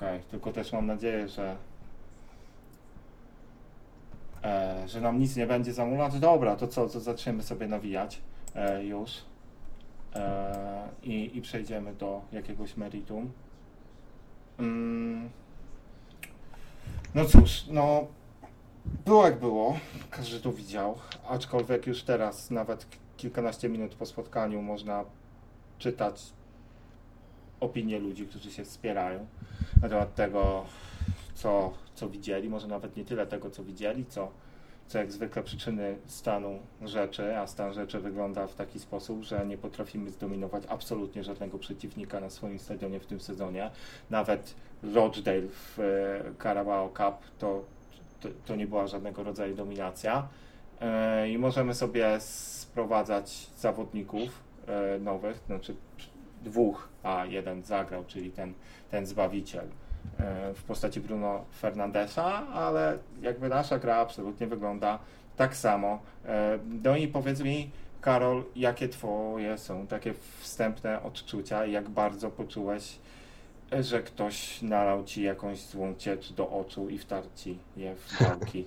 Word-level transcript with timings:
Okej, 0.00 0.20
tylko 0.30 0.52
też 0.52 0.72
mam 0.72 0.86
nadzieję, 0.86 1.28
że 1.28 1.56
e, 4.44 4.88
że 4.88 5.00
nam 5.00 5.18
nic 5.18 5.36
nie 5.36 5.46
będzie 5.46 5.72
zamulać. 5.72 6.18
Dobra, 6.18 6.56
to 6.56 6.68
co, 6.68 6.88
to 6.88 7.00
zaczniemy 7.00 7.42
sobie 7.42 7.66
nawijać 7.68 8.20
e, 8.54 8.84
już 8.84 9.10
e, 10.14 10.88
i, 11.02 11.36
i 11.38 11.42
przejdziemy 11.42 11.94
do 11.94 12.22
jakiegoś 12.32 12.76
meritum. 12.76 13.32
Mm. 14.58 15.30
No 17.14 17.24
cóż, 17.24 17.66
no 17.70 18.06
było 19.04 19.24
jak 19.24 19.38
było, 19.38 19.78
każdy 20.10 20.40
to 20.40 20.52
widział, 20.52 20.98
aczkolwiek 21.28 21.86
już 21.86 22.02
teraz, 22.02 22.50
nawet 22.50 22.86
kilkanaście 23.16 23.68
minut 23.68 23.94
po 23.94 24.06
spotkaniu, 24.06 24.62
można 24.62 25.04
czytać 25.78 26.22
opinie 27.60 27.98
ludzi, 27.98 28.26
którzy 28.26 28.50
się 28.52 28.64
wspierają 28.64 29.26
na 29.82 29.88
temat 29.88 30.14
tego, 30.14 30.64
co, 31.34 31.72
co 31.94 32.08
widzieli, 32.08 32.48
może 32.48 32.68
nawet 32.68 32.96
nie 32.96 33.04
tyle 33.04 33.26
tego, 33.26 33.50
co 33.50 33.64
widzieli, 33.64 34.06
co, 34.06 34.30
co 34.86 34.98
jak 34.98 35.12
zwykle 35.12 35.42
przyczyny 35.42 35.96
stanu 36.06 36.58
rzeczy, 36.82 37.38
a 37.38 37.46
stan 37.46 37.72
rzeczy 37.72 38.00
wygląda 38.00 38.46
w 38.46 38.54
taki 38.54 38.78
sposób, 38.78 39.22
że 39.22 39.46
nie 39.46 39.58
potrafimy 39.58 40.10
zdominować 40.10 40.62
absolutnie 40.68 41.24
żadnego 41.24 41.58
przeciwnika 41.58 42.20
na 42.20 42.30
swoim 42.30 42.58
stadionie 42.58 43.00
w 43.00 43.06
tym 43.06 43.20
sezonie. 43.20 43.70
Nawet 44.10 44.54
Rochdale 44.94 45.42
w 45.42 45.80
e, 45.80 46.42
Carabao 46.42 46.88
Cup 46.88 47.38
to, 47.38 47.64
to, 48.20 48.28
to 48.46 48.56
nie 48.56 48.66
była 48.66 48.86
żadnego 48.86 49.22
rodzaju 49.22 49.56
dominacja. 49.56 50.28
E, 50.80 51.30
I 51.30 51.38
możemy 51.38 51.74
sobie 51.74 52.20
sprowadzać 52.20 53.46
zawodników 53.56 54.42
e, 54.66 54.98
nowych, 54.98 55.40
znaczy 55.46 55.74
dwóch, 56.40 56.88
a 57.02 57.24
jeden 57.26 57.62
zagrał, 57.62 58.04
czyli 58.04 58.30
ten, 58.30 58.54
ten 58.90 59.06
zbawiciel 59.06 59.66
e, 60.18 60.54
w 60.54 60.62
postaci 60.62 61.00
Bruno 61.00 61.44
Fernandesa, 61.60 62.46
ale 62.48 62.98
jakby 63.22 63.48
nasza 63.48 63.78
gra 63.78 63.96
absolutnie 63.96 64.46
wygląda 64.46 64.98
tak 65.36 65.56
samo. 65.56 65.98
E, 66.26 66.58
No 66.84 66.96
i 66.96 67.08
powiedz 67.08 67.40
mi, 67.40 67.70
Karol, 68.00 68.44
jakie 68.56 68.88
twoje 68.88 69.58
są 69.58 69.86
takie 69.86 70.14
wstępne 70.38 71.02
odczucia 71.02 71.66
jak 71.66 71.88
bardzo 71.88 72.30
poczułeś, 72.30 72.98
że 73.80 74.02
ktoś 74.02 74.62
nalał 74.62 75.04
ci 75.04 75.22
jakąś 75.22 75.60
złą 75.60 75.94
ciecz 75.94 76.32
do 76.32 76.50
oczu 76.50 76.88
i 76.88 76.98
wtarł 76.98 77.26
ci 77.36 77.58
je 77.76 77.94
w 77.96 78.18
gałki? 78.20 78.66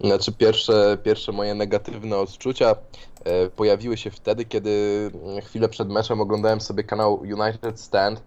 Znaczy 0.00 0.32
pierwsze, 0.32 0.98
pierwsze 1.02 1.32
moje 1.32 1.54
negatywne 1.54 2.16
odczucia 2.16 2.76
e, 3.24 3.48
pojawiły 3.48 3.96
się 3.96 4.10
wtedy, 4.10 4.44
kiedy 4.44 4.70
mm, 5.14 5.40
chwilę 5.40 5.68
przed 5.68 5.88
meczem 5.88 6.20
oglądałem 6.20 6.60
sobie 6.60 6.84
kanał 6.84 7.20
United 7.20 7.80
Stand. 7.80 8.22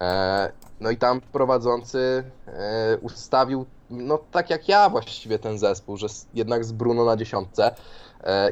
E, 0.00 0.52
no 0.80 0.90
i 0.90 0.96
tam 0.96 1.20
prowadzący 1.20 2.24
e, 2.46 2.98
ustawił, 3.02 3.66
no 3.90 4.18
tak 4.30 4.50
jak 4.50 4.68
ja 4.68 4.90
właściwie 4.90 5.38
ten 5.38 5.58
zespół, 5.58 5.96
że 5.96 6.06
jednak 6.34 6.64
z 6.64 6.72
Bruno 6.72 7.04
na 7.04 7.16
dziesiątce 7.16 7.74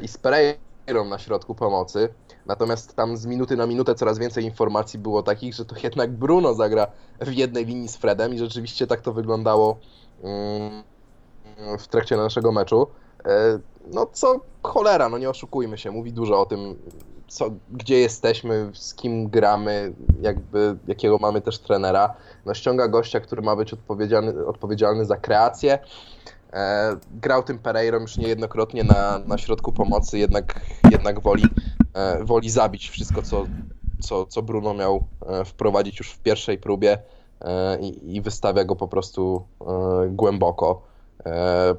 i 0.01 0.07
z 0.07 0.17
Pereirą 0.17 1.05
na 1.09 1.19
środku 1.19 1.55
pomocy. 1.55 2.09
Natomiast 2.45 2.95
tam 2.95 3.17
z 3.17 3.25
minuty 3.25 3.55
na 3.55 3.67
minutę 3.67 3.95
coraz 3.95 4.19
więcej 4.19 4.43
informacji 4.43 4.99
było 4.99 5.23
takich, 5.23 5.53
że 5.53 5.65
to 5.65 5.75
jednak 5.83 6.11
Bruno 6.11 6.53
zagra 6.53 6.87
w 7.21 7.31
jednej 7.31 7.65
linii 7.65 7.87
z 7.87 7.97
Fredem 7.97 8.33
i 8.33 8.37
rzeczywiście 8.37 8.87
tak 8.87 9.01
to 9.01 9.13
wyglądało. 9.13 9.77
W 11.79 11.87
trakcie 11.87 12.17
naszego 12.17 12.51
meczu. 12.51 12.87
E, 13.25 13.59
No 13.93 14.05
co 14.13 14.39
cholera, 14.63 15.09
no 15.09 15.17
nie 15.17 15.29
oszukujmy 15.29 15.77
się, 15.77 15.91
mówi 15.91 16.13
dużo 16.13 16.41
o 16.41 16.45
tym, 16.45 16.75
co, 17.27 17.45
gdzie 17.71 17.99
jesteśmy, 17.99 18.71
z 18.73 18.93
kim 18.93 19.29
gramy, 19.29 19.93
jakby, 20.21 20.77
jakiego 20.87 21.17
mamy 21.17 21.41
też 21.41 21.59
trenera. 21.59 22.13
No 22.45 22.53
ściąga 22.53 22.87
gościa, 22.87 23.19
który 23.19 23.41
ma 23.41 23.55
być 23.55 23.73
odpowiedzialny, 23.73 24.45
odpowiedzialny 24.45 25.05
za 25.05 25.17
kreację. 25.17 25.79
E, 26.53 26.95
grał 27.11 27.43
tym 27.43 27.59
Pereirą 27.59 27.99
już 27.99 28.17
niejednokrotnie 28.17 28.83
na, 28.83 29.19
na 29.25 29.37
środku 29.37 29.71
pomocy, 29.71 30.17
jednak, 30.17 30.61
jednak 30.91 31.19
woli, 31.21 31.43
e, 31.93 32.23
woli 32.23 32.49
zabić 32.49 32.89
wszystko, 32.89 33.21
co, 33.21 33.45
co, 33.99 34.25
co 34.25 34.41
Bruno 34.41 34.73
miał 34.73 35.07
e, 35.25 35.45
wprowadzić 35.45 35.99
już 35.99 36.11
w 36.11 36.19
pierwszej 36.19 36.57
próbie 36.57 36.97
e, 37.41 37.79
i, 37.79 38.15
i 38.15 38.21
wystawia 38.21 38.63
go 38.63 38.75
po 38.75 38.87
prostu 38.87 39.45
głęboko. 40.09 40.86
E, 41.27 41.75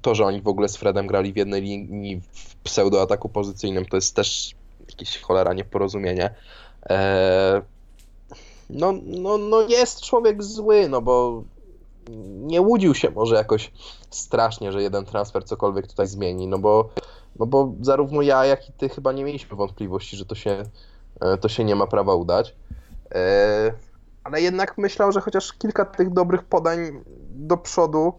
To, 0.00 0.14
że 0.14 0.24
oni 0.24 0.42
w 0.42 0.48
ogóle 0.48 0.68
z 0.68 0.76
Fredem 0.76 1.06
grali 1.06 1.32
w 1.32 1.36
jednej 1.36 1.62
linii 1.62 2.20
w 2.32 2.56
pseudoataku 2.56 3.28
pozycyjnym, 3.28 3.86
to 3.86 3.96
jest 3.96 4.16
też 4.16 4.54
jakieś 4.88 5.20
cholera 5.20 5.52
nieporozumienie. 5.54 6.34
E, 6.90 7.62
No, 8.70 8.92
no, 9.04 9.38
no 9.38 9.62
jest 9.62 10.00
człowiek 10.00 10.42
zły, 10.42 10.88
no 10.88 11.02
bo 11.02 11.42
nie 12.36 12.60
łudził 12.60 12.94
się 12.94 13.10
może 13.10 13.34
jakoś 13.34 13.72
strasznie, 14.10 14.72
że 14.72 14.82
jeden 14.82 15.04
transfer 15.04 15.44
cokolwiek 15.44 15.86
tutaj 15.86 16.06
zmieni, 16.06 16.46
no 16.46 16.58
bo, 16.58 16.88
no 17.38 17.46
bo 17.46 17.72
zarówno 17.80 18.22
ja, 18.22 18.44
jak 18.44 18.68
i 18.68 18.72
ty 18.72 18.88
chyba 18.88 19.12
nie 19.12 19.24
mieliśmy 19.24 19.56
wątpliwości, 19.56 20.16
że 20.16 20.26
to 20.26 20.34
się, 20.34 20.62
e, 21.20 21.38
to 21.38 21.48
się 21.48 21.64
nie 21.64 21.74
ma 21.76 21.86
prawa 21.86 22.14
udać. 22.14 22.54
Ale 24.24 24.40
jednak 24.42 24.78
myślał, 24.78 25.12
że 25.12 25.20
chociaż 25.20 25.52
kilka 25.52 25.84
tych 25.84 26.12
dobrych 26.12 26.42
podań 26.44 26.78
do 27.30 27.56
przodu 27.56 28.12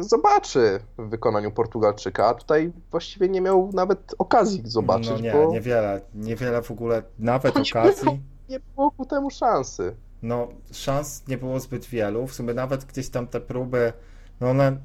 zobaczy 0.00 0.80
w 0.98 1.08
wykonaniu 1.08 1.50
Portugalczyka, 1.50 2.26
a 2.26 2.34
tutaj 2.34 2.72
właściwie 2.90 3.28
nie 3.28 3.40
miał 3.40 3.70
nawet 3.74 4.14
okazji 4.18 4.62
zobaczyć, 4.64 5.10
no 5.10 5.18
nie, 5.18 5.32
bo 5.32 5.52
niewiele, 5.52 6.00
niewiele 6.14 6.62
w 6.62 6.70
ogóle, 6.70 7.02
nawet 7.18 7.54
Choćby 7.54 7.78
okazji. 7.78 8.20
nie 8.48 8.60
było 8.60 8.90
ku 8.90 9.06
temu 9.06 9.30
szansy. 9.30 9.96
No, 10.22 10.48
szans 10.72 11.28
nie 11.28 11.38
było 11.38 11.60
zbyt 11.60 11.86
wielu. 11.86 12.26
W 12.26 12.34
sumie 12.34 12.54
nawet 12.54 12.84
gdzieś 12.84 13.08
tam 13.08 13.26
te 13.26 13.40
próby, 13.40 13.92
no 14.40 14.50
one, 14.50 14.76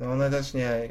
no 0.00 0.12
one 0.12 0.30
też 0.30 0.54
nie 0.54 0.88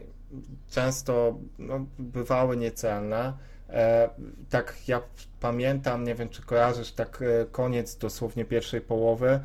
często 0.69 1.38
no, 1.59 1.85
bywały 2.00 2.57
niecelne. 2.57 3.34
E, 3.69 4.09
tak 4.50 4.88
ja 4.88 5.01
pamiętam, 5.40 6.03
nie 6.03 6.16
wiem 6.16 6.30
czy 6.30 6.41
kojarzysz, 6.41 6.91
tak 6.91 7.22
e, 7.22 7.46
koniec 7.46 7.97
dosłownie 7.97 8.46
pierwszej 8.46 8.81
połowy 8.81 9.30
e, 9.30 9.41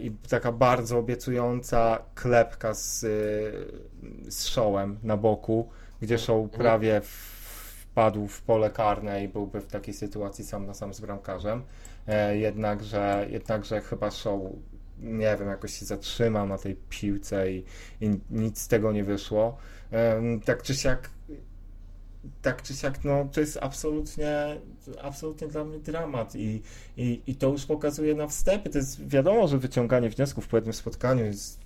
i 0.00 0.10
taka 0.10 0.52
bardzo 0.52 0.98
obiecująca 0.98 1.98
klepka 2.14 2.74
z, 2.74 3.04
e, 3.04 4.30
z 4.30 4.44
Showem 4.44 4.98
na 5.02 5.16
boku, 5.16 5.68
gdzie 6.00 6.18
Show 6.18 6.50
prawie 6.50 7.00
wpadł 7.04 8.28
w 8.28 8.42
pole 8.42 8.70
karne 8.70 9.24
i 9.24 9.28
byłby 9.28 9.60
w 9.60 9.66
takiej 9.66 9.94
sytuacji 9.94 10.44
sam 10.44 10.66
na 10.66 10.74
sam 10.74 10.94
z 10.94 11.00
bramkarzem. 11.00 11.62
E, 12.06 12.38
jednakże, 12.38 13.26
jednakże 13.30 13.80
chyba 13.80 14.10
Show, 14.10 14.40
nie 14.98 15.36
wiem, 15.36 15.48
jakoś 15.48 15.72
się 15.78 15.84
zatrzymał 15.84 16.46
na 16.46 16.58
tej 16.58 16.76
piłce 16.88 17.52
i, 17.52 17.64
i 18.00 18.10
nic 18.30 18.58
z 18.60 18.68
tego 18.68 18.92
nie 18.92 19.04
wyszło. 19.04 19.56
Tak 20.44 20.62
czy 20.62 20.74
siak, 20.74 21.10
tak 22.42 22.62
czy 22.62 22.74
siak, 22.74 23.04
no 23.04 23.28
to 23.32 23.40
jest 23.40 23.58
absolutnie, 23.60 24.60
absolutnie 25.02 25.48
dla 25.48 25.64
mnie 25.64 25.78
dramat 25.78 26.34
i, 26.36 26.62
i, 26.96 27.22
i 27.26 27.34
to 27.34 27.48
już 27.48 27.66
pokazuje 27.66 28.14
na 28.14 28.26
wstępie. 28.26 28.70
To 28.70 28.78
jest 28.78 29.08
wiadomo, 29.08 29.48
że 29.48 29.58
wyciąganie 29.58 30.10
wniosków 30.10 30.48
po 30.48 30.56
jednym 30.56 30.72
spotkaniu 30.72 31.24
jest, 31.24 31.60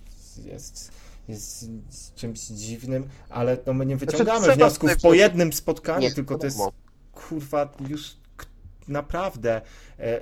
jest, 0.45 0.91
jest 1.27 1.69
czymś 2.15 2.39
dziwnym, 2.39 3.07
ale 3.29 3.57
no 3.65 3.73
my 3.73 3.85
nie 3.85 3.97
wyciągamy 3.97 4.39
trzeba 4.39 4.55
wniosków 4.55 4.91
po 5.01 5.13
jednym 5.13 5.53
spotkaniu, 5.53 6.01
Nie, 6.01 6.11
tylko 6.11 6.37
to 6.37 6.45
jest 6.45 6.59
kurwa 7.13 7.73
już 7.89 8.15
naprawdę 8.87 9.61
e, 9.99 10.21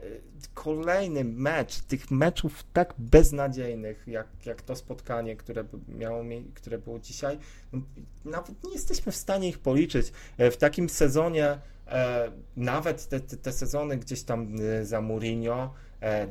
kolejny 0.56 1.24
mecz, 1.24 1.82
tych 1.82 2.12
meczów 2.12 2.64
tak 2.74 2.94
beznadziejnych, 2.98 4.04
jak, 4.08 4.28
jak 4.46 4.62
to 4.62 4.76
spotkanie, 4.76 5.36
które 5.36 5.64
miało 5.88 6.24
które 6.54 6.78
było 6.78 7.00
dzisiaj, 7.00 7.38
no, 7.74 7.82
nawet 8.26 8.64
nie 8.64 8.74
jesteśmy 8.74 9.12
w 9.12 9.16
stanie 9.16 9.50
ich 9.50 9.60
policzyć. 9.60 10.12
E, 10.38 10.52
w 10.52 10.58
takim 10.58 10.90
sezonie, 10.90 11.58
e, 11.88 12.32
nawet 12.58 13.08
te, 13.10 13.20
te, 13.20 13.38
te 13.38 13.52
sezony 13.52 13.98
gdzieś 13.98 14.24
tam 14.24 14.56
e, 14.62 14.86
za 14.86 15.02
Mourinho, 15.02 15.74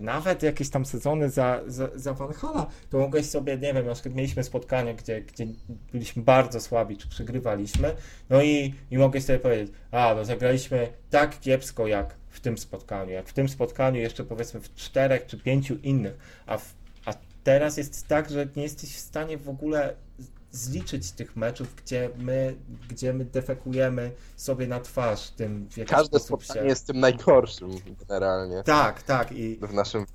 nawet 0.00 0.42
jakieś 0.42 0.70
tam 0.70 0.84
sezony 0.84 1.30
za, 1.30 1.60
za, 1.66 1.88
za 1.94 2.12
Van 2.12 2.32
Hala, 2.32 2.66
to 2.90 2.98
mogłeś 2.98 3.26
sobie, 3.26 3.58
nie 3.58 3.74
wiem, 3.74 3.86
na 3.86 3.94
przykład 3.94 4.14
mieliśmy 4.14 4.44
spotkania, 4.44 4.94
gdzie, 4.94 5.20
gdzie 5.20 5.46
byliśmy 5.92 6.22
bardzo 6.22 6.60
słabi, 6.60 6.96
czy 6.96 7.08
przegrywaliśmy, 7.08 7.94
no 8.30 8.42
i, 8.42 8.74
i 8.90 8.98
mogę 8.98 9.20
sobie 9.20 9.38
powiedzieć, 9.38 9.72
a 9.90 10.14
no 10.16 10.24
zagraliśmy 10.24 10.92
tak 11.10 11.40
kiepsko 11.40 11.86
jak 11.86 12.14
w 12.34 12.40
tym 12.40 12.58
spotkaniu, 12.58 13.12
jak 13.12 13.28
w 13.28 13.32
tym 13.32 13.48
spotkaniu 13.48 14.00
jeszcze 14.00 14.24
powiedzmy 14.24 14.60
w 14.60 14.74
czterech 14.74 15.26
czy 15.26 15.38
pięciu 15.38 15.74
innych, 15.74 16.42
a, 16.46 16.58
w, 16.58 16.74
a 17.04 17.14
teraz 17.44 17.76
jest 17.76 18.08
tak, 18.08 18.30
że 18.30 18.46
nie 18.56 18.62
jesteś 18.62 18.96
w 18.96 19.00
stanie 19.00 19.38
w 19.38 19.48
ogóle 19.48 19.94
zliczyć 20.50 21.12
tych 21.12 21.36
meczów, 21.36 21.74
gdzie 21.74 22.10
my, 22.18 22.56
gdzie 22.88 23.12
my 23.12 23.24
defekujemy 23.24 24.12
sobie 24.36 24.66
na 24.66 24.80
twarz 24.80 25.30
tym 25.30 25.68
w 25.70 25.84
Każde 25.84 26.18
spotkanie 26.18 26.68
jest 26.68 26.86
tym 26.86 27.00
najgorszym 27.00 27.70
generalnie. 28.08 28.62
Tak, 28.62 29.02
tak 29.02 29.32
i 29.32 29.58
w 29.62 29.74
naszym 29.74 30.06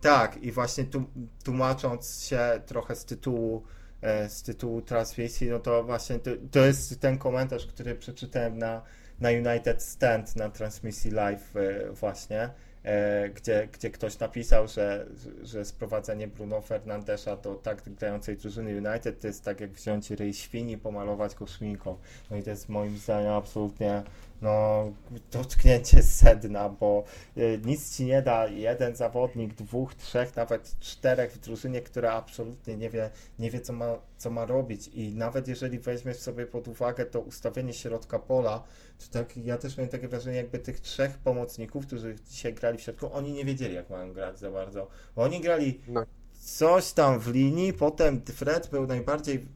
tak, 0.00 0.42
i 0.42 0.52
właśnie 0.52 0.84
tu, 0.84 1.04
tłumacząc 1.44 2.22
się 2.22 2.60
trochę 2.66 2.96
z 2.96 3.04
tytułu, 3.04 3.64
e, 4.00 4.28
z 4.28 4.42
tytułu 4.42 4.82
transmisji, 4.82 5.50
no 5.50 5.58
to 5.58 5.84
właśnie 5.84 6.18
to, 6.18 6.30
to 6.50 6.58
jest 6.58 7.00
ten 7.00 7.18
komentarz, 7.18 7.66
który 7.66 7.94
przeczytałem 7.94 8.58
na, 8.58 8.82
na 9.20 9.30
United 9.30 9.82
Stand 9.82 10.36
na 10.36 10.48
transmisji 10.48 11.10
live 11.10 11.56
e, 11.56 11.92
właśnie. 11.92 12.50
e, 12.84 13.28
gdzie, 13.28 13.68
gdzie 13.72 13.90
ktoś 13.90 14.18
napisał, 14.18 14.68
że, 14.68 15.06
że 15.42 15.64
sprowadzenie 15.64 16.28
Bruno 16.28 16.60
Fernandesza 16.60 17.36
do 17.36 17.54
tak 17.54 17.82
grającej 17.88 18.36
drużyny 18.36 18.88
United 18.88 19.20
to 19.20 19.26
jest 19.26 19.44
tak 19.44 19.60
jak 19.60 19.70
wziąć 19.70 20.10
ryj 20.10 20.34
świni 20.34 20.72
i 20.72 20.78
pomalować 20.78 21.34
go 21.34 21.46
szminką. 21.46 21.96
No 22.30 22.36
i 22.36 22.42
to 22.42 22.50
jest 22.50 22.68
moim 22.68 22.98
zdaniem 22.98 23.32
absolutnie 23.32 24.02
no, 24.42 24.84
dotknięcie 25.32 26.02
sedna, 26.02 26.68
bo 26.68 27.04
y, 27.36 27.60
nic 27.64 27.96
ci 27.96 28.04
nie 28.04 28.22
da 28.22 28.46
jeden 28.46 28.96
zawodnik, 28.96 29.54
dwóch, 29.54 29.94
trzech, 29.94 30.36
nawet 30.36 30.76
czterech 30.80 31.32
w 31.32 31.38
drużynie, 31.38 31.82
która 31.82 32.12
absolutnie 32.12 32.76
nie 32.76 32.90
wie, 32.90 33.10
nie 33.38 33.50
wie 33.50 33.60
co, 33.60 33.72
ma, 33.72 33.98
co 34.16 34.30
ma 34.30 34.46
robić. 34.46 34.88
I 34.88 35.14
nawet 35.14 35.48
jeżeli 35.48 35.78
weźmiesz 35.78 36.18
sobie 36.18 36.46
pod 36.46 36.68
uwagę 36.68 37.06
to 37.06 37.20
ustawienie 37.20 37.72
środka 37.72 38.18
pola, 38.18 38.62
to 38.98 39.18
tak, 39.18 39.36
ja 39.36 39.58
też 39.58 39.76
miałem 39.76 39.90
takie 39.90 40.08
wrażenie, 40.08 40.36
jakby 40.36 40.58
tych 40.58 40.80
trzech 40.80 41.18
pomocników, 41.18 41.86
którzy 41.86 42.16
dzisiaj 42.30 42.54
grali 42.54 42.78
w 42.78 42.80
środku, 42.82 43.12
oni 43.12 43.32
nie 43.32 43.44
wiedzieli, 43.44 43.74
jak 43.74 43.90
mają 43.90 44.12
grać 44.12 44.38
za 44.38 44.50
bardzo. 44.50 44.88
Bo 45.16 45.22
oni 45.22 45.40
grali 45.40 45.80
No. 45.88 46.04
coś 46.40 46.92
tam 46.92 47.18
w 47.20 47.28
linii, 47.28 47.72
potem 47.72 48.20
Fred 48.22 48.68
był 48.70 48.86
najbardziej 48.86 49.46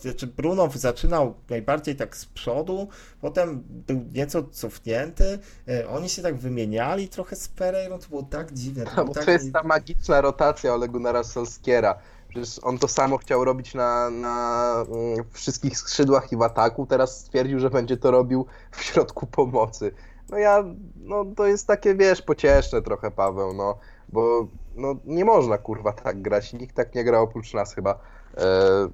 znaczy 0.00 0.26
Bruno 0.26 0.68
zaczynał 0.74 1.34
najbardziej 1.50 1.96
tak 1.96 2.16
z 2.16 2.26
przodu, 2.26 2.88
potem 3.20 3.62
był 3.66 4.04
nieco 4.12 4.42
cofnięty, 4.42 5.38
e, 5.68 5.88
oni 5.88 6.08
się 6.08 6.22
tak 6.22 6.36
wymieniali 6.36 7.08
trochę 7.08 7.36
z 7.36 7.48
Pereirą, 7.48 7.98
to 7.98 8.08
było 8.08 8.22
tak 8.22 8.52
dziwne. 8.52 8.84
To, 8.84 9.04
No, 9.04 9.12
tak 9.14 9.24
to 9.24 9.30
jest 9.30 9.52
ta 9.52 9.62
magiczna 9.62 10.20
rotacja 10.20 10.74
Ole 10.74 10.88
Gunnara 10.88 11.24
Solskiera. 11.24 11.98
Przecież 12.28 12.58
on 12.62 12.78
to 12.78 12.88
samo 12.88 13.18
chciał 13.18 13.44
robić 13.44 13.74
na, 13.74 14.10
na 14.10 14.72
mm, 14.88 15.24
wszystkich 15.32 15.78
skrzydłach 15.78 16.32
i 16.32 16.36
w 16.36 16.42
ataku, 16.42 16.86
teraz 16.86 17.20
stwierdził, 17.20 17.60
że 17.60 17.70
będzie 17.70 17.96
to 17.96 18.10
robił 18.10 18.46
w 18.70 18.82
środku 18.82 19.26
pomocy. 19.26 19.92
No 20.30 20.38
ja, 20.38 20.64
no 20.96 21.24
to 21.36 21.46
jest 21.46 21.66
takie, 21.66 21.94
wiesz, 21.94 22.22
pocieszne 22.22 22.82
trochę, 22.82 23.10
Paweł, 23.10 23.52
no, 23.52 23.78
bo 24.08 24.48
no, 24.74 24.96
nie 25.04 25.24
można, 25.24 25.58
kurwa, 25.58 25.92
tak 25.92 26.22
grać. 26.22 26.52
Nikt 26.52 26.76
tak 26.76 26.94
nie 26.94 27.04
gra 27.04 27.20
oprócz 27.20 27.54
nas 27.54 27.74
chyba 27.74 27.98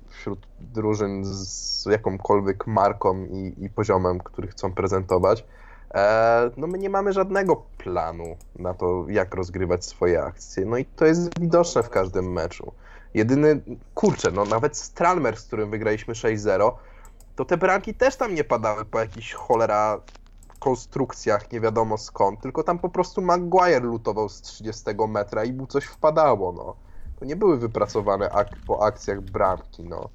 wśród 0.08 0.46
drużyn 0.60 1.24
z 1.24 1.86
jakąkolwiek 1.86 2.66
marką 2.66 3.24
i, 3.24 3.54
i 3.64 3.70
poziomem, 3.70 4.18
który 4.18 4.48
chcą 4.48 4.72
prezentować. 4.72 5.44
E, 5.94 6.50
no 6.56 6.66
my 6.66 6.78
nie 6.78 6.90
mamy 6.90 7.12
żadnego 7.12 7.62
planu 7.78 8.36
na 8.56 8.74
to, 8.74 9.04
jak 9.08 9.34
rozgrywać 9.34 9.84
swoje 9.84 10.22
akcje. 10.22 10.66
No 10.66 10.76
i 10.76 10.84
to 10.84 11.06
jest 11.06 11.40
widoczne 11.40 11.82
w 11.82 11.90
każdym 11.90 12.32
meczu. 12.32 12.72
Jedyny, 13.14 13.60
kurczę, 13.94 14.30
no 14.30 14.44
nawet 14.44 14.76
Stralmer, 14.76 15.36
z 15.36 15.46
którym 15.46 15.70
wygraliśmy 15.70 16.14
6-0, 16.14 16.72
to 17.36 17.44
te 17.44 17.56
bramki 17.56 17.94
też 17.94 18.16
tam 18.16 18.34
nie 18.34 18.44
padały 18.44 18.84
po 18.84 19.00
jakichś 19.00 19.32
cholera 19.32 20.00
konstrukcjach, 20.58 21.52
nie 21.52 21.60
wiadomo 21.60 21.98
skąd, 21.98 22.40
tylko 22.40 22.62
tam 22.62 22.78
po 22.78 22.88
prostu 22.88 23.22
Maguire 23.22 23.82
lutował 23.82 24.28
z 24.28 24.40
30 24.40 24.84
metra 25.08 25.44
i 25.44 25.52
mu 25.52 25.66
coś 25.66 25.84
wpadało, 25.84 26.52
no. 26.52 26.76
To 27.24 27.28
nie 27.28 27.36
były 27.36 27.58
wypracowane 27.58 28.30
ak- 28.30 28.56
po 28.66 28.82
akcjach 28.86 29.20
bramki, 29.20 29.82
no. 29.84 30.08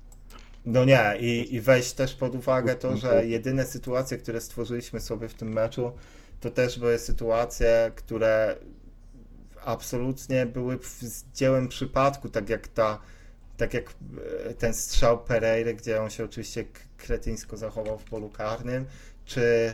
No 0.66 0.86
nie, 0.86 1.16
i, 1.20 1.56
i 1.56 1.62
weź 1.62 1.94
też 1.94 2.16
pod 2.16 2.36
uwagę 2.36 2.76
to, 2.76 2.98
że 2.98 3.26
jedyne 3.26 3.66
sytuacje, 3.66 4.18
które 4.18 4.42
stworzyliśmy 4.42 5.00
sobie 5.00 5.28
w 5.28 5.34
tym 5.34 5.54
meczu, 5.54 5.92
to 6.40 6.50
też 6.50 6.80
były 6.80 7.00
sytuacje, 7.00 7.92
które 7.96 8.56
absolutnie 9.66 10.46
były 10.46 10.80
dziełem 11.34 11.68
przypadku, 11.68 12.30
tak 12.30 12.50
jak 12.50 12.68
ta, 12.68 13.00
tak 13.58 13.74
jak 13.74 13.94
e, 14.50 14.54
ten 14.54 14.74
strzał 14.74 15.24
Pereiry, 15.24 15.74
gdzie 15.74 16.02
on 16.02 16.10
się 16.10 16.24
oczywiście 16.26 16.66
kretyńsko 16.98 17.58
zachował 17.58 17.98
w 18.00 18.04
polu 18.04 18.30
karnym, 18.30 18.86
czy 19.26 19.74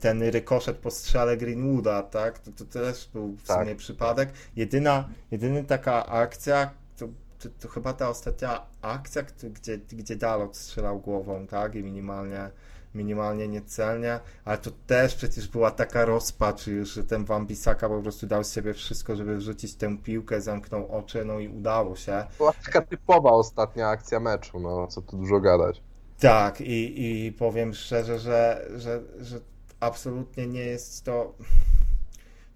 ten 0.00 0.22
rykoszet 0.22 0.76
po 0.76 0.90
strzale 0.90 1.36
Greenwooda, 1.36 2.02
tak? 2.02 2.38
To, 2.38 2.50
to 2.52 2.64
też 2.64 3.08
był 3.12 3.32
w 3.36 3.46
Tak. 3.46 3.60
sumie 3.60 3.76
przypadek. 3.76 4.28
Jedyna, 4.56 5.08
jedyna 5.30 5.62
taka 5.62 6.06
akcja, 6.06 6.70
to, 6.98 7.08
to, 7.38 7.48
to 7.60 7.68
chyba 7.68 7.92
ta 7.92 8.08
ostatnia 8.08 8.66
akcja, 8.82 9.22
gdzie, 9.42 9.78
gdzie 9.78 10.16
Dalot 10.16 10.56
strzelał 10.56 11.00
głową, 11.00 11.46
tak? 11.46 11.74
I 11.74 11.82
minimalnie, 11.82 12.50
minimalnie 12.94 13.48
niecelnie, 13.48 14.20
ale 14.44 14.58
to 14.58 14.70
też 14.86 15.14
przecież 15.14 15.48
była 15.48 15.70
taka 15.70 16.04
rozpacz 16.04 16.66
już, 16.66 16.88
że 16.94 17.04
ten 17.04 17.24
Wambisaka 17.24 17.88
po 17.88 18.02
prostu 18.02 18.26
dał 18.26 18.44
z 18.44 18.52
siebie 18.52 18.74
wszystko, 18.74 19.16
żeby 19.16 19.36
wrzucić 19.36 19.74
tę 19.74 19.98
piłkę, 19.98 20.40
zamknął 20.40 20.92
oczy, 20.96 21.24
no 21.24 21.38
i 21.38 21.48
udało 21.48 21.96
się. 21.96 22.26
Była 22.38 22.52
taka 22.52 22.80
typowa 22.82 23.30
ostatnia 23.30 23.88
akcja 23.88 24.20
meczu, 24.20 24.60
no, 24.60 24.86
co 24.86 25.02
tu 25.02 25.16
dużo 25.16 25.40
gadać. 25.40 25.82
Tak, 26.20 26.60
i, 26.60 27.26
i 27.26 27.32
powiem 27.32 27.74
szczerze, 27.74 28.18
że, 28.18 28.68
że, 28.76 29.02
że 29.20 29.40
absolutnie 29.80 30.46
nie 30.46 30.60
jest 30.60 31.04
to. 31.04 31.34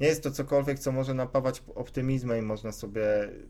Nie 0.00 0.06
jest 0.06 0.22
to 0.22 0.30
cokolwiek, 0.30 0.78
co 0.78 0.92
może 0.92 1.14
napawać 1.14 1.62
optymizmem 1.74 2.38
i 2.38 2.42
można 2.42 2.72
sobie 2.72 3.04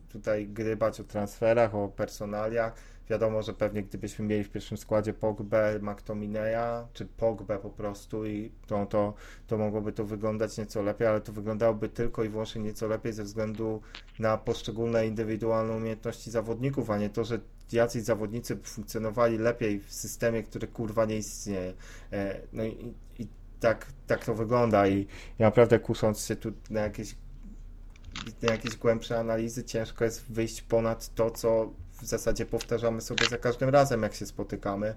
tutaj 0.09 0.49
grybać 0.49 1.01
o 1.01 1.05
transferach, 1.05 1.75
o 1.75 1.89
personaliach. 1.89 2.75
Wiadomo, 3.11 3.43
że 3.43 3.55
pewnie 3.55 3.83
gdybyśmy 3.83 4.25
mieli 4.25 4.45
w 4.45 4.51
pierwszym 4.51 4.79
składzie 4.79 5.15
Pogbę, 5.15 5.79
McTominaya, 5.83 6.87
czy 6.93 7.07
Pogbę 7.07 7.59
po 7.59 7.71
prostu 7.71 8.27
i 8.27 8.53
to, 8.67 8.87
to, 8.87 9.15
to 9.47 9.59
mogłoby 9.59 9.93
to 9.93 10.05
wyglądać 10.05 10.59
nieco 10.59 10.83
lepiej, 10.83 11.07
ale 11.07 11.21
to 11.21 11.33
wyglądałoby 11.33 11.89
tylko 11.89 12.25
i 12.25 12.29
wyłącznie 12.29 12.63
nieco 12.63 12.87
lepiej 12.87 13.13
ze 13.13 13.25
względu 13.25 13.81
na 14.19 14.39
poszczególne 14.39 15.07
indywidualne 15.07 15.77
umiejętności 15.77 16.31
zawodników, 16.31 16.91
a 16.91 16.99
nie 16.99 17.11
to, 17.11 17.25
że 17.25 17.41
jacyś 17.73 18.03
zawodnicy 18.03 18.57
funkcjonowali 18.57 19.39
lepiej 19.39 19.81
w 19.81 19.93
systemie, 19.93 20.43
który 20.43 20.69
kurwa 20.69 21.05
nie 21.05 21.17
istnieje. 21.17 21.75
E, 22.13 22.41
No 22.53 22.65
i, 22.65 22.95
i 23.19 23.27
tak, 23.61 23.87
tak 24.07 24.25
to 24.25 24.35
wygląda 24.35 24.89
i 24.89 25.07
naprawdę 25.39 25.79
kusząc 25.79 26.27
się 26.27 26.37
tu 26.37 26.53
na 26.71 26.81
jakieś, 26.81 27.15
na 28.43 28.53
jakieś 28.53 28.77
głębsze 28.77 29.19
analizy, 29.19 29.65
ciężko 29.65 30.05
jest 30.05 30.33
wyjść 30.33 30.63
ponad 30.63 31.15
to, 31.15 31.31
co 31.31 31.73
w 32.03 32.05
zasadzie 32.07 32.47
powtarzamy 32.47 33.01
sobie 33.01 33.27
za 33.27 33.39
każdym 33.39 33.69
razem, 33.69 34.03
jak 34.03 34.15
się 34.15 34.27
spotykamy, 34.27 34.95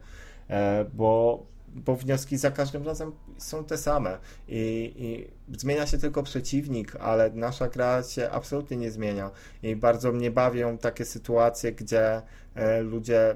e, 0.50 0.86
bo, 0.94 1.46
bo 1.76 1.96
wnioski 1.96 2.38
za 2.38 2.52
każdym 2.52 2.84
razem 2.86 3.12
są 3.38 3.64
te 3.64 3.78
same. 3.78 4.18
I, 4.48 4.94
i 4.98 5.58
zmienia 5.58 5.88
się 5.88 5.98
tylko 5.98 6.24
przeciwnik, 6.24 6.96
ale 6.96 7.32
nasza 7.34 7.70
gra 7.70 8.04
się 8.04 8.30
absolutnie 8.30 8.78
nie 8.78 8.92
zmienia. 8.92 9.32
I 9.64 9.76
bardzo 9.76 10.12
mnie 10.12 10.32
bawią 10.32 10.78
takie 10.78 11.06
sytuacje, 11.06 11.72
gdzie 11.72 12.22
e, 12.56 12.82
ludzie 12.82 13.36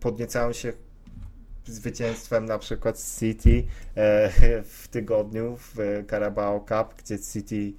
podniecają 0.00 0.52
się 0.52 0.72
zwycięstwem 1.66 2.44
na 2.44 2.58
przykład 2.58 2.98
City 3.18 3.64
e, 3.94 4.62
w 4.62 4.88
tygodniu 4.88 5.56
w 5.56 5.76
Carabao 6.10 6.60
Cup, 6.60 7.02
gdzie 7.02 7.18
City 7.18 7.72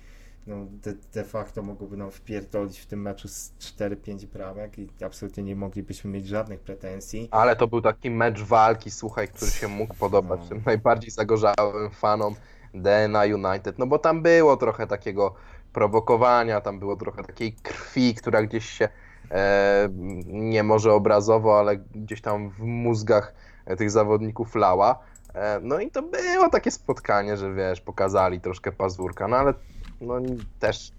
no, 0.48 0.56
de, 0.84 0.94
de 1.14 1.24
facto 1.24 1.62
mogłoby 1.64 1.98
nam 1.98 2.12
wpierdolić 2.12 2.80
w 2.80 2.86
tym 2.86 3.02
meczu 3.02 3.28
z 3.28 3.54
4-5 3.60 4.26
bramek 4.26 4.80
i 4.80 4.90
absolutnie 5.06 5.44
nie 5.44 5.56
moglibyśmy 5.56 6.12
mieć 6.12 6.28
żadnych 6.28 6.60
pretensji. 6.60 7.28
Ale 7.32 7.56
to 7.56 7.68
był 7.68 7.82
taki 7.82 8.10
mecz 8.10 8.42
walki, 8.42 8.92
słuchaj, 8.92 9.28
który 9.28 9.52
się 9.52 9.68
mógł 9.68 9.94
podobać 9.96 10.40
No. 10.44 10.48
tym 10.50 10.62
najbardziej 10.66 11.12
zagorzałym 11.12 11.92
fanom 11.92 12.36
DNA 12.74 13.24
United, 13.24 13.80
no 13.80 13.88
bo 13.88 14.00
tam 14.00 14.22
było 14.22 14.58
trochę 14.58 14.88
takiego 14.88 15.36
prowokowania, 15.74 16.62
tam 16.62 16.80
było 16.80 16.96
trochę 16.96 17.24
takiej 17.24 17.54
krwi, 17.54 18.16
która 18.16 18.44
gdzieś 18.44 18.70
się 18.70 18.90
e, 19.32 19.90
nie 20.26 20.64
może 20.64 20.94
obrazowo, 20.94 21.60
ale 21.60 21.78
gdzieś 21.78 22.22
tam 22.22 22.50
w 22.50 22.60
mózgach 22.60 23.34
e, 23.66 23.76
tych 23.76 23.92
zawodników 23.92 24.56
lała. 24.56 25.00
E, 25.34 25.60
no 25.64 25.80
i 25.80 25.92
to 25.92 26.02
było 26.02 26.50
takie 26.50 26.72
spotkanie, 26.72 27.38
że 27.38 27.54
wiesz, 27.54 27.82
pokazali 27.82 28.42
troszkę 28.42 28.72
pazurka, 28.72 29.28
no 29.28 29.38
ale 29.38 29.54
no, 30.02 30.22
też 30.60 30.92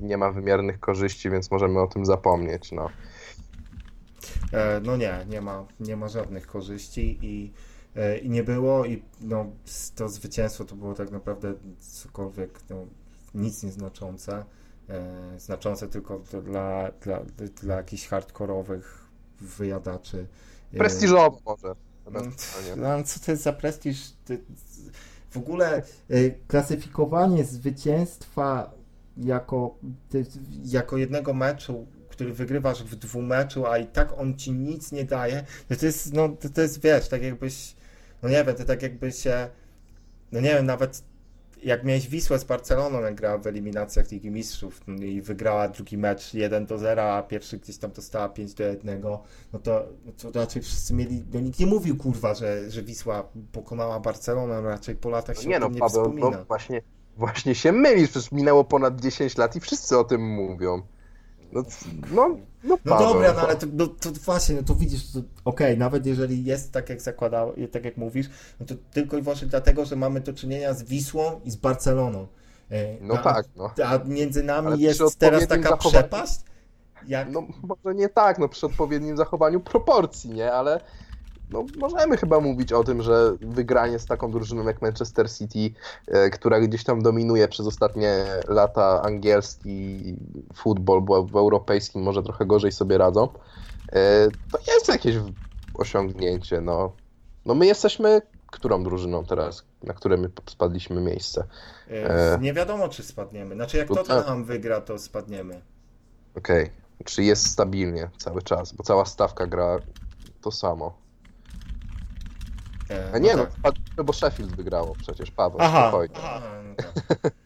nie 0.00 0.16
ma 0.16 0.32
wymiernych 0.32 0.80
korzyści, 0.80 1.30
więc 1.30 1.50
możemy 1.50 1.80
o 1.80 1.86
tym 1.86 2.06
zapomnieć, 2.06 2.72
no. 2.72 2.88
E, 4.52 4.80
no 4.80 4.96
nie, 4.96 5.26
nie 5.28 5.40
ma, 5.40 5.66
nie 5.80 5.96
ma 5.96 6.08
żadnych 6.08 6.46
korzyści 6.46 7.18
i, 7.22 7.52
e, 7.96 8.18
i 8.18 8.30
nie 8.30 8.42
było 8.42 8.84
i 8.84 9.02
no, 9.20 9.46
to 9.96 10.08
zwycięstwo 10.08 10.64
to 10.64 10.76
było 10.76 10.94
tak 10.94 11.10
naprawdę 11.10 11.54
cokolwiek, 11.78 12.60
no, 12.70 12.86
nic 13.34 13.62
nieznaczące. 13.62 14.44
E, 14.88 15.40
znaczące 15.40 15.88
tylko 15.88 16.18
dla, 16.18 16.90
dla, 17.00 17.20
dla 17.62 17.76
jakichś 17.76 18.06
hardkorowych 18.06 19.08
wyjadaczy. 19.40 20.26
Prestiżowo 20.78 21.38
może. 21.46 21.74
No, 22.10 22.20
no, 22.76 23.04
co 23.04 23.20
to 23.20 23.30
jest 23.30 23.42
za 23.42 23.52
prestiż? 23.52 24.12
W 25.32 25.36
ogóle 25.36 25.82
y, 26.10 26.34
klasyfikowanie 26.48 27.44
zwycięstwa 27.44 28.70
jako, 29.16 29.78
jako 30.64 30.96
jednego 30.96 31.34
meczu, 31.34 31.86
który 32.08 32.32
wygrywasz 32.32 32.84
w 32.84 32.96
dwumeczu, 32.96 33.66
a 33.66 33.78
i 33.78 33.86
tak 33.86 34.18
on 34.18 34.38
ci 34.38 34.52
nic 34.52 34.92
nie 34.92 35.04
daje, 35.04 35.44
to, 35.68 35.76
to 35.76 35.86
jest, 35.86 36.12
no, 36.12 36.28
to, 36.28 36.48
to 36.48 36.60
jest, 36.60 36.82
wiesz, 36.82 37.08
tak 37.08 37.22
jakbyś, 37.22 37.74
no 38.22 38.28
nie 38.28 38.44
wiem, 38.44 38.56
to 38.56 38.64
tak 38.64 38.82
jakby 38.82 39.12
się, 39.12 39.48
no 40.32 40.40
nie 40.40 40.54
wiem, 40.54 40.66
nawet 40.66 41.02
jak 41.62 41.84
miałeś 41.84 42.08
Wisłę 42.08 42.38
z 42.38 42.44
Barceloną, 42.44 43.00
jak 43.00 43.14
grała 43.14 43.38
w 43.38 43.46
eliminacjach 43.46 44.10
Ligi 44.10 44.30
Mistrzów 44.30 44.80
i 45.00 45.22
wygrała 45.22 45.68
drugi 45.68 45.98
mecz 45.98 46.34
1 46.34 46.66
do 46.66 46.78
0, 46.78 47.14
a 47.14 47.22
pierwszy 47.22 47.58
gdzieś 47.58 47.78
tam 47.78 47.92
dostała 47.92 48.28
5 48.28 48.54
do 48.54 48.64
1, 48.64 49.00
no 49.52 49.58
to, 49.62 49.84
no 50.06 50.12
to 50.12 50.40
raczej 50.40 50.62
wszyscy 50.62 50.94
mieli, 50.94 51.24
no 51.32 51.40
nikt 51.40 51.58
nie 51.58 51.66
mówił 51.66 51.96
kurwa, 51.96 52.34
że, 52.34 52.70
że 52.70 52.82
Wisła 52.82 53.28
pokonała 53.52 54.00
Barcelonę, 54.00 54.62
raczej 54.62 54.96
po 54.96 55.10
latach 55.10 55.38
się 55.38 55.48
Nie 55.48 55.56
o 55.56 55.60
no, 55.60 55.68
nie 55.68 55.80
Paweł, 55.80 56.02
wspomina. 56.02 56.30
no 56.30 56.44
właśnie 56.44 56.82
Właśnie 57.16 57.54
się 57.54 57.72
mylisz, 57.72 58.10
przecież 58.10 58.32
minęło 58.32 58.64
ponad 58.64 59.00
10 59.00 59.36
lat 59.36 59.56
i 59.56 59.60
wszyscy 59.60 59.98
o 59.98 60.04
tym 60.04 60.20
mówią. 60.20 60.82
No, 61.52 61.62
no, 62.14 62.36
no, 62.64 62.78
No 62.84 62.98
dobra, 62.98 63.32
no 63.32 63.40
ale 63.40 63.56
to, 63.56 63.66
no, 63.72 63.86
to 63.86 64.10
właśnie, 64.24 64.54
no 64.56 64.62
to 64.62 64.74
widzisz, 64.74 65.02
okej, 65.44 65.78
nawet 65.78 66.06
jeżeli 66.06 66.44
jest 66.44 66.72
tak 66.72 66.88
jak 66.88 67.00
zakładał, 67.00 67.52
tak 67.72 67.84
jak 67.84 67.96
mówisz, 67.96 68.30
no 68.60 68.66
to 68.66 68.74
tylko 68.92 69.16
i 69.16 69.22
wyłącznie 69.22 69.48
dlatego, 69.48 69.84
że 69.84 69.96
mamy 69.96 70.20
do 70.20 70.32
czynienia 70.32 70.74
z 70.74 70.82
Wisłą 70.82 71.40
i 71.44 71.50
z 71.50 71.56
Barceloną. 71.56 72.26
E, 72.70 72.96
No 73.00 73.14
a, 73.14 73.18
tak, 73.18 73.46
no. 73.56 73.70
A 73.84 73.98
między 74.04 74.42
nami 74.42 74.66
Ale 74.66 74.76
jest 74.76 75.18
teraz 75.18 75.46
taka 75.46 75.70
zachowaniu- 75.70 75.88
przepaść? 75.90 76.40
Jak... 77.08 77.30
No 77.30 77.46
może 77.62 77.94
nie 77.94 78.08
tak, 78.08 78.38
no 78.38 78.48
przy 78.48 78.66
odpowiednim 78.66 79.16
zachowaniu 79.16 79.60
proporcji, 79.60 80.30
nie? 80.30 80.52
Ale 80.52 80.80
no, 81.52 81.64
możemy 81.78 82.16
chyba 82.16 82.40
mówić 82.40 82.72
o 82.72 82.84
tym, 82.84 83.02
że 83.02 83.36
wygranie 83.40 83.98
z 83.98 84.06
taką 84.06 84.30
drużyną 84.30 84.64
jak 84.64 84.82
Manchester 84.82 85.30
City, 85.30 85.80
e, 86.06 86.30
która 86.30 86.60
gdzieś 86.60 86.84
tam 86.84 87.02
dominuje 87.02 87.48
przez 87.48 87.66
ostatnie 87.66 88.24
lata 88.48 89.02
angielski 89.02 90.02
futbol, 90.54 91.02
bo 91.02 91.22
w 91.22 91.36
europejskim 91.36 92.02
może 92.02 92.22
trochę 92.22 92.46
gorzej 92.46 92.72
sobie 92.72 92.98
radzą, 92.98 93.28
e, 93.92 94.28
to 94.52 94.58
jest 94.74 94.88
jakieś 94.88 95.16
osiągnięcie, 95.74 96.60
no. 96.60 96.92
No 97.46 97.54
my 97.54 97.66
jesteśmy 97.66 98.22
którą 98.52 98.84
drużyną 98.84 99.24
teraz, 99.24 99.64
na 99.82 99.94
które 99.94 100.16
my 100.16 100.30
spadliśmy 100.50 101.00
miejsce? 101.00 101.44
E. 101.90 102.38
Nie 102.40 102.52
wiadomo, 102.52 102.88
czy 102.88 103.02
spadniemy. 103.02 103.54
Znaczy, 103.54 103.76
jak 103.76 103.88
To. 103.88 103.94
Tottenham 103.94 104.44
wygra, 104.44 104.80
to 104.80 104.98
spadniemy. 104.98 105.62
Okej, 106.36 106.70
czy 107.04 107.22
jest 107.22 107.46
stabilnie 107.46 108.10
cały 108.18 108.42
czas, 108.42 108.72
bo 108.72 108.84
cała 108.84 109.04
stawka 109.04 109.46
gra 109.46 109.78
to 110.40 110.50
samo. 110.50 111.01
E, 112.92 113.10
A 113.12 113.18
nie, 113.18 113.36
no, 113.36 113.42
tak. 113.46 113.52
spadliśmy, 113.52 114.04
bo 114.04 114.12
Sheffield 114.12 114.56
wygrało 114.56 114.94
przecież, 114.94 115.30
Paweł, 115.30 115.58
Aha, 115.60 115.82
spokojnie. 115.88 116.14
aha, 116.18 116.42
no 116.68 116.74
tak. 116.74 116.92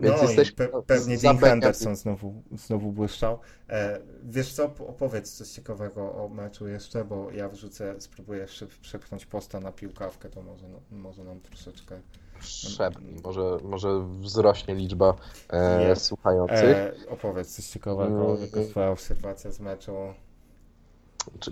Więc 0.00 0.16
no 0.16 0.22
i 0.22 0.26
jesteśmy 0.26 0.66
pe- 0.66 0.82
pewnie 0.82 1.18
za 1.18 1.28
Dean 1.34 1.38
Henderson 1.38 1.96
znowu, 1.96 2.42
znowu 2.52 2.92
błyszczał. 2.92 3.38
E, 3.68 4.00
wiesz 4.24 4.52
co, 4.52 4.64
opowiedz 4.64 5.32
coś 5.32 5.48
ciekawego 5.48 6.02
o 6.14 6.28
meczu 6.28 6.68
jeszcze, 6.68 7.04
bo 7.04 7.30
ja 7.30 7.48
wrzucę, 7.48 7.94
spróbuję 7.98 8.40
jeszcze 8.40 8.66
przepchnąć 8.66 9.26
posta 9.26 9.60
na 9.60 9.72
piłkawkę, 9.72 10.28
to 10.30 10.42
może, 10.42 10.68
no, 10.68 10.78
może 10.90 11.24
nam 11.24 11.40
troszeczkę... 11.40 12.00
Szepnij, 12.40 13.16
może, 13.24 13.56
może 13.64 14.00
wzrośnie 14.20 14.74
liczba 14.74 15.14
e, 15.50 15.96
słuchających. 15.96 16.76
E, 16.76 16.92
opowiedz 17.08 17.56
coś 17.56 17.66
ciekawego, 17.66 18.26
Mm. 18.30 18.40
jaka 18.40 18.70
twoja 18.70 18.90
obserwacja 18.90 19.50
z 19.50 19.60
meczu. 19.60 19.92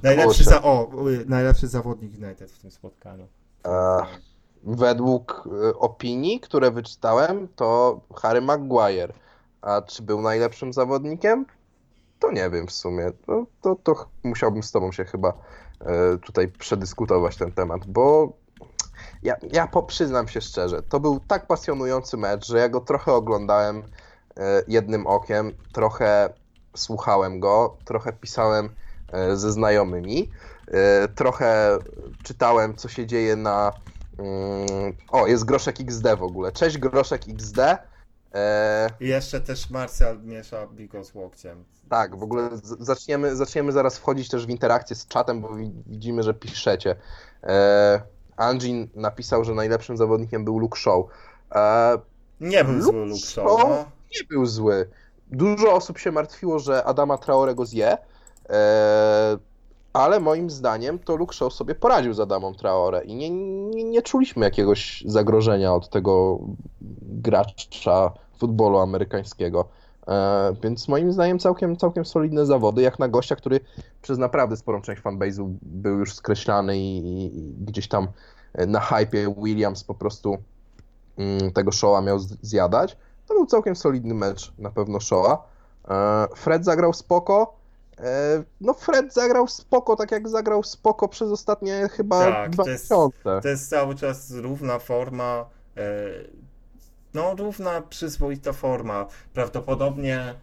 Najlepszy, 0.02 0.44
za, 0.44 0.62
o, 0.62 0.90
y, 1.10 1.24
najlepszy 1.28 1.68
zawodnik 1.68 2.12
United 2.22 2.50
w 2.50 2.58
tym 2.58 2.70
spotkaniu. 2.70 3.26
Według 4.64 5.48
e, 5.68 5.78
opinii, 5.78 6.40
które 6.40 6.70
wyczytałem, 6.70 7.48
to 7.56 8.00
Harry 8.16 8.40
Maguire. 8.40 9.12
A 9.62 9.82
czy 9.82 10.02
był 10.02 10.22
najlepszym 10.22 10.72
zawodnikiem? 10.72 11.46
To 12.18 12.32
nie 12.32 12.50
wiem 12.50 12.66
w 12.66 12.72
sumie. 12.72 13.10
To, 13.26 13.46
to, 13.62 13.76
to 13.82 13.94
ch- 13.94 14.08
musiałbym 14.24 14.62
z 14.62 14.72
tobą 14.72 14.92
się 14.92 15.04
chyba 15.04 15.32
e, 15.80 16.18
tutaj 16.18 16.48
przedyskutować 16.48 17.36
ten 17.36 17.52
temat, 17.52 17.86
bo 17.86 18.32
ja, 19.22 19.36
ja 19.52 19.66
po, 19.66 19.82
przyznam 19.82 20.28
się 20.28 20.40
szczerze, 20.40 20.82
to 20.82 21.00
był 21.00 21.20
tak 21.28 21.46
pasjonujący 21.46 22.16
mecz, 22.16 22.46
że 22.46 22.58
ja 22.58 22.68
go 22.68 22.80
trochę 22.80 23.12
oglądałem 23.12 23.82
e, 24.36 24.62
jednym 24.68 25.06
okiem, 25.06 25.52
trochę 25.72 26.32
słuchałem 26.76 27.40
go, 27.40 27.76
trochę 27.84 28.12
pisałem 28.12 28.68
ze 29.34 29.52
znajomymi, 29.52 30.30
e, 30.68 31.08
trochę 31.08 31.78
czytałem, 32.22 32.74
co 32.76 32.88
się 32.88 33.06
dzieje 33.06 33.36
na. 33.36 33.72
mm, 34.18 34.96
O, 35.10 35.26
jest 35.26 35.44
groszek 35.44 35.80
XD 35.80 36.16
w 36.18 36.22
ogóle. 36.22 36.52
Cześć, 36.52 36.78
groszek 36.78 37.22
XD. 37.28 37.58
E, 38.34 38.90
I 39.00 39.08
jeszcze 39.08 39.40
też 39.40 39.70
Martial 39.70 40.22
miesza 40.22 40.66
Bigo 40.66 41.04
z 41.04 41.14
łokciem. 41.14 41.64
tak, 41.88 42.16
w 42.16 42.22
ogóle 42.22 42.50
zaczniemy, 42.62 43.36
zaczniemy 43.36 43.72
zaraz 43.72 43.98
wchodzić 43.98 44.28
też 44.28 44.46
w 44.46 44.50
interakcję 44.50 44.96
z 44.96 45.06
czatem, 45.06 45.40
bo 45.40 45.54
wi- 45.54 45.72
widzimy, 45.86 46.22
że 46.22 46.34
piszecie. 46.34 46.96
E, 47.42 48.02
Anjin 48.36 48.88
napisał, 48.94 49.44
że 49.44 49.54
najlepszym 49.54 49.96
zawodnikiem 49.96 50.44
był 50.44 50.58
Luke 50.58 50.78
Shaw. 50.80 51.04
E, 51.54 51.98
Nie 52.40 52.64
był 52.64 52.82
zły 52.82 52.92
Luke 52.92 53.06
Luke 53.06 53.20
Shaw? 53.20 53.50
Shaw, 53.50 53.68
no. 53.68 53.84
nie 54.20 54.26
był 54.30 54.46
zły. 54.46 54.88
Dużo 55.32 55.72
osób 55.72 55.98
się 55.98 56.12
martwiło, 56.12 56.58
że 56.58 56.84
Adama 56.84 57.18
Traore 57.18 57.54
go 57.54 57.66
zje, 57.66 57.92
e, 57.92 57.98
ale 59.92 60.20
moim 60.20 60.50
zdaniem 60.50 60.98
to 60.98 61.16
Luke 61.16 61.34
Shaw 61.34 61.52
sobie 61.52 61.74
poradził 61.74 62.14
z 62.14 62.20
Adamą 62.20 62.54
Traore 62.54 63.04
i 63.04 63.14
nie, 63.14 63.30
nie, 63.30 63.84
nie 63.84 64.02
czuliśmy 64.02 64.44
jakiegoś 64.44 65.04
zagrożenia 65.06 65.74
od 65.74 65.88
tego 65.88 66.38
gracza 67.02 68.12
futbolu 68.38 68.78
amerykańskiego. 68.78 69.68
E, 70.08 70.54
więc 70.62 70.88
moim 70.88 71.12
zdaniem 71.12 71.38
całkiem, 71.38 71.76
całkiem 71.76 72.04
solidne 72.04 72.46
zawody, 72.46 72.82
jak 72.82 72.98
na 72.98 73.08
gościa, 73.08 73.36
który 73.36 73.60
przez 74.02 74.18
naprawdę 74.18 74.56
sporą 74.56 74.82
część 74.82 75.02
fanbase'u 75.02 75.54
był 75.62 75.98
już 75.98 76.14
skreślany 76.14 76.78
i, 76.78 76.98
i, 76.98 77.54
gdzieś 77.64 77.88
tam 77.88 78.08
e, 78.54 78.66
na 78.66 78.80
hypie 78.80 79.34
Williams 79.38 79.84
po 79.84 79.94
prostu 79.94 80.38
mm, 81.18 81.52
tego 81.52 81.72
showa 81.72 82.00
miał 82.00 82.18
zjadać. 82.42 82.96
To 83.28 83.34
był 83.34 83.46
całkiem 83.46 83.76
solidny 83.76 84.14
mecz, 84.14 84.52
na 84.58 84.70
pewno 84.70 85.00
showa. 85.00 85.48
E, 85.88 86.26
Fred 86.36 86.64
zagrał 86.64 86.92
spoko. 86.92 87.59
E, 88.02 88.42
No 88.60 88.74
Fred 88.74 89.14
zagrał 89.14 89.48
spoko, 89.48 89.96
tak 89.96 90.10
jak 90.10 90.28
zagrał 90.28 90.62
spoko 90.62 91.08
przez 91.08 91.30
ostatnie 91.30 91.88
chyba 91.92 92.18
Tak, 92.32 92.50
dwa 92.50 92.64
to 92.64 92.70
jest- 92.70 92.90
miesiące. 92.90 93.40
To 93.42 93.48
jest 93.48 93.70
cały 93.70 93.94
czas 93.94 94.30
równa 94.30 94.78
forma. 94.78 95.46
e, 95.76 95.80
No, 97.14 97.34
równa, 97.38 97.80
przyzwoita 97.82 98.52
forma. 98.52 99.06
Prawdopodobnie 99.34 100.34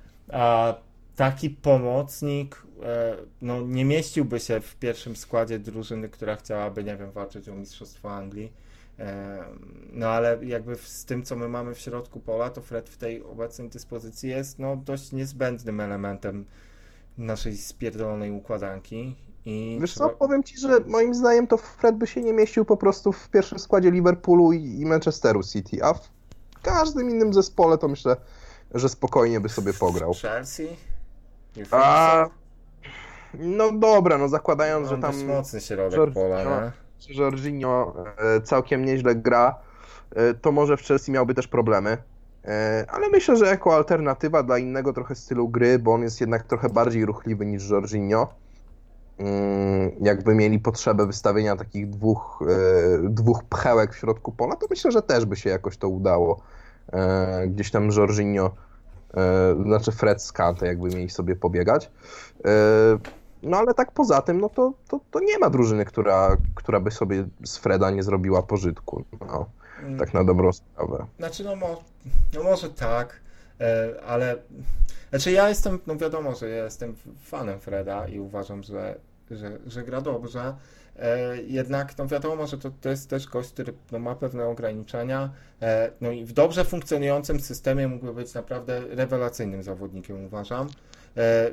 taki 1.15 1.49
pomocnik 1.49 2.63
e, 2.83 3.15
no, 3.41 3.61
nie 3.61 3.85
mieściłby 3.85 4.39
się 4.39 4.59
w 4.61 4.75
pierwszym 4.75 5.15
składzie 5.15 5.59
drużyny, 5.59 6.09
która 6.09 6.35
chciałaby, 6.35 6.83
nie 6.83 6.97
wiem, 6.97 7.11
walczyć 7.11 7.49
o 7.49 7.55
Mistrzostwo 7.55 8.11
Anglii. 8.15 8.53
No 9.93 10.07
ale 10.09 10.39
jakby 10.45 10.75
z 10.75 11.05
tym, 11.05 11.23
co 11.23 11.35
my 11.35 11.47
mamy 11.49 11.75
w 11.75 11.79
środku 11.79 12.19
pola, 12.19 12.49
to 12.49 12.61
Fred 12.61 12.89
w 12.89 12.97
tej 12.97 13.23
obecnej 13.23 13.69
dyspozycji 13.69 14.29
jest 14.29 14.59
no, 14.59 14.75
dość 14.75 15.11
niezbędnym 15.11 15.79
elementem 15.79 16.45
naszej 17.17 17.57
spierdolonej 17.57 18.31
układanki. 18.31 19.15
I 19.45 19.77
Wiesz 19.81 19.93
co, 19.93 20.09
powiem 20.09 20.43
ci, 20.43 20.57
że 20.57 20.79
moim 20.87 21.15
zdaniem 21.15 21.47
to 21.47 21.57
Fred 21.57 21.95
by 21.95 22.07
się 22.07 22.21
nie 22.21 22.33
mieścił 22.33 22.65
po 22.65 22.77
prostu 22.77 23.11
w 23.11 23.29
pierwszym 23.29 23.59
składzie 23.59 23.91
Liverpoolu 23.91 24.51
i, 24.53 24.85
Manchesteru 24.85 25.43
City, 25.43 25.83
a 25.83 25.93
w 25.93 26.09
każdym 26.61 27.09
innym 27.09 27.33
zespole 27.33 27.77
to 27.77 27.87
myślę, 27.87 28.15
że 28.73 28.89
spokojnie 28.89 29.39
by 29.39 29.49
sobie 29.49 29.73
pograł. 29.73 30.13
Chelsea? 30.13 30.67
A, 31.71 32.25
no 33.33 33.71
dobra, 33.71 34.17
no 34.17 34.29
zakładając, 34.29 34.89
że 34.89 34.97
tam 34.97 35.25
mocny 35.25 35.61
środek 35.61 35.99
Jorginho- 35.99 36.13
pola, 36.13 36.71
Jorginho 37.09 37.95
e, 38.17 38.41
całkiem 38.41 38.85
nieźle 38.85 39.15
gra, 39.15 39.55
e, 40.15 40.33
to 40.33 40.51
może 40.51 40.77
w 40.77 40.81
Chelsea 40.81 41.11
miałby 41.11 41.33
też 41.33 41.47
problemy. 41.47 41.97
E, 42.47 42.85
Ale 42.89 43.09
myślę, 43.09 43.37
że 43.37 43.45
jako 43.45 43.75
alternatywa 43.75 44.43
dla 44.43 44.57
innego 44.57 44.93
trochę 44.93 45.15
stylu 45.15 45.49
gry, 45.49 45.79
bo 45.79 45.93
on 45.93 46.01
jest 46.01 46.21
jednak 46.21 46.43
trochę 46.43 46.69
bardziej 46.69 47.05
ruchliwy 47.05 47.45
niż 47.45 47.69
Jorginho. 47.69 48.27
mm, 49.19 49.91
Jakby 50.01 50.35
mieli 50.35 50.59
potrzebę 50.59 51.05
wystawienia 51.05 51.55
takich 51.55 51.89
dwóch, 51.89 52.43
e, 52.49 53.09
dwóch 53.09 53.43
pchełek 53.43 53.93
w 53.93 53.97
środku 53.97 54.31
pola, 54.31 54.55
to 54.55 54.67
myślę, 54.69 54.91
że 54.91 55.01
też 55.01 55.25
by 55.25 55.35
się 55.35 55.49
jakoś 55.49 55.77
to 55.77 55.89
udało. 55.89 56.41
E, 56.93 57.47
Gdzieś 57.47 57.71
tam 57.71 57.89
Jorginho, 57.91 58.51
znaczy 59.63 59.91
Fred 59.91 60.21
z 60.23 60.31
Kante, 60.31 60.67
jakby 60.67 60.89
mieli 60.89 61.09
sobie 61.09 61.35
pobiegać. 61.35 61.91
No 63.43 63.57
ale 63.57 63.73
tak 63.73 63.91
poza 63.91 64.21
tym, 64.21 64.41
no 64.41 64.49
to, 64.49 64.73
to, 64.87 64.99
to 65.11 65.19
nie 65.19 65.39
ma 65.39 65.49
drużyny, 65.49 65.85
która, 65.85 66.37
która 66.55 66.79
by 66.79 66.91
sobie 66.91 67.27
z 67.43 67.57
Freda 67.57 67.91
nie 67.91 68.03
zrobiła 68.03 68.43
pożytku. 68.43 69.03
No, 69.27 69.45
Mm, 69.79 69.99
tak 69.99 70.13
na 70.13 70.23
dobrą 70.23 70.53
sprawę. 70.53 71.05
Znaczy, 71.17 71.43
no, 71.43 71.55
mo, 71.55 71.83
no 72.33 72.43
może 72.43 72.69
tak, 72.69 73.21
e, 73.61 73.89
ale 74.07 74.35
znaczy 75.09 75.31
ja 75.31 75.49
jestem, 75.49 75.79
no 75.87 75.95
wiadomo, 75.95 76.35
że 76.35 76.49
ja 76.49 76.63
jestem 76.63 76.95
fanem 77.23 77.59
Freda 77.59 78.07
i 78.07 78.19
uważam, 78.19 78.63
że, 78.63 78.99
że, 79.31 79.59
że 79.67 79.83
gra 79.83 80.01
dobrze. 80.01 80.55
E, 80.99 81.41
jednak 81.41 81.97
no 81.97 82.07
wiadomo, 82.07 82.47
że 82.47 82.57
to, 82.57 82.71
to 82.81 82.89
jest 82.89 83.09
też 83.09 83.27
gość, 83.27 83.49
który 83.49 83.73
no, 83.91 83.99
ma 83.99 84.15
pewne 84.15 84.45
ograniczenia. 84.45 85.29
E, 85.61 85.91
no 86.01 86.11
i 86.11 86.25
w 86.25 86.33
dobrze 86.33 86.65
funkcjonującym 86.65 87.39
systemie 87.39 87.87
mógłby 87.87 88.13
być 88.13 88.33
naprawdę 88.33 88.79
rewelacyjnym 88.79 89.63
zawodnikiem, 89.63 90.25
uważam. 90.25 90.67
E, 91.17 91.51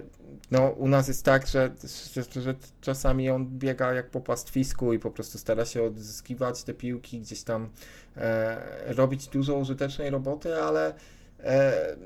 no, 0.51 0.69
u 0.69 0.89
nas 0.89 1.09
jest 1.09 1.25
tak, 1.25 1.47
że, 1.47 1.71
że, 2.15 2.43
że 2.43 2.55
czasami 2.81 3.31
on 3.31 3.47
biega 3.47 3.93
jak 3.93 4.11
po 4.11 4.21
pastwisku 4.21 4.93
i 4.93 4.99
po 4.99 5.11
prostu 5.11 5.39
stara 5.39 5.65
się 5.65 5.83
odzyskiwać 5.83 6.65
te 6.65 6.75
piłki, 6.75 7.21
gdzieś 7.21 7.43
tam 7.43 7.69
e, 8.17 8.95
robić 8.95 9.27
dużo 9.27 9.55
użytecznej 9.55 10.11
roboty, 10.11 10.63
ale 10.63 10.95
e, 11.41 11.97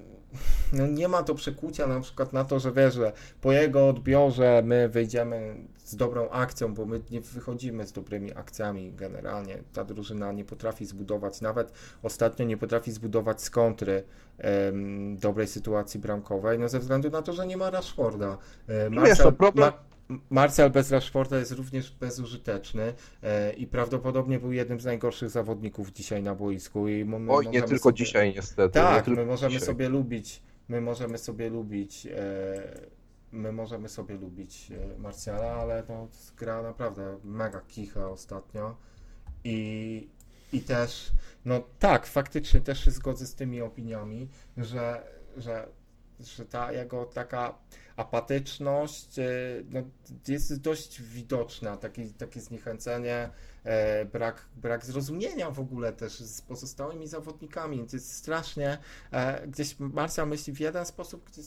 no 0.73 0.87
nie 0.87 1.09
ma 1.09 1.23
to 1.23 1.35
przekucia 1.35 1.87
na 1.87 2.01
przykład 2.01 2.33
na 2.33 2.45
to, 2.45 2.59
że 2.61 2.73
wiesz, 2.73 2.95
że 2.95 3.13
po 3.41 3.53
jego 3.53 3.89
odbiorze 3.89 4.63
my 4.65 4.89
wyjdziemy 4.89 5.57
z 5.85 5.97
dobrą 5.97 6.29
akcją, 6.31 6.75
bo 6.75 6.87
my 6.87 7.01
nie 7.11 7.21
wychodzimy 7.21 7.87
z 7.87 7.93
dobrymi 7.93 8.35
akcjami 8.35 8.93
generalnie. 8.93 9.59
Ta 9.73 9.85
drużyna 9.85 10.33
nie 10.33 10.45
potrafi 10.45 10.87
zbudować, 10.87 11.41
nawet 11.41 11.73
ostatnio 12.03 12.45
nie 12.45 12.57
potrafi 12.57 12.93
zbudować 12.93 13.43
z 13.43 13.51
kontry 13.51 14.03
em, 14.39 15.17
dobrej 15.17 15.47
sytuacji 15.47 16.01
bramkowej, 16.01 16.59
no 16.59 16.69
ze 16.69 16.79
względu 16.79 17.11
na 17.11 17.23
to, 17.23 17.33
że 17.33 17.47
nie 17.47 17.57
ma 17.57 17.71
Rashforda. 17.71 18.39
E, 18.69 18.91
No 18.91 19.03
wiesz, 19.03 19.19
to 19.19 19.33
problem- 19.33 19.73
Marcel 20.31 20.71
bez 20.71 20.91
Rashforda 20.93 21.39
jest 21.39 21.53
również 21.53 21.91
bezużyteczny 21.93 22.95
e, 23.23 23.53
i 23.53 23.67
prawdopodobnie 23.67 24.39
był 24.39 24.53
jednym 24.53 24.81
z 24.81 24.85
najgorszych 24.85 25.31
zawodników 25.31 25.93
dzisiaj 25.93 26.23
na 26.23 26.35
boisku. 26.35 26.89
I 26.89 27.05
mo- 27.05 27.19
my 27.19 27.33
Oj, 27.33 27.49
nie 27.49 27.63
tylko 27.63 27.83
sobie- 27.85 27.95
dzisiaj 27.97 28.35
niestety. 28.35 28.79
nie 28.79 28.85
tak, 28.85 29.07
my 29.09 29.27
możemy 29.27 29.53
dzisiaj. 29.53 29.67
sobie 29.67 29.89
lubić, 29.89 30.43
my 30.69 30.81
możemy 30.81 31.19
sobie 31.19 31.51
lubić, 31.51 32.07
e, 32.07 32.81
my 33.33 33.53
możemy 33.53 33.89
sobie 33.89 34.15
lubić 34.17 34.73
e, 34.97 34.99
Marciala, 34.99 35.53
ale 35.53 35.83
no, 35.89 36.09
gra 36.37 36.63
naprawdę 36.63 37.19
mega 37.25 37.61
kicha 37.61 38.09
ostatnio 38.11 38.77
i, 39.45 40.09
i 40.53 40.61
też, 40.61 41.11
no 41.45 41.63
tak, 41.79 42.07
faktycznie 42.07 42.61
też 42.61 42.85
się 42.85 42.91
zgodzę 42.91 43.27
z 43.27 43.35
tymi 43.35 43.63
opiniami, 43.63 44.29
że, 44.57 45.03
że, 45.37 45.69
że 46.21 46.45
ta 46.47 46.73
jego 46.73 47.05
taka 47.05 47.55
apatyczność 47.99 49.19
e, 49.19 49.29
no, 49.71 49.83
jest 50.29 50.61
dość 50.61 51.03
widoczna, 51.03 51.77
takie, 51.77 52.07
takie 52.19 52.41
zniechęcenie, 52.41 53.31
e, 53.65 54.05
brak, 54.05 54.47
brak 54.57 54.87
zrozumienia 54.87 55.51
w 55.51 55.61
ogóle 55.61 55.93
też 55.93 56.13
z 56.13 56.43
pozostałymi 56.43 57.07
zawodnikami. 57.07 57.87
To 57.87 57.97
jest 57.97 58.13
strasznie, 58.13 58.79
e, 59.11 59.47
gdzieś 59.47 59.77
Marcel 59.79 60.29
myśli 60.29 60.53
w 60.53 60.61
jeden 60.61 60.87
sposób, 60.87 61.31
gdzieś 61.31 61.47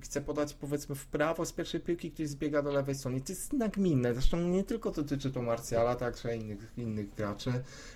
chce 0.00 0.20
podać 0.20 0.54
powiedzmy 0.54 0.94
w 0.94 1.06
prawo 1.06 1.46
z 1.46 1.52
pierwszej 1.52 1.80
piłki, 1.80 2.10
ktoś 2.10 2.28
zbiega 2.28 2.62
do 2.62 2.72
lewej 2.72 2.94
strony. 2.94 3.20
To 3.20 3.32
jest 3.32 3.52
nagminne. 3.52 4.14
Zresztą 4.14 4.40
nie 4.40 4.64
tylko 4.64 4.90
dotyczy 4.90 5.30
to 5.30 5.42
Marciala, 5.42 5.96
także 5.96 6.36
innych, 6.36 6.72
innych 6.76 7.14
graczy, 7.14 7.52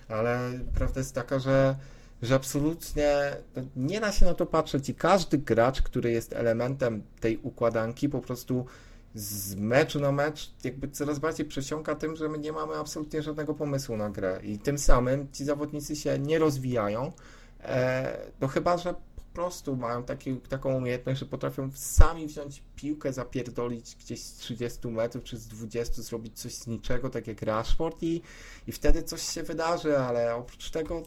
ale 0.09 0.61
prawda 0.75 1.00
jest 1.00 1.14
taka, 1.14 1.38
że 1.38 1.76
że 2.22 2.34
absolutnie 2.34 3.36
nie 3.76 4.00
da 4.00 4.12
się 4.12 4.26
na 4.26 4.34
to 4.34 4.46
patrzeć 4.46 4.88
i 4.88 4.94
każdy 4.94 5.38
gracz, 5.38 5.82
który 5.82 6.10
jest 6.10 6.32
elementem 6.32 7.02
tej 7.20 7.36
układanki, 7.36 8.08
po 8.08 8.20
prostu 8.20 8.66
z 9.14 9.54
meczu 9.54 10.00
na 10.00 10.12
mecz 10.12 10.50
jakby 10.64 10.88
coraz 10.88 11.18
bardziej 11.18 11.46
przesiąka 11.46 11.94
tym, 11.94 12.16
że 12.16 12.28
my 12.28 12.38
nie 12.38 12.52
mamy 12.52 12.74
absolutnie 12.74 13.22
żadnego 13.22 13.54
pomysłu 13.54 13.96
na 13.96 14.10
grę. 14.10 14.40
I 14.42 14.58
tym 14.58 14.78
samym 14.78 15.32
ci 15.32 15.44
zawodnicy 15.44 15.96
się 15.96 16.18
nie 16.18 16.38
rozwijają, 16.38 17.12
e, 17.62 18.18
no 18.40 18.48
chyba, 18.48 18.78
że 18.78 18.94
po 18.94 19.34
prostu 19.34 19.76
mają 19.76 20.02
taki, 20.02 20.36
taką 20.36 20.74
umiejętność, 20.76 21.20
że 21.20 21.26
potrafią 21.26 21.70
sami 21.74 22.26
wziąć 22.26 22.62
piłkę, 22.76 23.12
zapierdolić 23.12 23.96
gdzieś 23.96 24.22
z 24.22 24.36
30 24.36 24.88
metrów 24.88 25.24
czy 25.24 25.36
z 25.36 25.48
20, 25.48 26.02
zrobić 26.02 26.40
coś 26.40 26.54
z 26.54 26.66
niczego, 26.66 27.10
tak 27.10 27.26
jak 27.26 27.42
Rashford 27.42 28.02
i, 28.02 28.22
i 28.66 28.72
wtedy 28.72 29.02
coś 29.02 29.22
się 29.22 29.42
wydarzy, 29.42 29.98
ale 29.98 30.34
oprócz 30.34 30.70
tego 30.70 31.02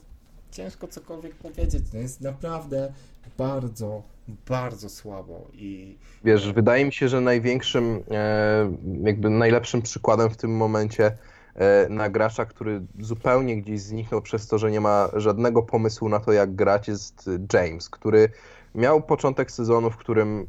ciężko 0.53 0.87
cokolwiek 0.87 1.35
powiedzieć. 1.35 1.83
To 1.91 1.97
jest 1.97 2.21
naprawdę 2.21 2.93
bardzo, 3.37 4.01
bardzo 4.49 4.89
słabo 4.89 5.47
i 5.53 5.97
Wiesz, 6.23 6.53
wydaje 6.53 6.85
mi 6.85 6.93
się, 6.93 7.09
że 7.09 7.21
największym, 7.21 8.03
e, 8.11 8.71
jakby 9.03 9.29
najlepszym 9.29 9.81
przykładem 9.81 10.29
w 10.29 10.37
tym 10.37 10.57
momencie 10.57 11.17
e, 11.55 11.89
na 11.89 12.09
gracza, 12.09 12.45
który 12.45 12.81
zupełnie 12.99 13.61
gdzieś 13.61 13.81
zniknął 13.81 14.21
przez 14.21 14.47
to, 14.47 14.57
że 14.57 14.71
nie 14.71 14.81
ma 14.81 15.09
żadnego 15.13 15.63
pomysłu 15.63 16.09
na 16.09 16.19
to, 16.19 16.31
jak 16.31 16.55
grać, 16.55 16.87
jest 16.87 17.29
James, 17.53 17.89
który 17.89 18.29
miał 18.75 19.01
początek 19.01 19.51
sezonu, 19.51 19.91
w 19.91 19.97
którym 19.97 20.47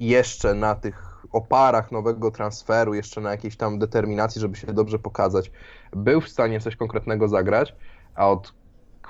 jeszcze 0.00 0.54
na 0.54 0.74
tych 0.74 1.14
oparach 1.32 1.92
nowego 1.92 2.30
transferu, 2.30 2.94
jeszcze 2.94 3.20
na 3.20 3.30
jakiejś 3.30 3.56
tam 3.56 3.78
determinacji, 3.78 4.40
żeby 4.40 4.56
się 4.56 4.66
dobrze 4.66 4.98
pokazać, 4.98 5.50
był 5.92 6.20
w 6.20 6.28
stanie 6.28 6.60
coś 6.60 6.76
konkretnego 6.76 7.28
zagrać, 7.28 7.74
a 8.14 8.30
od 8.30 8.52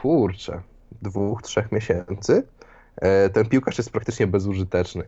kurczę, 0.02 0.62
dwóch, 1.02 1.42
trzech 1.42 1.72
miesięcy 1.72 2.42
e, 2.96 3.30
ten 3.30 3.48
piłkarz 3.48 3.78
jest 3.78 3.90
praktycznie 3.90 4.26
bezużyteczny. 4.26 5.04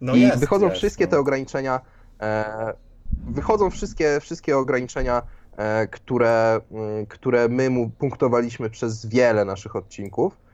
no 0.00 0.14
I 0.14 0.20
jest, 0.20 0.38
wychodzą 0.38 0.66
jest, 0.66 0.78
wszystkie 0.78 1.04
no. 1.04 1.10
te 1.10 1.18
ograniczenia, 1.18 1.80
e, 2.20 2.72
wychodzą 3.26 3.70
wszystkie, 3.70 4.20
wszystkie 4.20 4.58
ograniczenia, 4.58 5.22
e, 5.56 5.86
które, 5.86 6.60
mm, 6.70 7.06
które 7.06 7.48
my 7.48 7.70
mu 7.70 7.90
punktowaliśmy 7.90 8.70
przez 8.70 9.06
wiele 9.06 9.44
naszych 9.44 9.76
odcinków, 9.76 10.48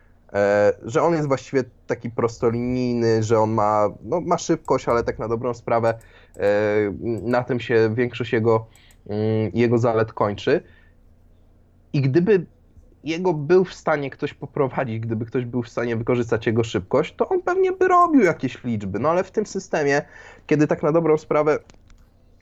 że 0.84 1.02
on 1.02 1.14
jest 1.14 1.28
właściwie 1.28 1.64
taki 1.86 2.10
prostolinijny, 2.10 3.22
że 3.22 3.40
on 3.40 3.50
ma, 3.50 3.88
no, 4.02 4.20
ma 4.20 4.38
szybkość, 4.38 4.88
ale 4.88 5.04
tak 5.04 5.18
na 5.18 5.28
dobrą 5.28 5.54
sprawę 5.54 5.98
na 7.22 7.42
tym 7.42 7.60
się 7.60 7.94
większość 7.94 8.32
jego, 8.32 8.66
mm, 9.06 9.50
jego 9.54 9.78
zalet 9.78 10.12
kończy. 10.12 10.62
I 11.92 12.00
gdyby 12.00 12.46
jego 13.04 13.34
był 13.34 13.64
w 13.64 13.74
stanie 13.74 14.10
ktoś 14.10 14.34
poprowadzić, 14.34 15.00
gdyby 15.00 15.26
ktoś 15.26 15.44
był 15.44 15.62
w 15.62 15.68
stanie 15.68 15.96
wykorzystać 15.96 16.46
jego 16.46 16.64
szybkość, 16.64 17.14
to 17.16 17.28
on 17.28 17.42
pewnie 17.42 17.72
by 17.72 17.88
robił 17.88 18.22
jakieś 18.22 18.64
liczby. 18.64 18.98
No 18.98 19.10
ale 19.10 19.24
w 19.24 19.30
tym 19.30 19.46
systemie, 19.46 20.02
kiedy 20.46 20.66
tak 20.66 20.82
na 20.82 20.92
dobrą 20.92 21.18
sprawę 21.18 21.58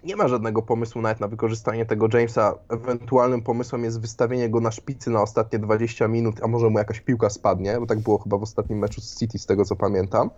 nie 0.05 0.17
ma 0.17 0.29
żadnego 0.29 0.63
pomysłu 0.63 1.03
nawet 1.03 1.21
na 1.21 1.29
wykorzystanie 1.29 1.87
tego 1.87 2.09
Jamesa, 2.13 2.55
ewentualnym 2.69 3.43
pomysłem 3.43 3.85
jest 3.85 4.01
wystawienie 4.01 4.51
go 4.51 4.61
na 4.61 4.71
szpicy 4.71 5.11
na 5.11 5.23
ostatnie 5.23 5.59
20 5.59 6.09
minut, 6.09 6.41
a 6.43 6.47
może 6.47 6.71
mu 6.71 6.79
jakaś 6.79 7.01
piłka 7.01 7.31
spadnie, 7.31 7.77
bo 7.81 7.87
tak 7.87 8.01
było 8.01 8.19
chyba 8.19 8.39
w 8.39 8.43
ostatnim 8.43 8.79
meczu 8.79 9.01
z 9.01 9.19
City, 9.19 9.39
z 9.39 9.47
tego 9.47 9.65
co 9.65 9.77
pamiętam. 9.77 10.31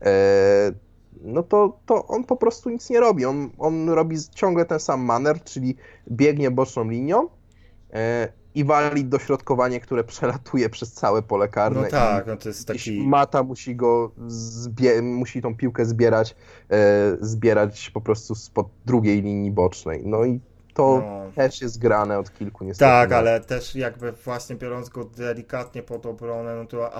Eee, 0.00 0.72
no 1.22 1.42
to, 1.42 1.78
to 1.86 2.06
on 2.06 2.24
po 2.24 2.36
prostu 2.36 2.70
nic 2.70 2.90
nie 2.90 3.00
robi. 3.00 3.24
On, 3.24 3.50
on 3.58 3.88
robi 3.88 4.16
ciągle 4.34 4.64
ten 4.64 4.80
sam 4.80 5.00
maner, 5.00 5.42
czyli 5.44 5.76
biegnie 6.10 6.50
boczną 6.50 6.90
linią 6.90 7.28
e, 7.92 8.41
i 8.54 8.64
wali 8.64 9.04
dośrodkowanie, 9.04 9.80
które 9.80 10.04
przelatuje 10.04 10.68
przez 10.70 10.92
całe 10.92 11.22
pole 11.22 11.48
karne. 11.48 11.82
No 11.82 11.88
tak, 11.88 12.26
no 12.26 12.36
to 12.36 12.48
jest 12.48 12.68
taki... 12.68 13.06
Mata 13.06 13.42
musi 13.42 13.76
go 13.76 14.10
zbie- 14.28 15.02
musi 15.02 15.42
tą 15.42 15.56
piłkę 15.56 15.84
zbierać, 15.84 16.36
e, 16.70 17.16
zbierać 17.20 17.90
po 17.90 18.00
prostu 18.00 18.34
spod 18.34 18.66
drugiej 18.86 19.22
linii 19.22 19.50
bocznej. 19.50 20.02
No 20.06 20.24
i 20.24 20.40
to 20.74 21.02
No. 21.06 21.32
też 21.34 21.62
jest 21.62 21.78
grane 21.78 22.18
od 22.18 22.32
kilku 22.34 22.64
niestety. 22.64 22.90
Tak, 22.90 23.10
lat. 23.10 23.18
ale 23.18 23.40
też 23.40 23.74
jakby 23.74 24.12
właśnie 24.12 24.56
biorąc 24.56 24.88
go 24.88 25.04
delikatnie 25.04 25.82
pod 25.82 26.06
obronę, 26.06 26.56
no 26.56 26.64
to 26.66 26.90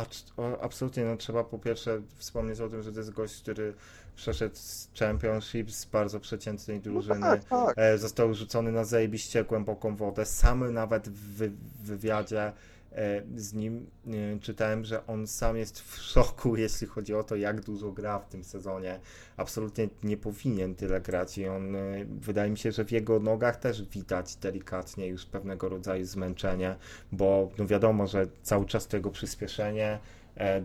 absolutnie 0.61 1.05
no, 1.05 1.17
trzeba 1.17 1.45
po 1.45 1.59
pierwsze 1.59 2.01
wspomnieć 2.17 2.61
o 2.61 2.69
tym, 2.69 2.83
że 2.83 2.93
to 2.93 2.99
jest 2.99 3.13
gość, 3.13 3.43
który 3.43 3.75
przeszedł 4.17 4.57
z 4.57 4.89
Championship 4.99 5.71
z 5.71 5.85
bardzo 5.85 6.21
przeciętnej 6.21 6.81
drużyny. 6.81 7.21
tak, 7.21 7.45
tak. 7.45 7.75
E, 7.79 7.99
Został 7.99 8.35
rzucony 8.35 8.73
na 8.73 8.85
zajebiście 8.85 9.45
głęboką 9.45 9.97
wodę. 9.97 10.25
Sam 10.27 10.73
nawet 10.73 11.09
w 11.09 11.37
wy- 11.37 11.53
wywiadzie 11.85 12.53
e, 12.93 13.23
z 13.37 13.53
nim 13.55 13.87
e, 14.07 14.39
czytałem, 14.41 14.85
że 14.85 15.07
on 15.07 15.27
sam 15.27 15.57
jest 15.57 15.81
w 15.81 15.97
szoku, 15.97 16.57
jeśli 16.67 16.87
chodzi 16.87 17.15
o 17.15 17.25
to, 17.25 17.37
jak 17.37 17.61
dużo 17.61 17.93
gra 17.93 18.19
w 18.19 18.29
tym 18.29 18.45
sezonie. 18.45 19.01
Absolutnie 19.37 19.89
nie 20.03 20.17
powinien 20.17 20.75
tyle 20.75 21.01
grać 21.01 21.39
i 21.39 21.49
on, 21.49 21.77
e, 21.77 22.05
wydaje 22.21 22.51
mi 22.51 22.59
się, 22.59 22.73
że 22.73 22.85
w 22.85 22.91
jego 22.93 23.21
nogach 23.21 23.57
też 23.57 23.83
widać 23.83 24.37
delikatnie 24.37 25.07
już 25.07 25.27
pewnego 25.27 25.69
rodzaju 25.69 26.05
zmęczenie, 26.05 26.77
bo 27.13 27.51
no 27.59 27.67
wiadomo, 27.67 28.07
że 28.07 28.27
cały 28.43 28.67
czas 28.67 28.87
to 28.89 28.97
jego 28.97 29.11
przyspieszenie, 29.11 29.99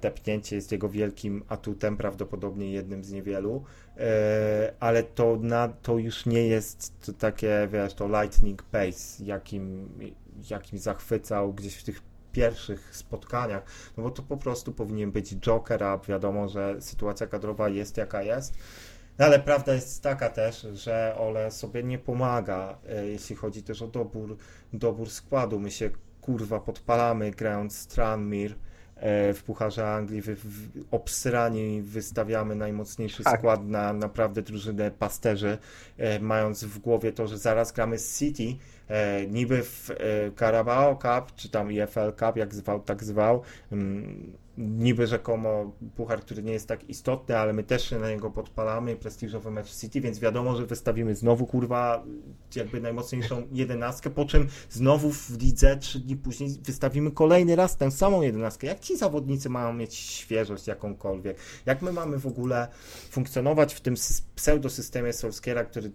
depnięcie 0.02 0.56
jest 0.56 0.72
jego 0.72 0.90
wielkim 0.90 1.44
atutem, 1.48 1.98
prawdopodobnie 1.98 2.72
jednym 2.72 3.04
z 3.04 3.12
niewielu, 3.12 3.64
e, 3.98 4.74
ale 4.80 5.04
to, 5.04 5.38
na, 5.42 5.68
to 5.68 5.98
już 5.98 6.26
nie 6.26 6.48
jest 6.48 7.06
to 7.06 7.14
takie, 7.14 7.68
wiesz, 7.72 7.94
to 7.94 8.08
lightning 8.22 8.64
pace, 8.64 9.24
jakim, 9.24 9.90
jakim 10.50 10.80
zachwycał 10.80 11.54
gdzieś 11.54 11.76
w 11.76 11.84
tych 11.84 12.02
pierwszych 12.32 12.96
spotkaniach, 12.96 13.64
no 13.98 14.04
bo 14.04 14.12
to 14.12 14.24
po 14.24 14.38
prostu 14.38 14.74
powinien 14.74 15.12
być 15.12 15.36
joker, 15.36 15.84
a 15.84 15.98
wiadomo, 15.98 16.50
że 16.50 16.76
sytuacja 16.80 17.28
kadrowa 17.28 17.70
jest 17.70 17.98
jaka 17.98 18.24
jest. 18.24 18.54
No 19.20 19.26
ale 19.26 19.40
prawda 19.40 19.74
jest 19.74 20.04
taka 20.04 20.30
też, 20.30 20.68
że 20.74 21.16
Ole 21.18 21.52
sobie 21.52 21.84
nie 21.84 22.00
pomaga, 22.00 22.78
e, 22.90 23.08
jeśli 23.08 23.36
chodzi 23.36 23.64
też 23.64 23.82
o 23.82 23.88
dobór, 23.88 24.38
dobór 24.74 25.10
składu. 25.10 25.60
My 25.60 25.72
się 25.72 25.90
kurwa 26.22 26.60
podpalamy 26.60 27.32
grając 27.32 27.78
Stranmir 27.78 28.52
e, 28.52 28.67
w 29.34 29.42
Pucharze 29.46 29.94
Anglii, 29.94 30.22
wy, 30.22 30.36
w, 30.36 30.70
obsrani 30.92 31.82
wystawiamy 31.82 32.56
najmocniejszy 32.56 33.24
Tak. 33.24 33.40
skład 33.40 33.68
na 33.68 33.94
naprawdę 33.94 34.42
drużynę 34.42 34.92
pasterzy, 34.92 35.58
e, 35.98 36.20
mając 36.20 36.64
w 36.64 36.80
głowie 36.80 37.12
to, 37.12 37.28
że 37.28 37.38
zaraz 37.38 37.72
gramy 37.72 37.98
z 37.98 38.20
City, 38.20 38.44
e, 38.44 38.77
niby 39.30 39.64
w 39.64 39.92
e, 39.92 39.96
Carabao 40.40 40.96
Cup, 40.96 41.36
czy 41.36 41.50
tam 41.50 41.70
EFL 41.70 42.12
Cup, 42.20 42.38
jak 42.38 42.56
zwał, 42.56 42.80
tak 42.80 43.04
zwał, 43.04 43.42
mm, 43.72 44.34
niby 44.58 45.08
rzekomo 45.08 45.72
puchar, 45.96 46.22
który 46.22 46.44
nie 46.44 46.54
jest 46.54 46.68
tak 46.68 46.90
istotny, 46.90 47.38
ale 47.38 47.54
my 47.54 47.64
też 47.64 47.90
się 47.90 48.00
na 48.00 48.10
niego 48.10 48.32
podpalamy, 48.32 48.96
prestiżowy 48.96 49.52
mecz 49.52 49.76
City, 49.76 50.02
więc 50.02 50.20
wiadomo, 50.20 50.56
że 50.56 50.66
wystawimy 50.66 51.16
znowu 51.16 51.46
kurwa 51.46 52.04
jakby 52.56 52.82
najmocniejszą 52.82 53.48
jedenastkę, 53.52 54.10
po 54.10 54.26
czym 54.26 54.48
znowu 54.70 55.12
w 55.12 55.42
lidze 55.42 55.78
trzy 55.78 56.00
dni 56.00 56.16
później 56.16 56.50
wystawimy 56.64 57.12
kolejny 57.12 57.56
raz 57.56 57.78
tę 57.78 57.92
samą 57.92 58.22
jedenastkę. 58.22 58.68
Jak 58.68 58.80
ci 58.80 58.98
zawodnicy 58.98 59.50
mają 59.50 59.74
mieć 59.74 59.96
świeżość 59.96 60.68
jakąkolwiek? 60.68 61.38
Jak 61.66 61.82
my 61.82 61.92
mamy 61.92 62.20
w 62.20 62.28
ogóle 62.28 62.68
funkcjonować 63.10 63.74
w 63.74 63.82
tym 63.82 63.96
pseudosystemie 64.36 65.14
Solskiera, 65.14 65.64
który 65.64 65.92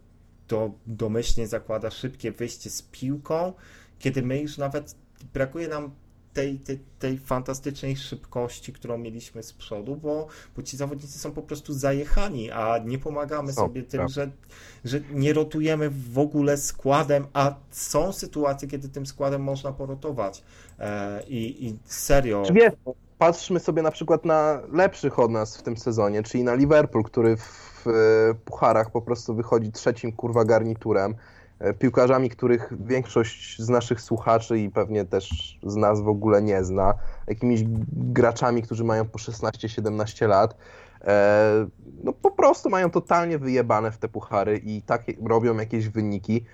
to 0.52 0.70
domyślnie 0.86 1.48
zakłada 1.48 1.90
szybkie 1.90 2.32
wyjście 2.32 2.70
z 2.70 2.82
piłką, 2.82 3.52
kiedy 3.98 4.22
my 4.22 4.40
już 4.40 4.58
nawet 4.58 4.94
brakuje 5.34 5.68
nam 5.68 5.90
tej, 6.32 6.58
tej, 6.58 6.78
tej 6.98 7.18
fantastycznej 7.18 7.96
szybkości, 7.96 8.72
którą 8.72 8.98
mieliśmy 8.98 9.42
z 9.42 9.52
przodu, 9.52 9.96
bo, 9.96 10.26
bo 10.56 10.62
ci 10.62 10.76
zawodnicy 10.76 11.18
są 11.18 11.32
po 11.32 11.42
prostu 11.42 11.72
zajechani, 11.72 12.50
a 12.50 12.78
nie 12.78 12.98
pomagamy 12.98 13.52
sobie 13.52 13.82
tym, 13.82 14.08
że, 14.08 14.30
że 14.84 15.00
nie 15.10 15.32
rotujemy 15.32 15.90
w 15.90 16.18
ogóle 16.18 16.56
składem, 16.56 17.26
a 17.32 17.54
są 17.70 18.12
sytuacje, 18.12 18.68
kiedy 18.68 18.88
tym 18.88 19.06
składem 19.06 19.42
można 19.42 19.72
porotować. 19.72 20.42
E, 20.78 21.22
i, 21.28 21.66
I 21.66 21.78
serio. 21.84 22.42
Wiesz, 22.54 22.72
patrzmy 23.22 23.60
sobie 23.60 23.82
na 23.82 23.90
przykład 23.90 24.24
na 24.24 24.60
lepszych 24.72 25.18
od 25.18 25.30
nas 25.30 25.56
w 25.56 25.62
tym 25.62 25.76
sezonie, 25.76 26.22
czyli 26.22 26.44
na 26.44 26.54
Liverpool, 26.54 27.04
który 27.04 27.36
w 27.36 27.84
pucharach 28.44 28.90
po 28.90 29.02
prostu 29.02 29.34
wychodzi 29.34 29.72
trzecim 29.72 30.12
kurwa 30.12 30.44
garniturem. 30.44 31.14
E, 31.58 31.74
piłkarzami, 31.74 32.30
których 32.30 32.72
większość 32.86 33.62
z 33.62 33.68
naszych 33.68 34.00
słuchaczy 34.00 34.58
i 34.58 34.70
pewnie 34.70 35.04
też 35.04 35.58
z 35.62 35.76
nas 35.76 36.00
w 36.00 36.08
ogóle 36.08 36.42
nie 36.42 36.64
zna. 36.64 36.94
Jakimiś 37.26 37.62
graczami, 37.92 38.62
którzy 38.62 38.84
mają 38.84 39.04
po 39.04 39.18
16-17 39.18 40.28
lat. 40.28 40.56
E, 41.04 41.66
no 42.04 42.12
po 42.12 42.30
prostu 42.30 42.70
mają 42.70 42.90
totalnie 42.90 43.38
wyjebane 43.38 43.92
w 43.92 43.98
te 43.98 44.08
puchary 44.08 44.58
i 44.64 44.82
tak 44.82 45.02
robią 45.24 45.56
jakieś 45.56 45.88
wyniki. 45.88 46.44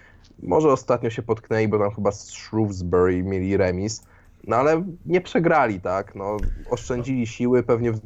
Może 0.43 0.73
ostatnio 0.73 1.11
się 1.11 1.23
potknęli, 1.23 1.69
bo 1.69 1.79
tam 1.79 1.91
chyba 1.95 2.13
z 2.13 2.31
Shrewsbury 2.31 3.23
mieli 3.23 3.57
remis. 3.57 4.03
No 4.47 4.57
ale 4.57 4.85
nie 5.07 5.21
przegrali, 5.21 5.81
tak? 5.81 6.15
No, 6.15 6.37
oszczędzili 6.71 7.27
siły, 7.27 7.63
pewnie 7.63 7.93
w, 7.93 8.01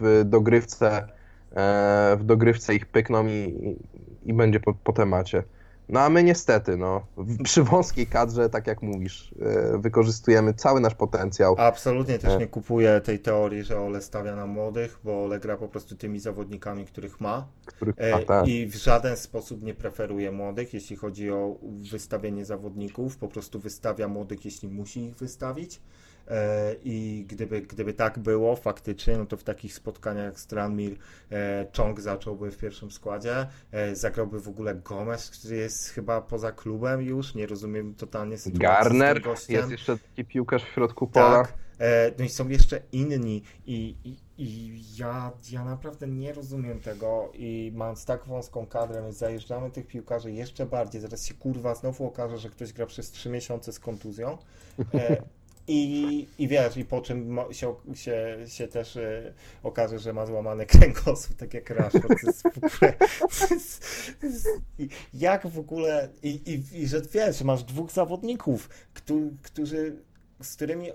w 0.00 0.24
dogrywce 0.24 1.08
E, 1.56 2.16
w 2.20 2.24
dogrywce 2.24 2.74
ich 2.74 2.86
pykną 2.86 3.26
i, 3.26 3.76
i 4.24 4.34
będzie 4.34 4.60
po, 4.60 4.74
po 4.74 4.92
temacie. 4.92 5.42
No 5.88 6.00
a 6.00 6.10
my 6.10 6.24
niestety, 6.24 6.76
no, 6.76 7.06
przy 7.44 7.62
wąskiej 7.62 8.06
kadrze, 8.06 8.48
tak 8.48 8.66
jak 8.66 8.82
mówisz, 8.82 9.34
e, 9.40 9.78
wykorzystujemy 9.78 10.54
cały 10.54 10.80
nasz 10.80 10.94
potencjał. 10.94 11.54
Absolutnie 11.58 12.18
też 12.18 12.32
e. 12.32 12.38
nie 12.38 12.46
kupuję 12.46 13.00
tej 13.00 13.18
teorii, 13.18 13.64
że 13.64 13.80
Ole 13.80 14.02
stawia 14.02 14.36
na 14.36 14.46
młodych, 14.46 14.98
bo 15.04 15.24
Ole 15.24 15.40
gra 15.40 15.56
po 15.56 15.68
prostu 15.68 15.96
tymi 15.96 16.20
zawodnikami, 16.20 16.86
których 16.86 17.20
ma. 17.20 17.48
Których 17.66 17.96
ma 18.12 18.22
tak. 18.26 18.48
I 18.48 18.66
w 18.66 18.74
żaden 18.74 19.16
sposób 19.16 19.62
nie 19.62 19.74
preferuje 19.74 20.32
młodych, 20.32 20.74
jeśli 20.74 20.96
chodzi 20.96 21.30
o 21.30 21.56
wystawienie 21.90 22.44
zawodników. 22.44 23.16
Po 23.16 23.28
prostu 23.28 23.58
wystawia 23.58 24.08
młodych, 24.08 24.44
jeśli 24.44 24.68
musi 24.68 25.04
ich 25.04 25.16
wystawić. 25.16 25.80
E, 26.28 26.74
i 26.84 27.24
gdyby, 27.28 27.60
gdyby 27.60 27.94
tak 27.94 28.18
było 28.18 28.56
faktycznie, 28.56 29.18
no 29.18 29.26
to 29.26 29.36
w 29.36 29.44
takich 29.44 29.74
spotkaniach 29.74 30.24
jak 30.24 30.40
Stranmir 30.40 30.96
e, 31.32 31.66
Chong 31.76 32.00
zacząłby 32.00 32.50
w 32.50 32.58
pierwszym 32.58 32.90
składzie, 32.90 33.46
e, 33.72 33.96
zagrałby 33.96 34.40
w 34.40 34.48
ogóle 34.48 34.74
Gomez, 34.74 35.30
który 35.30 35.56
jest 35.56 35.88
chyba 35.88 36.20
poza 36.20 36.52
klubem 36.52 37.02
już, 37.02 37.34
nie 37.34 37.46
rozumiem 37.46 37.94
totalnie 37.94 38.38
sytuacji 38.38 38.60
Garner, 38.60 39.22
jest 39.48 39.70
jeszcze 39.70 39.98
taki 39.98 40.24
piłkarz 40.24 40.64
w 40.64 40.68
środku 40.68 41.06
pola. 41.06 41.42
Tak, 41.42 41.54
no 42.18 42.24
i 42.24 42.28
są 42.28 42.48
jeszcze 42.48 42.80
inni 42.92 43.42
i, 43.66 43.96
i 44.04 44.16
i 44.38 44.80
ja, 44.98 45.32
ja 45.50 45.64
naprawdę 45.64 46.08
nie 46.08 46.32
rozumiem 46.32 46.80
tego 46.80 47.32
i 47.34 47.72
mając 47.74 48.04
tak 48.04 48.26
wąską 48.26 48.66
kadrę, 48.66 49.02
my 49.02 49.12
zajeżdżamy 49.12 49.70
tych 49.70 49.86
piłkarzy 49.86 50.32
jeszcze 50.32 50.66
bardziej, 50.66 51.00
zaraz 51.00 51.26
się 51.26 51.34
kurwa 51.34 51.74
znowu 51.74 52.06
okaże, 52.06 52.38
że 52.38 52.50
ktoś 52.50 52.72
gra 52.72 52.86
przez 52.86 53.10
3 53.10 53.30
miesiące 53.30 53.72
z 53.72 53.80
kontuzją. 53.80 54.38
I, 55.68 56.28
I 56.38 56.48
wiesz, 56.48 56.76
i 56.76 56.84
po 56.84 57.00
czym 57.00 57.38
się, 57.50 57.74
się, 57.94 58.36
się 58.46 58.68
też 58.68 58.96
y, 58.96 59.34
okaże, 59.62 59.98
że 59.98 60.12
ma 60.12 60.26
złamany 60.26 60.66
kręgosłup, 60.66 61.36
tak 61.36 61.54
jak 61.54 61.70
Rashford. 61.70 62.18
jak 65.14 65.46
w 65.46 65.58
ogóle, 65.58 66.08
i, 66.22 66.28
i, 66.28 66.82
i 66.82 66.88
że 66.88 67.02
wiesz, 67.12 67.42
masz 67.42 67.64
dwóch 67.64 67.92
zawodników, 67.92 68.68
którzy, 69.42 69.96
z 70.42 70.56
którymi 70.56 70.90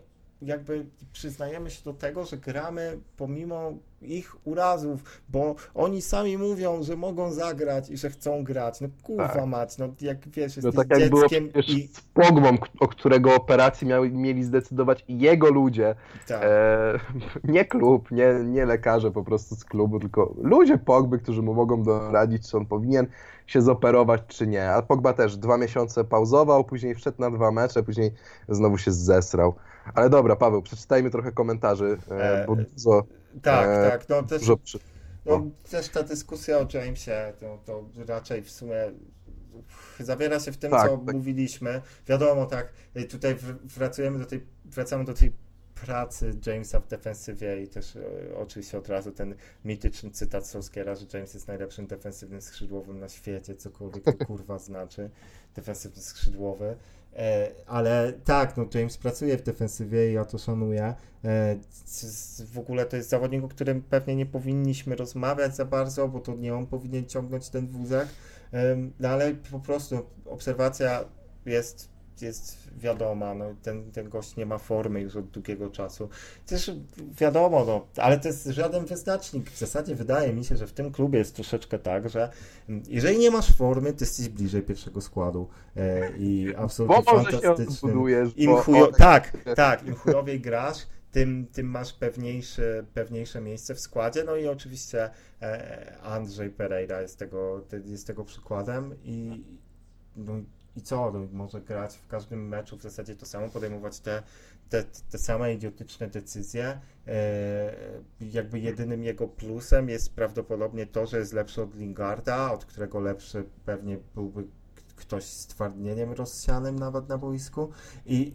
jakby 0.46 0.86
przyznajemy 1.14 1.72
się 1.72 1.84
do 1.84 1.94
tego, 1.94 2.26
że 2.26 2.38
gramy 2.38 3.00
pomimo 3.18 3.74
ich 4.02 4.36
urazów, 4.48 5.22
bo 5.30 5.56
oni 5.76 6.02
sami 6.02 6.38
mówią, 6.38 6.84
że 6.84 6.96
mogą 6.96 7.32
zagrać 7.32 7.90
i 7.90 7.98
że 7.98 8.10
chcą 8.10 8.44
grać. 8.44 8.82
No 8.82 8.88
kurwa 9.04 9.28
tak. 9.28 9.46
mać, 9.46 9.78
no 9.78 9.88
jak 10.02 10.30
wiesz, 10.30 10.58
no 10.58 10.62
jesteś 10.62 10.64
no 10.64 10.72
tak 10.72 10.90
jak 10.90 11.00
dzieckiem 11.00 11.50
było 11.50 11.64
i... 11.68 11.88
z 11.88 12.02
Pogbą, 12.02 12.58
o 12.80 12.88
którego 12.88 13.36
operacji 13.36 13.88
miały, 13.88 14.12
mieli 14.12 14.44
zdecydować 14.44 15.06
jego 15.08 15.52
ludzie. 15.52 15.96
Tak. 16.28 16.42
E, 16.44 17.00
nie 17.44 17.66
klub, 17.66 18.12
nie, 18.12 18.34
nie 18.46 18.66
lekarze 18.66 19.12
po 19.12 19.24
prostu 19.24 19.56
z 19.56 19.66
klubu, 19.66 20.00
tylko 20.00 20.36
ludzie 20.42 20.78
Pogby, 20.78 21.20
którzy 21.20 21.42
mu 21.42 21.54
mogą 21.54 21.84
doradzić, 21.84 22.50
czy 22.50 22.58
on 22.58 22.66
powinien 22.66 23.08
się 23.48 23.62
zoperować, 23.62 24.22
czy 24.28 24.48
nie. 24.48 24.72
A 24.72 24.82
Pogba 24.82 25.14
też 25.14 25.38
dwa 25.38 25.58
miesiące 25.58 26.04
pauzował, 26.04 26.64
później 26.64 26.96
wszedł 26.96 27.22
na 27.22 27.32
dwa 27.32 27.52
mecze, 27.52 27.84
później 27.84 28.12
znowu 28.50 28.78
się 28.78 28.92
zesrał. 28.92 29.56
Ale 29.94 30.10
dobra, 30.10 30.36
Paweł, 30.36 30.62
przeczytajmy 30.62 31.10
trochę 31.10 31.32
komentarzy, 31.32 31.98
e, 32.10 32.46
bo 32.48 32.56
dużo... 32.56 33.04
Tak, 33.42 33.68
e, 33.70 33.90
tak, 33.90 34.10
no 34.10 34.24
też, 34.24 34.40
dużo 34.40 34.58
przy... 34.58 34.80
no, 35.26 35.46
też 35.72 35.90
ta 35.90 36.04
dyskusja 36.04 36.58
o 36.58 36.68
Jamesie, 36.74 37.34
to, 37.40 37.60
to 37.66 37.84
raczej 38.08 38.42
w 38.42 38.52
sumie 38.52 38.92
zawiera 40.00 40.40
się 40.40 40.52
w 40.52 40.58
tym, 40.58 40.72
tak, 40.72 40.90
co 40.90 40.98
tak. 40.98 41.16
mówiliśmy. 41.16 41.82
Wiadomo, 42.08 42.46
tak, 42.46 42.74
tutaj 43.10 43.36
wracamy 43.64 44.20
do 44.20 44.26
tej, 44.26 44.46
wracamy 44.66 45.06
do 45.06 45.14
tej 45.14 45.32
pracy 45.86 46.34
Jamesa 46.46 46.80
w 46.80 46.88
defensywie 46.88 47.62
i 47.62 47.68
też 47.68 47.96
e, 47.96 48.02
oczywiście 48.38 48.78
od 48.78 48.90
razu 48.90 49.12
ten 49.12 49.36
mityczny 49.66 50.12
cytat 50.12 50.48
Solskiera, 50.48 50.96
że 50.96 51.06
James 51.14 51.34
jest 51.34 51.48
najlepszym 51.48 51.88
defensywnym 51.88 52.42
skrzydłowym 52.42 53.00
na 53.00 53.10
świecie, 53.10 53.56
cokolwiek 53.56 54.04
to 54.04 54.14
kurwa 54.26 54.60
znaczy, 54.60 55.10
defensywny 55.56 56.02
skrzydłowy. 56.02 56.76
E, 57.16 57.52
ale 57.68 58.14
tak, 58.24 58.58
no 58.58 58.66
James 58.74 58.98
pracuje 58.98 59.38
w 59.38 59.42
defensywie 59.42 60.10
i 60.10 60.14
ja 60.14 60.26
to 60.26 60.38
szanuję. 60.38 60.94
E, 61.26 61.58
w 62.54 62.60
ogóle 62.60 62.86
to 62.86 62.96
jest 62.96 63.10
zawodnik, 63.10 63.44
o 63.44 63.48
którym 63.48 63.82
pewnie 63.82 64.16
nie 64.16 64.26
powinniśmy 64.26 64.96
rozmawiać 64.96 65.56
za 65.56 65.66
bardzo, 65.66 66.08
bo 66.08 66.20
to 66.20 66.36
nie 66.36 66.56
on 66.56 66.68
powinien 66.68 67.06
ciągnąć 67.06 67.50
ten 67.50 67.68
wózek. 67.68 68.08
No 69.00 69.10
ale 69.10 69.34
po 69.34 69.60
prostu 69.60 70.06
obserwacja 70.26 71.06
jest 71.46 71.93
jest 72.22 72.58
wiadoma, 72.78 73.34
no, 73.34 73.46
ten, 73.62 73.92
ten 73.92 74.10
gość 74.10 74.36
nie 74.36 74.46
ma 74.46 74.58
formy 74.58 75.02
już 75.02 75.16
od 75.16 75.26
długiego 75.26 75.70
czasu. 75.70 76.10
Też 76.46 76.72
wiadomo, 77.20 77.66
no, 77.66 77.88
ale 77.98 78.20
to 78.20 78.28
jest 78.28 78.46
żaden 78.46 78.86
wyznacznik. 78.86 79.52
W 79.52 79.58
zasadzie 79.58 79.96
wydaje 79.96 80.34
mi 80.34 80.46
się, 80.46 80.58
że 80.58 80.68
w 80.68 80.74
tym 80.74 80.92
klubie 80.92 81.20
jest 81.20 81.36
troszeczkę 81.36 81.80
tak, 81.80 82.10
że 82.10 82.30
jeżeli 82.88 83.18
nie 83.18 83.32
masz 83.32 83.58
formy, 83.58 83.94
to 83.94 84.00
jesteś 84.00 84.30
bliżej 84.30 84.62
pierwszego 84.62 85.02
składu 85.02 85.48
e, 85.76 86.12
i 86.18 86.56
absolutnie 86.58 87.04
bo 87.06 87.24
fantastyczny. 87.24 87.92
Im 88.36 88.56
chujo... 88.56 88.88
Tak, 88.88 89.38
tak, 89.56 89.88
im 89.88 89.96
chujowiej 89.96 90.40
grasz, 90.40 90.88
tym, 91.12 91.48
tym 91.54 91.68
masz 91.68 91.94
pewniejsze, 91.94 92.86
pewniejsze 92.94 93.42
miejsce 93.42 93.76
w 93.76 93.80
składzie. 93.80 94.24
No 94.24 94.36
i 94.36 94.48
oczywiście 94.48 95.10
e, 95.42 95.98
Andrzej 96.04 96.50
Pereira 96.50 97.02
jest 97.02 97.20
tego, 97.20 97.66
jest 97.86 98.08
tego 98.08 98.24
przykładem 98.24 98.96
i 99.04 99.44
no, 100.16 100.34
i 100.76 100.82
co? 100.82 101.12
No, 101.12 101.28
może 101.32 101.62
grać 101.62 101.96
w 101.96 102.08
każdym 102.08 102.48
meczu 102.48 102.78
w 102.78 102.82
zasadzie 102.82 103.16
to 103.16 103.26
samo, 103.26 103.50
podejmować 103.50 104.00
te, 104.00 104.24
te, 104.70 104.84
te 104.84 105.18
same 105.18 105.54
idiotyczne 105.54 106.08
decyzje. 106.08 106.80
E, 107.08 107.76
jakby 108.22 108.60
jedynym 108.60 109.04
jego 109.04 109.28
plusem 109.28 109.90
jest 109.90 110.16
prawdopodobnie 110.16 110.86
to, 110.86 111.06
że 111.06 111.20
jest 111.20 111.34
lepszy 111.34 111.62
od 111.62 111.76
Lingarda, 111.76 112.52
od 112.52 112.66
którego 112.66 113.00
lepszy 113.00 113.46
pewnie 113.66 113.98
byłby 114.16 114.44
ktoś 114.96 115.24
z 115.24 115.48
twardnieniem 115.48 116.12
rozsianym 116.12 116.80
nawet 116.80 117.10
na 117.10 117.18
boisku. 117.18 117.72
I 118.06 118.34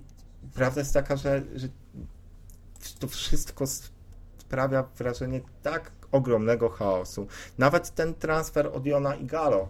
prawda 0.55 0.81
jest 0.81 0.95
taka, 0.95 1.17
że, 1.17 1.43
że 1.55 1.69
to 2.99 3.09
wszystko 3.09 3.65
sprawia 4.39 4.83
wrażenie 4.83 5.41
tak 5.63 5.93
ogromnego 6.13 6.69
chaosu. 6.69 7.27
Nawet 7.59 7.95
ten 7.95 8.15
transfer 8.15 8.67
od 8.67 8.87
Jona 8.87 9.15
i 9.15 9.27
Galo, 9.27 9.63
e, 9.63 9.69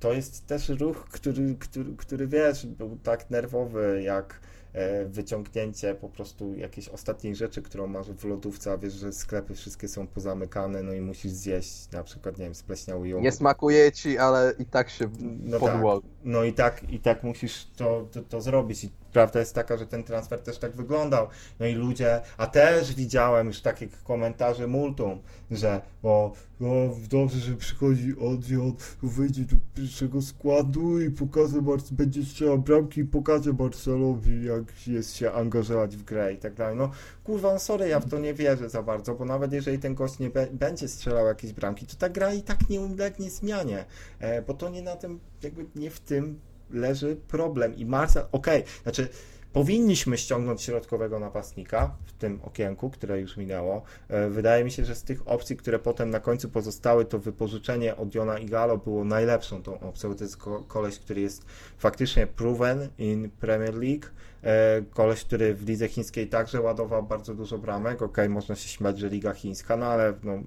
to 0.00 0.12
jest 0.12 0.46
też 0.46 0.68
ruch, 0.68 1.04
który, 1.10 1.54
który, 1.54 1.96
który 1.96 2.26
wiesz, 2.28 2.66
był 2.66 2.96
tak 3.02 3.30
nerwowy, 3.30 4.02
jak 4.02 4.40
e, 4.72 5.04
wyciągnięcie 5.04 5.94
po 5.94 6.08
prostu 6.08 6.54
jakiejś 6.54 6.88
ostatniej 6.88 7.34
rzeczy, 7.36 7.62
którą 7.62 7.86
masz 7.86 8.10
w 8.10 8.24
lodówce, 8.24 8.72
a 8.72 8.78
wiesz, 8.78 8.92
że 8.92 9.12
sklepy 9.12 9.54
wszystkie 9.54 9.88
są 9.88 10.06
pozamykane, 10.06 10.82
no 10.82 10.92
i 10.92 11.00
musisz 11.00 11.32
zjeść 11.32 11.90
na 11.92 12.02
przykład, 12.04 12.38
nie 12.38 12.44
wiem, 12.44 12.54
spleśniały 12.54 13.08
jogurt. 13.08 13.24
Nie 13.24 13.32
smakuje 13.32 13.92
ci, 13.92 14.18
ale 14.18 14.54
i 14.58 14.64
tak 14.64 14.90
się 14.90 15.08
No 15.44 15.58
podło. 15.60 16.00
tak, 16.00 16.10
no 16.24 16.44
i 16.44 16.52
tak, 16.52 16.90
i 16.90 17.00
tak 17.00 17.22
musisz 17.22 17.66
to, 17.76 18.08
to, 18.12 18.22
to 18.22 18.40
zrobić. 18.40 18.84
I 18.84 18.90
prawda 19.16 19.40
jest 19.40 19.54
taka, 19.54 19.76
że 19.76 19.86
ten 19.86 20.04
transfer 20.04 20.40
też 20.40 20.58
tak 20.58 20.72
wyglądał. 20.72 21.28
No 21.60 21.66
i 21.66 21.74
ludzie, 21.74 22.20
a 22.36 22.46
też 22.46 22.94
widziałem 22.94 23.46
już 23.46 23.60
takie 23.60 23.88
komentarze 24.04 24.66
multum, 24.66 25.22
że 25.50 25.80
o, 26.02 26.32
o 26.60 26.96
dobrze, 27.10 27.38
że 27.38 27.54
przychodzi 27.54 28.14
Odjon, 28.18 28.72
wyjdzie 29.02 29.42
do 29.42 29.56
pierwszego 29.74 30.22
składu 30.22 31.00
i 31.00 31.10
pokaże, 31.10 31.62
będzie 31.90 32.24
strzelał 32.24 32.58
bramki 32.58 33.00
i 33.00 33.04
pokaże 33.04 33.52
Barcelowi, 33.52 34.44
jak 34.44 34.86
jest 34.86 35.16
się 35.16 35.32
angażować 35.32 35.96
w 35.96 36.02
grę 36.02 36.32
i 36.32 36.38
tak 36.38 36.54
dalej. 36.54 36.76
No 36.76 36.90
kurwa, 37.24 37.52
no 37.52 37.58
sorry, 37.58 37.88
ja 37.88 38.00
w 38.00 38.10
to 38.10 38.18
nie 38.18 38.34
wierzę 38.34 38.68
za 38.68 38.82
bardzo, 38.82 39.14
bo 39.14 39.24
nawet 39.24 39.52
jeżeli 39.52 39.78
ten 39.78 39.94
gość 39.94 40.18
nie 40.18 40.30
będzie 40.52 40.88
strzelał 40.88 41.26
jakieś 41.26 41.52
bramki, 41.52 41.86
to 41.86 41.96
ta 41.96 42.08
gra 42.08 42.34
i 42.34 42.42
tak 42.42 42.68
nie 42.70 42.80
ulegnie 42.80 43.30
zmianie, 43.30 43.84
e, 44.18 44.42
bo 44.42 44.54
to 44.54 44.68
nie 44.68 44.82
na 44.82 44.96
tym, 44.96 45.20
jakby 45.42 45.66
nie 45.74 45.90
w 45.90 46.00
tym 46.00 46.40
leży 46.70 47.16
problem. 47.28 47.76
I 47.76 47.86
Marcel, 47.86 48.24
okej, 48.32 48.64
znaczy 48.82 49.08
powinniśmy 49.52 50.18
ściągnąć 50.18 50.62
środkowego 50.62 51.18
napastnika 51.18 51.94
w 52.06 52.12
tym 52.12 52.40
okienku, 52.42 52.90
które 52.90 53.20
już 53.20 53.36
minęło. 53.36 53.82
E, 54.08 54.28
Wydaje 54.30 54.64
mi 54.64 54.70
się, 54.70 54.84
że 54.84 54.94
z 54.94 55.02
tych 55.02 55.28
opcji, 55.28 55.56
które 55.56 55.78
potem 55.78 56.10
na 56.10 56.20
końcu 56.20 56.48
pozostały, 56.48 57.04
to 57.04 57.18
wypożyczenie 57.18 57.96
od 57.96 58.14
Jona 58.14 58.38
Igalo 58.38 58.78
było 58.78 59.04
najlepszą 59.04 59.62
tą 59.62 59.80
opcją. 59.80 60.14
To 60.14 60.24
jest 60.24 60.36
ko- 60.36 60.64
koleś, 60.68 60.98
który 60.98 61.20
jest 61.20 61.44
faktycznie 61.78 62.26
proven 62.26 62.88
in 62.98 63.30
Premier 63.30 63.74
League. 63.74 64.06
E, 64.46 64.82
Koleś, 64.90 65.24
który 65.24 65.54
w 65.54 65.68
lidze 65.68 65.88
chińskiej 65.88 66.28
także 66.28 66.60
ładował 66.60 67.02
bardzo 67.02 67.34
dużo 67.34 67.58
bramek. 67.58 68.02
Okej, 68.02 68.28
można 68.28 68.56
się 68.56 68.68
śmiać, 68.68 68.98
że 68.98 69.08
liga 69.08 69.32
chińska, 69.32 69.76
no 69.76 69.86
ale 69.86 70.14
no, 70.22 70.38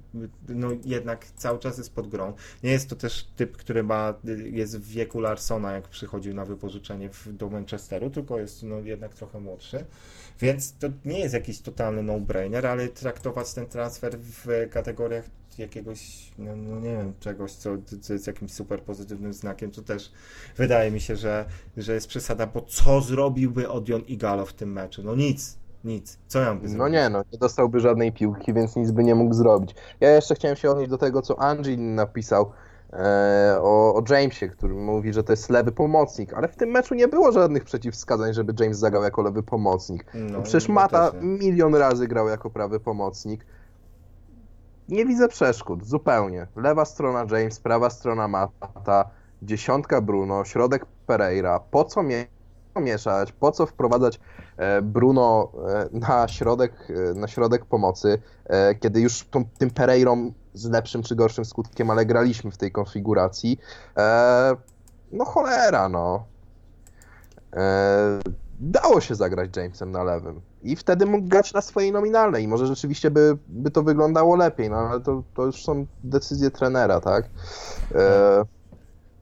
no 0.49 0.67
jednak 0.85 1.25
cały 1.25 1.59
czas 1.59 1.77
jest 1.77 1.95
pod 1.95 2.07
grą. 2.07 2.33
Nie 2.63 2.71
jest 2.71 2.89
to 2.89 2.95
też 2.95 3.27
typ, 3.35 3.57
który 3.57 3.83
ma, 3.83 4.13
jest 4.51 4.79
w 4.79 4.91
wieku 4.91 5.19
Larsona, 5.19 5.71
jak 5.73 5.88
przychodził 5.88 6.33
na 6.33 6.45
wypożyczenie 6.45 7.09
w, 7.09 7.33
do 7.33 7.49
Manchesteru, 7.49 8.09
tylko 8.09 8.39
jest 8.39 8.63
no, 8.63 8.79
jednak 8.79 9.13
trochę 9.13 9.39
młodszy. 9.39 9.85
Więc 10.39 10.77
to 10.77 10.88
nie 11.05 11.19
jest 11.19 11.33
jakiś 11.33 11.62
totalny 11.62 12.03
no-brainer, 12.03 12.67
ale 12.67 12.88
traktować 12.88 13.53
ten 13.53 13.65
transfer 13.65 14.17
w 14.19 14.69
kategoriach 14.69 15.25
jakiegoś, 15.60 16.32
no, 16.38 16.56
no 16.56 16.80
nie 16.80 16.98
wiem, 16.98 17.13
czegoś, 17.19 17.52
co, 17.52 17.69
co 18.02 18.13
jest 18.13 18.28
jakimś 18.28 18.54
super 18.54 18.82
pozytywnym 18.82 19.34
znakiem, 19.34 19.72
to 19.72 19.82
też 19.82 20.12
wydaje 20.58 20.91
mi 20.91 21.02
się, 21.02 21.15
że, 21.15 21.45
że 21.78 21.93
jest 21.93 22.08
przesada, 22.08 22.48
bo 22.48 22.62
co 22.62 23.02
zrobiłby 23.02 23.69
Odion 23.69 24.02
Igalo 24.02 24.45
w 24.45 24.54
tym 24.54 24.72
meczu? 24.72 25.04
No 25.04 25.15
nic, 25.15 25.58
nic. 25.84 26.17
Co 26.28 26.39
ja 26.39 26.56
by 26.56 26.69
No 26.69 26.88
nie, 26.88 27.10
no, 27.10 27.24
nie 27.34 27.39
dostałby 27.39 27.80
żadnej 27.80 28.12
piłki, 28.12 28.54
więc 28.54 28.76
nic 28.76 28.91
by 28.91 29.04
nie 29.04 29.15
mógł 29.15 29.34
zrobić. 29.34 29.76
Ja 30.00 30.10
jeszcze 30.10 30.36
chciałem 30.36 30.58
się 30.58 30.72
odnieść 30.72 30.89
do 30.89 30.98
tego, 30.98 31.22
co 31.22 31.39
Angie 31.39 31.78
napisał 31.78 32.52
e, 32.93 33.58
o, 33.62 33.95
o 33.95 34.04
Jamesie, 34.10 34.50
który 34.50 34.74
mówi, 34.74 35.13
że 35.13 35.24
to 35.24 35.34
jest 35.34 35.50
lewy 35.50 35.72
pomocnik, 35.72 36.34
ale 36.34 36.48
w 36.48 36.56
tym 36.56 36.69
meczu 36.69 36.95
nie 36.95 37.08
było 37.08 37.32
żadnych 37.32 37.63
przeciwwskazań, 37.63 38.34
żeby 38.34 38.54
James 38.60 38.78
zagrał 38.78 39.04
jako 39.04 39.22
lewy 39.22 39.43
pomocnik. 39.43 40.06
No, 40.13 40.41
Przecież 40.41 40.69
Mata 40.69 41.12
milion 41.22 41.76
razy 41.76 42.08
grał 42.08 42.28
jako 42.28 42.50
prawy 42.50 42.80
pomocnik. 42.80 43.45
Nie 44.89 45.06
widzę 45.06 45.28
przeszkód, 45.28 45.86
zupełnie. 45.86 46.47
Lewa 46.56 46.86
strona 46.86 47.19
James, 47.19 47.60
prawa 47.60 47.89
strona 47.89 48.28
Mata, 48.28 49.10
dziesiątka 49.41 50.02
Bruno, 50.02 50.45
środek 50.45 50.86
Pereira. 51.08 51.60
Po 51.60 51.84
co 51.84 52.04
mie- 52.04 52.28
mieszać, 52.75 53.32
po 53.32 53.52
co 53.52 53.65
wprowadzać 53.65 54.19
e, 54.58 54.82
Bruno 54.82 55.52
e, 55.67 55.89
na 55.91 56.28
środek, 56.28 56.73
e, 56.89 57.13
na 57.13 57.28
środek 57.28 57.65
pomocy, 57.65 58.21
kiedy 58.80 59.02
już 59.02 59.23
tą, 59.23 59.45
tym 59.58 59.69
Pereirą 59.69 60.34
z 60.54 60.69
lepszym 60.69 61.04
czy 61.04 61.15
gorszym 61.15 61.45
skutkiem, 61.45 61.89
ale 61.89 62.06
graliśmy 62.06 62.52
w 62.52 62.58
tej 62.58 62.71
konfiguracji. 62.71 63.60
No 65.12 65.25
cholera, 65.25 65.89
no. 65.89 66.25
Dało 68.60 69.02
się 69.02 69.15
zagrać 69.15 69.58
Jamesem 69.58 69.91
na 69.91 70.04
lewym. 70.04 70.41
I 70.62 70.76
wtedy 70.76 71.06
mógł 71.06 71.28
grać 71.28 71.54
na 71.54 71.62
swojej 71.62 71.91
nominalnej. 71.91 72.48
Może 72.48 72.67
rzeczywiście 72.67 73.12
by, 73.12 73.38
by 73.48 73.72
to 73.72 73.84
wyglądało 73.84 74.36
lepiej, 74.36 74.69
no 74.69 74.78
ale 74.78 75.00
to, 75.00 75.24
to 75.34 75.45
już 75.45 75.63
są 75.63 75.86
decyzje 76.04 76.52
trenera, 76.52 77.02
tak? 77.02 77.30
E, 77.95 78.43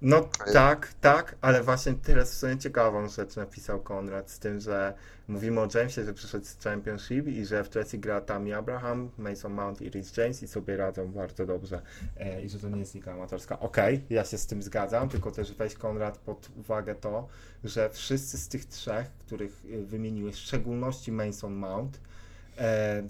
No 0.01 0.29
tak, 0.53 0.93
tak, 1.01 1.36
ale 1.41 1.63
właśnie 1.63 1.93
teraz 1.93 2.31
w 2.31 2.38
sumie 2.38 2.57
ciekawą 2.57 3.10
rzecz 3.10 3.36
napisał 3.36 3.79
Konrad 3.79 4.31
z 4.31 4.39
tym, 4.39 4.60
że 4.60 4.93
mówimy 5.27 5.62
o 5.62 5.67
Jamesie, 5.75 6.05
że 6.05 6.13
przyszedł 6.13 6.45
z 6.45 6.57
Championship 6.63 7.27
i 7.27 7.45
że 7.45 7.63
w 7.63 7.69
Chelsea 7.69 7.99
gra 7.99 8.21
Tammy 8.21 8.55
Abraham, 8.55 9.10
Mason 9.17 9.53
Mount 9.53 9.81
i 9.81 9.89
Rhys 9.89 10.17
James 10.17 10.43
i 10.43 10.47
sobie 10.47 10.77
radzą 10.77 11.12
bardzo 11.12 11.45
dobrze 11.45 11.81
e, 12.17 12.41
i 12.41 12.49
że 12.49 12.60
to 12.60 12.69
nie 12.69 12.79
jest 12.79 12.95
liga 12.95 13.13
amatorska. 13.13 13.60
Okej, 13.60 14.05
ja 14.10 14.25
się 14.25 14.38
z 14.38 14.47
tym 14.47 14.63
zgadzam, 14.63 15.10
tylko 15.10 15.31
też 15.31 15.53
weź 15.53 15.75
Konrad 15.75 16.17
pod 16.17 16.49
uwagę 16.57 16.95
to, 16.95 17.27
że 17.63 17.89
wszyscy 17.89 18.38
z 18.38 18.47
tych 18.47 18.65
trzech, 18.65 19.07
których 19.12 19.65
y, 19.65 19.86
wymieniłeś, 19.86 20.36
w 20.36 20.39
szczególności 20.39 21.12
Mason 21.12 21.53
Mount, 21.53 21.97
e, 21.97 22.16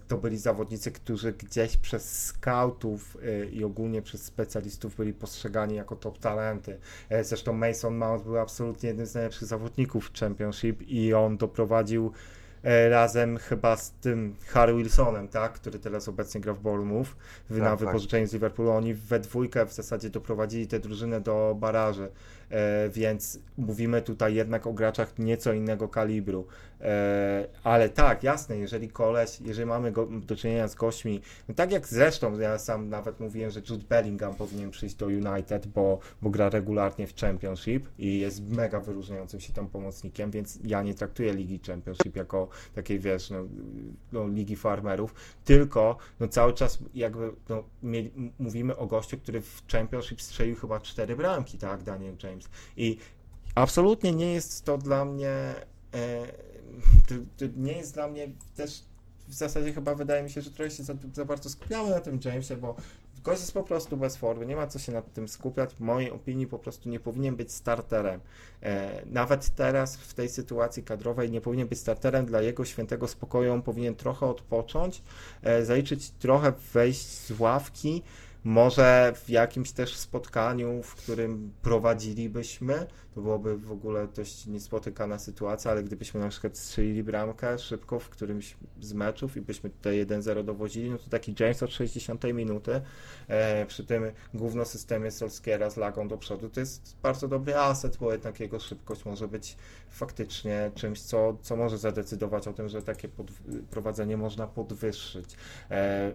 to 0.07 0.17
byli 0.17 0.37
zawodnicy, 0.37 0.91
którzy 0.91 1.33
gdzieś 1.33 1.77
przez 1.77 2.25
scoutów 2.25 3.17
e, 3.23 3.45
i 3.45 3.63
ogólnie 3.63 4.01
przez 4.01 4.23
specjalistów 4.23 4.95
byli 4.95 5.13
postrzegani 5.13 5.75
jako 5.75 5.95
top 5.95 6.17
talenty. 6.19 6.77
E, 7.09 7.23
Zresztą 7.23 7.53
Mason 7.53 7.95
Mount 7.97 8.23
był 8.23 8.37
absolutnie 8.37 8.87
jednym 8.89 9.07
z 9.07 9.13
najlepszych 9.13 9.47
zawodników 9.47 10.09
w 10.09 10.19
Championship 10.19 10.81
i 10.87 11.13
on 11.13 11.37
doprowadził 11.37 12.11
e, 12.63 12.89
razem 12.89 13.37
chyba 13.37 13.75
z 13.77 13.91
tym 13.91 14.35
Harry 14.47 14.73
Wilsonem, 14.75 15.27
tak, 15.27 15.53
który 15.53 15.79
teraz 15.79 16.07
obecnie 16.07 16.41
gra 16.41 16.53
w 16.53 16.59
Bournemouth, 16.59 17.09
w- 17.49 17.57
na 17.57 17.69
tak. 17.69 17.79
wypożyczeniu 17.79 18.27
z 18.27 18.33
Liverpoolu. 18.33 18.71
Oni 18.71 18.93
we 18.93 19.19
dwójkę 19.19 19.65
w 19.65 19.73
zasadzie 19.73 20.09
doprowadzili 20.09 20.67
tę 20.67 20.79
drużynę 20.79 21.21
do 21.21 21.55
baraży, 21.59 22.03
e, 22.03 22.09
więc 22.89 23.39
mówimy 23.57 24.01
tutaj 24.01 24.35
jednak 24.35 24.67
o 24.67 24.73
graczach 24.73 25.19
nieco 25.19 25.53
innego 25.53 25.87
kalibru. 25.87 26.47
E, 26.81 27.47
ale 27.63 27.89
tak, 27.89 28.23
jasne, 28.23 28.57
jeżeli 28.57 28.89
koleś, 28.89 29.41
jeżeli 29.41 29.65
mamy 29.65 29.91
go, 29.91 30.05
do 30.05 30.35
czynienia 30.35 30.67
z 30.67 30.75
gośćmi, 30.75 31.21
no 31.47 31.55
tak 31.55 31.71
jak 31.71 31.87
zresztą 31.87 32.39
ja 32.39 32.59
sam 32.59 32.89
nawet 32.89 33.19
mówiłem, 33.19 33.51
że 33.51 33.61
Jude 33.69 33.85
Bellingham 33.89 34.35
powinien 34.35 34.71
przyjść 34.71 34.95
do 34.95 35.05
United, 35.05 35.67
bo, 35.67 35.99
bo 36.21 36.29
gra 36.29 36.49
regularnie 36.49 37.07
w 37.07 37.15
Championship 37.15 37.89
i 37.99 38.19
jest 38.19 38.49
mega 38.49 38.79
wyróżniającym 38.79 39.39
się 39.39 39.53
tam 39.53 39.67
pomocnikiem, 39.67 40.31
więc 40.31 40.59
ja 40.63 40.83
nie 40.83 40.93
traktuję 40.93 41.33
Ligi 41.33 41.59
Championship 41.67 42.15
jako 42.15 42.47
takiej, 42.75 42.99
wiesz, 42.99 43.29
no, 43.29 43.37
no, 44.11 44.27
Ligi 44.27 44.55
Farmerów, 44.55 45.13
tylko 45.45 45.97
no, 46.19 46.27
cały 46.27 46.53
czas 46.53 46.79
jakby 46.93 47.31
no, 47.49 47.63
mieli, 47.83 48.31
mówimy 48.39 48.77
o 48.77 48.87
gościu, 48.87 49.17
który 49.17 49.41
w 49.41 49.61
Championship 49.71 50.21
strzelił 50.21 50.55
chyba 50.55 50.79
cztery 50.79 51.15
bramki, 51.15 51.57
tak, 51.57 51.83
Daniel 51.83 52.15
James. 52.23 52.36
I 52.77 52.97
absolutnie 53.55 54.11
nie 54.11 54.33
jest 54.33 54.65
to 54.65 54.77
dla 54.77 55.05
mnie 55.05 55.29
e, 55.93 56.27
to, 57.07 57.15
to 57.37 57.45
nie 57.57 57.73
jest 57.73 57.93
dla 57.93 58.07
mnie 58.07 58.27
też 58.55 58.83
w 59.27 59.33
zasadzie 59.33 59.73
chyba 59.73 59.95
wydaje 59.95 60.23
mi 60.23 60.29
się, 60.29 60.41
że 60.41 60.51
trochę 60.51 60.71
się 60.71 60.83
za, 60.83 60.93
za 61.13 61.25
bardzo 61.25 61.49
skupiamy 61.49 61.89
na 61.89 61.99
tym 61.99 62.19
Jamesie, 62.25 62.57
bo 62.57 62.75
gość 63.23 63.41
jest 63.41 63.53
po 63.53 63.63
prostu 63.63 63.97
bez 63.97 64.17
formy, 64.17 64.45
nie 64.45 64.55
ma 64.55 64.67
co 64.67 64.79
się 64.79 64.91
nad 64.91 65.13
tym 65.13 65.27
skupiać. 65.27 65.73
W 65.73 65.79
mojej 65.79 66.11
opinii 66.11 66.47
po 66.47 66.59
prostu 66.59 66.89
nie 66.89 66.99
powinien 66.99 67.35
być 67.35 67.51
starterem. 67.51 68.21
E, 68.63 69.01
nawet 69.05 69.49
teraz 69.49 69.97
w 69.97 70.13
tej 70.13 70.29
sytuacji 70.29 70.83
kadrowej 70.83 71.31
nie 71.31 71.41
powinien 71.41 71.67
być 71.67 71.79
starterem 71.79 72.25
dla 72.25 72.41
jego 72.41 72.65
świętego 72.65 73.07
spokoju, 73.07 73.53
on 73.53 73.61
powinien 73.61 73.95
trochę 73.95 74.25
odpocząć, 74.25 75.03
e, 75.43 75.65
zaliczyć 75.65 76.09
trochę 76.09 76.53
wejść 76.73 77.07
z 77.07 77.39
ławki, 77.39 78.03
może 78.43 79.13
w 79.15 79.29
jakimś 79.29 79.71
też 79.71 79.95
spotkaniu, 79.95 80.83
w 80.83 80.95
którym 80.95 81.51
prowadzilibyśmy, 81.61 82.87
to 83.15 83.21
byłoby 83.21 83.57
w 83.57 83.71
ogóle 83.71 84.07
dość 84.07 84.45
niespotykana 84.45 85.19
sytuacja, 85.19 85.71
ale 85.71 85.83
gdybyśmy 85.83 86.19
na 86.19 86.29
przykład 86.29 86.57
strzelili 86.57 87.03
bramkę 87.03 87.59
szybko 87.59 87.99
w 87.99 88.09
którymś 88.09 88.57
z 88.81 88.93
meczów 88.93 89.37
i 89.37 89.41
byśmy 89.41 89.69
tutaj 89.69 90.05
1-0 90.05 90.43
dowozili, 90.43 90.89
no 90.89 90.97
to 90.97 91.09
taki 91.09 91.35
James 91.39 91.63
od 91.63 91.71
60 91.71 92.23
minuty 92.23 92.81
e, 93.27 93.65
przy 93.65 93.85
tym 93.85 94.03
główno 94.33 94.65
systemie 94.65 95.11
Solskiera 95.11 95.69
z 95.69 95.77
lagą 95.77 96.07
do 96.07 96.17
przodu 96.17 96.49
to 96.49 96.59
jest 96.59 96.95
bardzo 97.03 97.27
dobry 97.27 97.55
aset, 97.55 97.97
bo 97.97 98.11
jednak 98.11 98.39
jego 98.39 98.59
szybkość 98.59 99.05
może 99.05 99.27
być 99.27 99.57
faktycznie 99.89 100.71
czymś, 100.75 101.01
co, 101.01 101.37
co 101.41 101.55
może 101.55 101.77
zadecydować 101.77 102.47
o 102.47 102.53
tym, 102.53 102.69
że 102.69 102.81
takie 102.81 103.09
prowadzenie 103.69 104.17
można 104.17 104.47
podwyższyć. 104.47 105.35
E, 105.71 106.11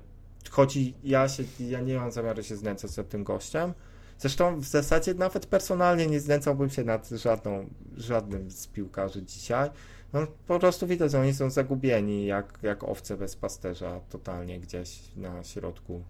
chodzi, 0.50 0.94
ja 1.04 1.28
się, 1.28 1.42
ja 1.60 1.80
nie 1.80 1.96
mam 1.96 2.12
zamiaru 2.12 2.42
się 2.42 2.56
znęcać 2.56 2.96
nad 2.96 3.08
tym 3.08 3.24
gościem. 3.24 3.72
Zresztą 4.18 4.60
w 4.60 4.64
zasadzie 4.64 5.14
nawet 5.14 5.46
personalnie 5.46 6.06
nie 6.06 6.20
znęcałbym 6.20 6.70
się 6.70 6.84
nad 6.84 7.08
żadną, 7.08 7.66
żadnym 7.96 8.50
z 8.50 8.66
piłkarzy 8.66 9.22
dzisiaj. 9.22 9.70
No, 10.12 10.26
po 10.46 10.58
prostu 10.58 10.86
widać, 10.86 11.10
że 11.10 11.20
oni 11.20 11.34
są 11.34 11.50
zagubieni 11.50 12.26
jak, 12.26 12.58
jak 12.62 12.84
owce 12.84 13.16
bez 13.16 13.36
pasterza 13.36 14.00
totalnie 14.10 14.60
gdzieś 14.60 15.00
na 15.16 15.44
środku 15.44 16.02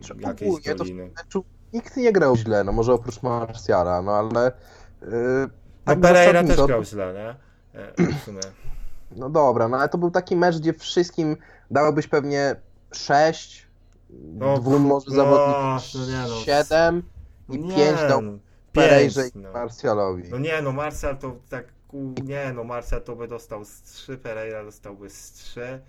Czy 0.00 0.14
jakiejś 0.20 0.48
ogólnie 0.48 0.64
to- 0.72 0.74
doliny. 0.74 1.10
Meczu 1.16 1.44
nikt 1.72 1.96
nie 1.96 2.12
grał 2.12 2.36
źle, 2.36 2.64
no 2.64 2.72
może 2.72 2.92
oprócz 2.92 3.22
Martiala, 3.22 4.02
no 4.02 4.12
ale... 4.12 4.52
Yy, 5.02 5.08
No 5.86 5.96
Pereira 5.96 6.42
też 6.42 6.50
zasadniczo- 6.56 6.66
grał 6.66 6.84
źle, 6.84 7.14
nie? 7.14 8.16
Sumie. 8.24 8.40
No 9.16 9.30
dobra, 9.30 9.68
no 9.68 9.76
ale 9.76 9.88
to 9.88 9.98
był 9.98 10.10
taki 10.10 10.36
mecz, 10.36 10.58
gdzie 10.58 10.72
wszystkim 10.72 11.36
dałbyś 11.70 12.06
pewnie 12.08 12.56
6, 12.92 13.66
No, 14.10 14.58
dwóm 14.58 14.82
może 14.82 15.06
no, 15.08 15.16
zawodnikom 15.16 15.78
no 15.94 16.06
nie 16.06 16.28
no. 16.28 16.40
7 16.40 17.02
i 17.48 17.58
Nie, 17.58 17.76
5 17.76 18.00
dał 18.08 18.22
no, 18.22 18.38
Pereirze 18.72 19.22
pięć, 19.22 19.34
i 19.34 19.38
no. 19.38 19.52
Martialowi. 19.52 20.22
No 20.30 20.38
nie, 20.38 20.62
no 20.62 20.72
Marcel 20.72 21.16
to 21.16 21.36
tak, 21.48 21.64
nie 22.24 22.52
no, 22.52 22.64
Marcel 22.64 23.02
to 23.02 23.16
by 23.16 23.28
dostał 23.28 23.64
z 23.64 23.82
3, 23.82 24.18
Pereira 24.18 24.64
dostałby 24.64 25.10
z 25.10 25.32
3, 25.32 25.62
e, 25.62 25.80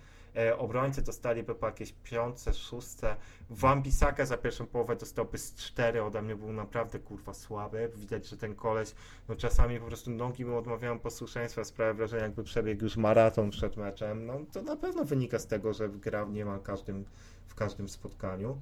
obrońcy 0.58 1.02
dostaliby 1.02 1.54
po 1.54 1.66
jakieś 1.66 1.92
piątce, 1.92 2.54
szóstce, 2.54 3.16
Wan-Bissaka 3.50 4.26
za 4.26 4.36
pierwszą 4.36 4.66
połowę 4.66 4.96
dostałby 4.96 5.38
z 5.38 5.54
4, 5.54 6.02
ode 6.02 6.22
mnie 6.22 6.36
był 6.36 6.52
naprawdę 6.52 6.98
kurwa 6.98 7.34
słaby, 7.34 7.90
widać, 7.96 8.28
że 8.28 8.36
ten 8.36 8.54
koleś, 8.54 8.94
no 9.28 9.36
czasami 9.36 9.80
po 9.80 9.86
prostu 9.86 10.10
nogi 10.10 10.44
mu 10.44 10.58
odmawiają 10.58 10.98
posłuszeństwa, 10.98 11.64
sprawia 11.64 11.94
wrażenie 11.94 12.22
jakby 12.22 12.44
przebiegł 12.44 12.84
już 12.84 12.96
maraton 12.96 13.50
przed 13.50 13.76
meczem, 13.76 14.26
no 14.26 14.40
to 14.52 14.62
na 14.62 14.76
pewno 14.76 15.04
wynika 15.04 15.38
z 15.38 15.46
tego, 15.46 15.72
że 15.72 15.88
gra 15.88 16.24
niemal 16.24 16.60
każdym, 16.60 17.04
w 17.46 17.54
każdym 17.54 17.88
spotkaniu. 17.88 18.60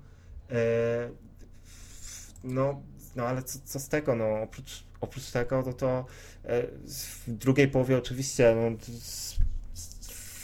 E, 0.51 1.11
no, 2.45 2.83
no 3.17 3.25
ale 3.25 3.43
co, 3.43 3.59
co 3.65 3.81
z 3.81 3.89
tego, 3.89 4.15
no 4.15 4.43
oprócz, 4.43 4.85
oprócz 5.01 5.31
tego, 5.31 5.63
no 5.67 5.73
to 5.73 6.05
e, 6.45 6.63
w 6.87 7.25
drugiej 7.27 7.69
połowie 7.69 7.99
oczywiście 7.99 8.57
no, 8.57 8.77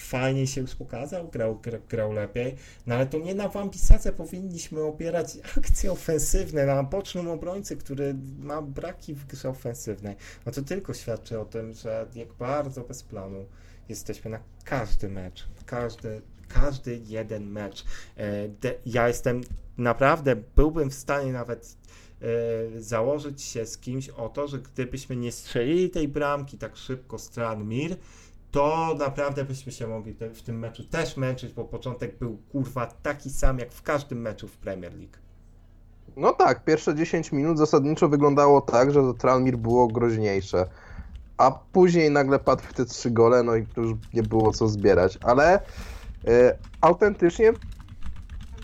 fajnie 0.09 0.47
się 0.47 0.61
już 0.61 0.75
pokazał, 0.75 1.29
grał, 1.29 1.61
grał, 1.89 2.13
lepiej, 2.13 2.57
no 2.87 2.95
ale 2.95 3.07
to 3.07 3.19
nie 3.19 3.35
na 3.35 3.49
Wambisace 3.49 4.13
powinniśmy 4.13 4.83
opierać 4.83 5.39
akcje 5.59 5.93
ofensywne, 5.93 6.67
na 6.67 6.83
bocznym 6.83 7.29
obrońcy, 7.29 7.77
który 7.77 8.15
ma 8.39 8.63
braki 8.63 9.15
w 9.15 9.27
grze 9.27 9.49
ofensywnej. 9.49 10.17
No 10.47 10.53
to 10.53 10.63
tylko 10.63 10.95
świadczy 10.95 11.41
o 11.41 11.45
tym, 11.45 11.73
że 11.73 12.07
jak 12.15 12.33
bardzo 12.33 12.81
bez 12.81 13.03
planu 13.03 13.47
jesteśmy 13.89 14.31
na 14.31 14.39
każdy 14.65 15.09
mecz, 15.09 15.47
każdy, 15.67 16.23
każdy 16.49 17.01
jeden 17.07 17.51
mecz. 17.51 17.85
E, 18.17 18.49
ja 18.87 19.09
jestem 19.09 19.41
naprawdę, 19.79 20.37
byłbym 20.57 20.91
w 20.91 20.95
stanie 20.95 21.33
nawet 21.33 21.77
e, 22.23 22.81
założyć 22.81 23.43
się 23.43 23.67
z 23.67 23.79
kimś 23.79 24.09
o 24.09 24.29
to, 24.29 24.49
że 24.49 24.59
gdybyśmy 24.59 25.17
nie 25.17 25.33
strzelili 25.33 25.91
tej 25.91 26.09
bramki 26.09 26.59
tak 26.59 26.77
szybko 26.77 27.19
z 27.19 27.29
Tranmir, 27.29 27.97
to 28.51 28.95
naprawdę 28.99 29.45
byśmy 29.45 29.73
się 29.73 29.87
mogli 29.87 30.15
te, 30.15 30.31
w 30.31 30.43
tym 30.43 30.59
meczu 30.59 30.85
też 30.85 31.17
męczyć, 31.17 31.53
bo 31.53 31.65
początek 31.65 32.19
był 32.19 32.39
kurwa 32.53 32.87
taki 32.87 33.31
sam 33.31 33.59
jak 33.59 33.73
w 33.73 33.83
każdym 33.83 34.21
meczu 34.21 34.49
w 34.49 34.57
Premier 34.57 34.93
League. 34.93 35.17
No 36.17 36.33
tak, 36.33 36.65
pierwsze 36.65 36.95
10 36.95 37.33
minut 37.33 37.59
zasadniczo 37.59 38.09
wyglądało 38.09 38.61
tak, 38.61 38.93
że 38.93 39.01
to 39.01 39.15
Tranmir 39.15 39.57
było 39.57 39.89
groźniejsze. 39.89 40.67
A 41.37 41.51
później 41.73 42.11
nagle 42.11 42.39
padł 42.39 42.63
w 42.63 42.73
te 42.73 42.85
trzy 42.85 43.11
gole, 43.11 43.43
no 43.43 43.57
i 43.57 43.67
to 43.67 43.81
już 43.81 43.93
nie 44.15 44.23
było 44.23 44.53
co 44.53 44.69
zbierać. 44.69 45.19
Ale 45.23 45.61
e, 46.27 46.59
autentycznie 46.81 47.53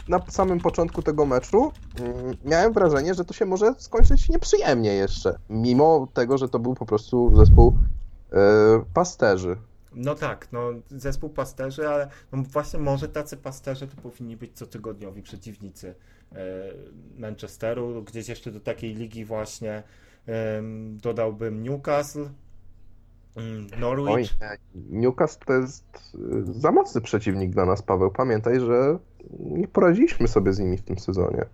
na 0.09 0.21
samym 0.29 0.61
początku 0.61 1.03
tego 1.03 1.27
meczu 1.27 1.73
mm, 2.01 2.37
miałem 2.45 2.73
wrażenie, 2.73 3.15
że 3.15 3.25
to 3.25 3.35
się 3.35 3.47
może 3.47 3.75
skończyć 3.79 4.29
nieprzyjemnie 4.29 4.95
jeszcze. 4.95 5.39
Mimo 5.51 6.09
tego, 6.15 6.39
że 6.39 6.49
to 6.49 6.59
był 6.59 6.75
po 6.75 6.87
prostu 6.87 7.37
zespół 7.37 7.77
e, 8.33 8.37
pasterzy. 8.95 9.57
No 9.95 10.15
tak, 10.15 10.49
no 10.53 10.71
zespół 10.91 11.31
pasterzy, 11.31 11.89
ale 11.89 12.09
no 12.33 12.43
właśnie 12.43 12.81
może 12.81 13.09
tacy 13.09 13.37
pasterze 13.37 13.87
to 13.87 13.97
powinni 14.03 14.37
być 14.37 14.53
cotygodniowi 14.53 15.23
przeciwnicy 15.23 15.95
e, 16.33 16.37
Manchesteru, 17.19 18.03
gdzieś 18.03 18.29
jeszcze 18.29 18.51
do 18.53 18.61
takiej 18.61 18.95
ligi 18.95 19.25
właśnie 19.25 19.83
dodałbym 21.03 21.63
Newcastle, 21.63 22.29
mm, 23.37 23.67
Norwich. 23.81 24.09
Oj, 24.11 24.29
Newcastle 24.75 25.45
to 25.47 25.53
jest 25.53 25.85
y, 26.15 26.61
za 26.61 26.73
mocny 26.73 27.01
przeciwnik 27.01 27.51
dla 27.51 27.67
nas, 27.67 27.83
Paweł. 27.83 28.11
Pamiętaj, 28.11 28.61
że 28.61 28.99
nie 29.41 29.69
poradziliśmy 29.69 30.29
sobie 30.29 30.53
z 30.53 30.59
nimi 30.59 30.77
w 30.77 30.83
tym 30.83 30.99
sezonie. 30.99 31.45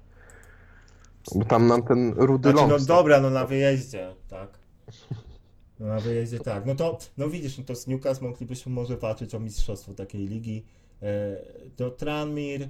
Bo 1.34 1.44
tam 1.44 1.66
nam 1.66 1.82
ten 1.82 2.12
rudy 2.16 2.50
Znaczy, 2.50 2.68
no 2.68 2.78
dobra, 2.78 3.20
no 3.20 3.30
na 3.30 3.46
wyjeździe, 3.46 4.14
tak. 4.28 4.48
No 5.80 5.86
na 5.86 6.00
wyjeździe 6.00 6.38
tak. 6.38 6.66
No 6.66 6.74
to, 6.74 6.98
no 7.18 7.28
widzisz, 7.28 7.58
no 7.58 7.64
to 7.64 7.74
z 7.74 7.86
Newcastle 7.86 8.24
moglibyśmy 8.24 8.72
może 8.72 8.96
walczyć 8.96 9.34
o 9.34 9.40
mistrzostwo 9.40 9.94
takiej 9.94 10.26
ligi. 10.26 10.64
E, 11.02 11.36
To 11.76 11.90
Tranmir, 11.90 12.62
e, 12.62 12.68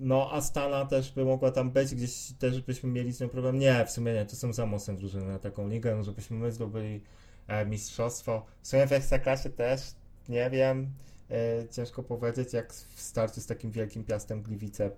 no 0.00 0.32
Astana 0.32 0.84
też 0.86 1.12
by 1.12 1.24
mogła 1.24 1.50
tam 1.50 1.70
być, 1.70 1.94
gdzieś 1.94 2.32
też 2.38 2.60
byśmy 2.60 2.90
mieli 2.90 3.12
z 3.12 3.20
nią 3.20 3.28
problem. 3.28 3.58
Nie, 3.58 3.84
w 3.86 3.90
sumie 3.90 4.12
nie, 4.12 4.26
to 4.26 4.36
są 4.36 4.52
za 4.52 4.66
mocne 4.66 4.94
drużyny 4.94 5.26
na 5.26 5.38
taką 5.38 5.68
ligę, 5.68 5.96
no 5.96 6.02
żebyśmy 6.02 6.36
my 6.36 6.52
zdobyli 6.52 7.00
e, 7.48 7.66
mistrzostwo. 7.66 8.46
W 8.62 8.68
sumie 8.68 8.86
w 8.86 8.92
Ekstraklasie 8.92 9.50
też, 9.50 9.80
nie 10.28 10.50
wiem, 10.50 10.90
e, 11.30 11.68
ciężko 11.68 12.02
powiedzieć, 12.02 12.52
jak 12.52 12.72
w 12.72 13.00
starciu 13.00 13.40
z 13.40 13.46
takim 13.46 13.70
wielkim 13.70 14.04
piastem 14.04 14.42
Gliwice 14.42 14.90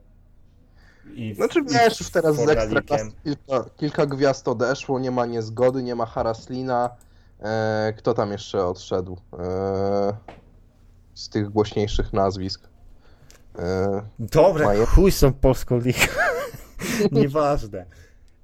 i 1.15 1.35
w, 1.35 1.37
Znaczy 1.37 1.61
i 1.61 1.65
wiesz, 1.73 2.01
już 2.01 2.11
teraz 2.11 2.37
z. 2.37 2.49
Ekstraklasy 2.49 3.11
kilka, 3.25 3.65
kilka 3.77 4.07
gwiazd 4.07 4.49
odeszło, 4.49 4.99
nie 4.99 5.11
ma 5.11 5.27
niezgody, 5.27 5.83
nie 5.83 5.95
ma 5.95 6.07
Haraslina. 6.07 6.91
E, 7.40 7.92
kto 7.96 8.14
tam 8.14 8.33
jeszcze 8.33 8.66
odszedł? 8.66 9.16
E, 9.38 10.16
z 11.14 11.29
tych 11.29 11.48
głośniejszych 11.51 12.12
nazwisk. 12.12 12.68
E, 13.59 14.03
Dobra, 14.18 14.87
chuj 14.87 15.12
są 15.12 15.33
polską 15.33 15.81
ligą. 15.81 16.07
Nieważne. 17.12 17.87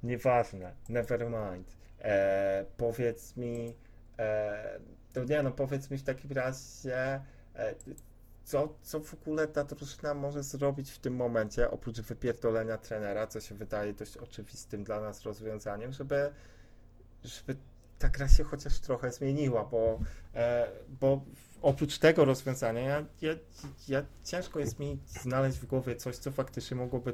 Nieważne. 0.03 0.73
Never 0.89 1.25
mind. 1.25 1.75
E, 2.01 2.65
powiedz 2.77 3.37
mi, 3.37 3.75
e, 4.19 4.79
to 5.13 5.23
nie 5.23 5.43
no, 5.43 5.51
powiedz 5.51 5.91
mi 5.91 5.97
w 5.97 6.03
takim 6.03 6.31
razie, 6.31 7.21
e, 7.55 7.75
co, 8.43 8.73
co 8.81 8.99
w 8.99 9.13
ogóle 9.13 9.47
ta 9.47 9.63
drużyna 9.63 10.13
może 10.13 10.43
zrobić 10.43 10.91
w 10.91 10.99
tym 10.99 11.15
momencie, 11.15 11.71
oprócz 11.71 12.01
wypierdolenia 12.01 12.77
trenera, 12.77 13.27
co 13.27 13.41
się 13.41 13.55
wydaje 13.55 13.93
dość 13.93 14.17
oczywistym 14.17 14.83
dla 14.83 15.01
nas 15.01 15.23
rozwiązaniem, 15.23 15.93
żeby, 15.93 16.31
żeby 17.23 17.55
ta 18.05 18.09
gra 18.09 18.27
się 18.27 18.43
chociaż 18.43 18.79
trochę 18.79 19.11
zmieniła, 19.11 19.65
bo, 19.65 19.99
e, 20.35 20.67
bo 21.01 21.21
oprócz 21.61 21.97
tego 21.97 22.25
rozwiązania 22.25 22.81
ja, 22.81 23.05
ja, 23.21 23.35
ja 23.87 24.03
ciężko 24.23 24.59
jest 24.59 24.79
mi 24.79 24.99
znaleźć 25.07 25.59
w 25.59 25.65
głowie 25.65 25.95
coś, 25.95 26.15
co 26.15 26.31
faktycznie 26.31 26.77
mogłoby 26.77 27.13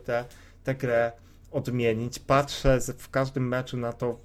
tę 0.63 0.75
grę 0.75 1.12
odmienić. 1.51 2.19
Patrzę 2.19 2.80
w 2.97 3.10
każdym 3.10 3.47
meczu 3.47 3.77
na 3.77 3.93
to, 3.93 4.19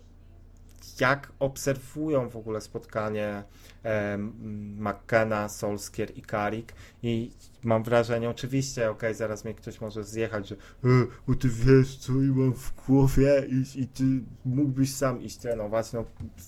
jak 1.00 1.32
obserwują 1.38 2.28
w 2.28 2.36
ogóle 2.36 2.60
spotkanie 2.60 3.44
em, 3.82 4.32
McKenna, 4.78 5.48
Solskier 5.48 6.18
i 6.18 6.22
Karik 6.22 6.72
i 7.02 7.30
mam 7.62 7.82
wrażenie, 7.82 8.30
oczywiście, 8.30 8.90
okej, 8.90 9.14
zaraz 9.14 9.44
mnie 9.44 9.54
ktoś 9.54 9.80
może 9.80 10.04
zjechać, 10.04 10.48
że 10.48 10.54
e, 10.54 10.88
bo 11.28 11.34
ty 11.34 11.48
wiesz, 11.48 11.96
co 11.96 12.12
ja 12.12 12.32
mam 12.32 12.54
w 12.54 12.74
głowie 12.86 13.46
i, 13.48 13.80
i 13.80 13.88
ty 13.88 14.04
mógłbyś 14.44 14.94
sam 14.94 15.22
iść 15.22 15.36
trenować, 15.36 15.92
no 15.92 16.04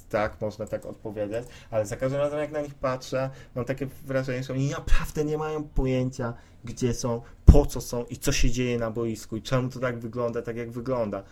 tak, 0.09 0.41
można 0.41 0.67
tak 0.67 0.87
odpowiedzieć, 0.87 1.45
ale 1.71 1.87
za 1.87 1.97
każdym 1.97 2.21
razem 2.21 2.39
jak 2.39 2.53
na 2.53 2.61
nich 2.61 2.75
patrzę, 2.75 3.31
mam 3.55 3.65
takie 3.65 3.87
wrażenie, 4.07 4.43
że 4.43 4.53
oni 4.53 4.71
naprawdę 4.71 5.25
nie 5.25 5.39
mają 5.39 5.65
pojęcia, 5.65 6.35
gdzie 6.65 6.95
są, 6.95 7.23
po 7.45 7.67
co 7.67 7.81
są 7.81 8.05
i 8.05 8.17
co 8.17 8.33
się 8.33 8.51
dzieje 8.51 8.79
na 8.79 8.91
boisku 8.91 9.37
i 9.37 9.43
czemu 9.43 9.69
to 9.69 9.81
tak 9.81 9.99
wygląda, 9.99 10.43
tak 10.43 10.57
jak 10.57 10.71
wygląda. 10.71 11.23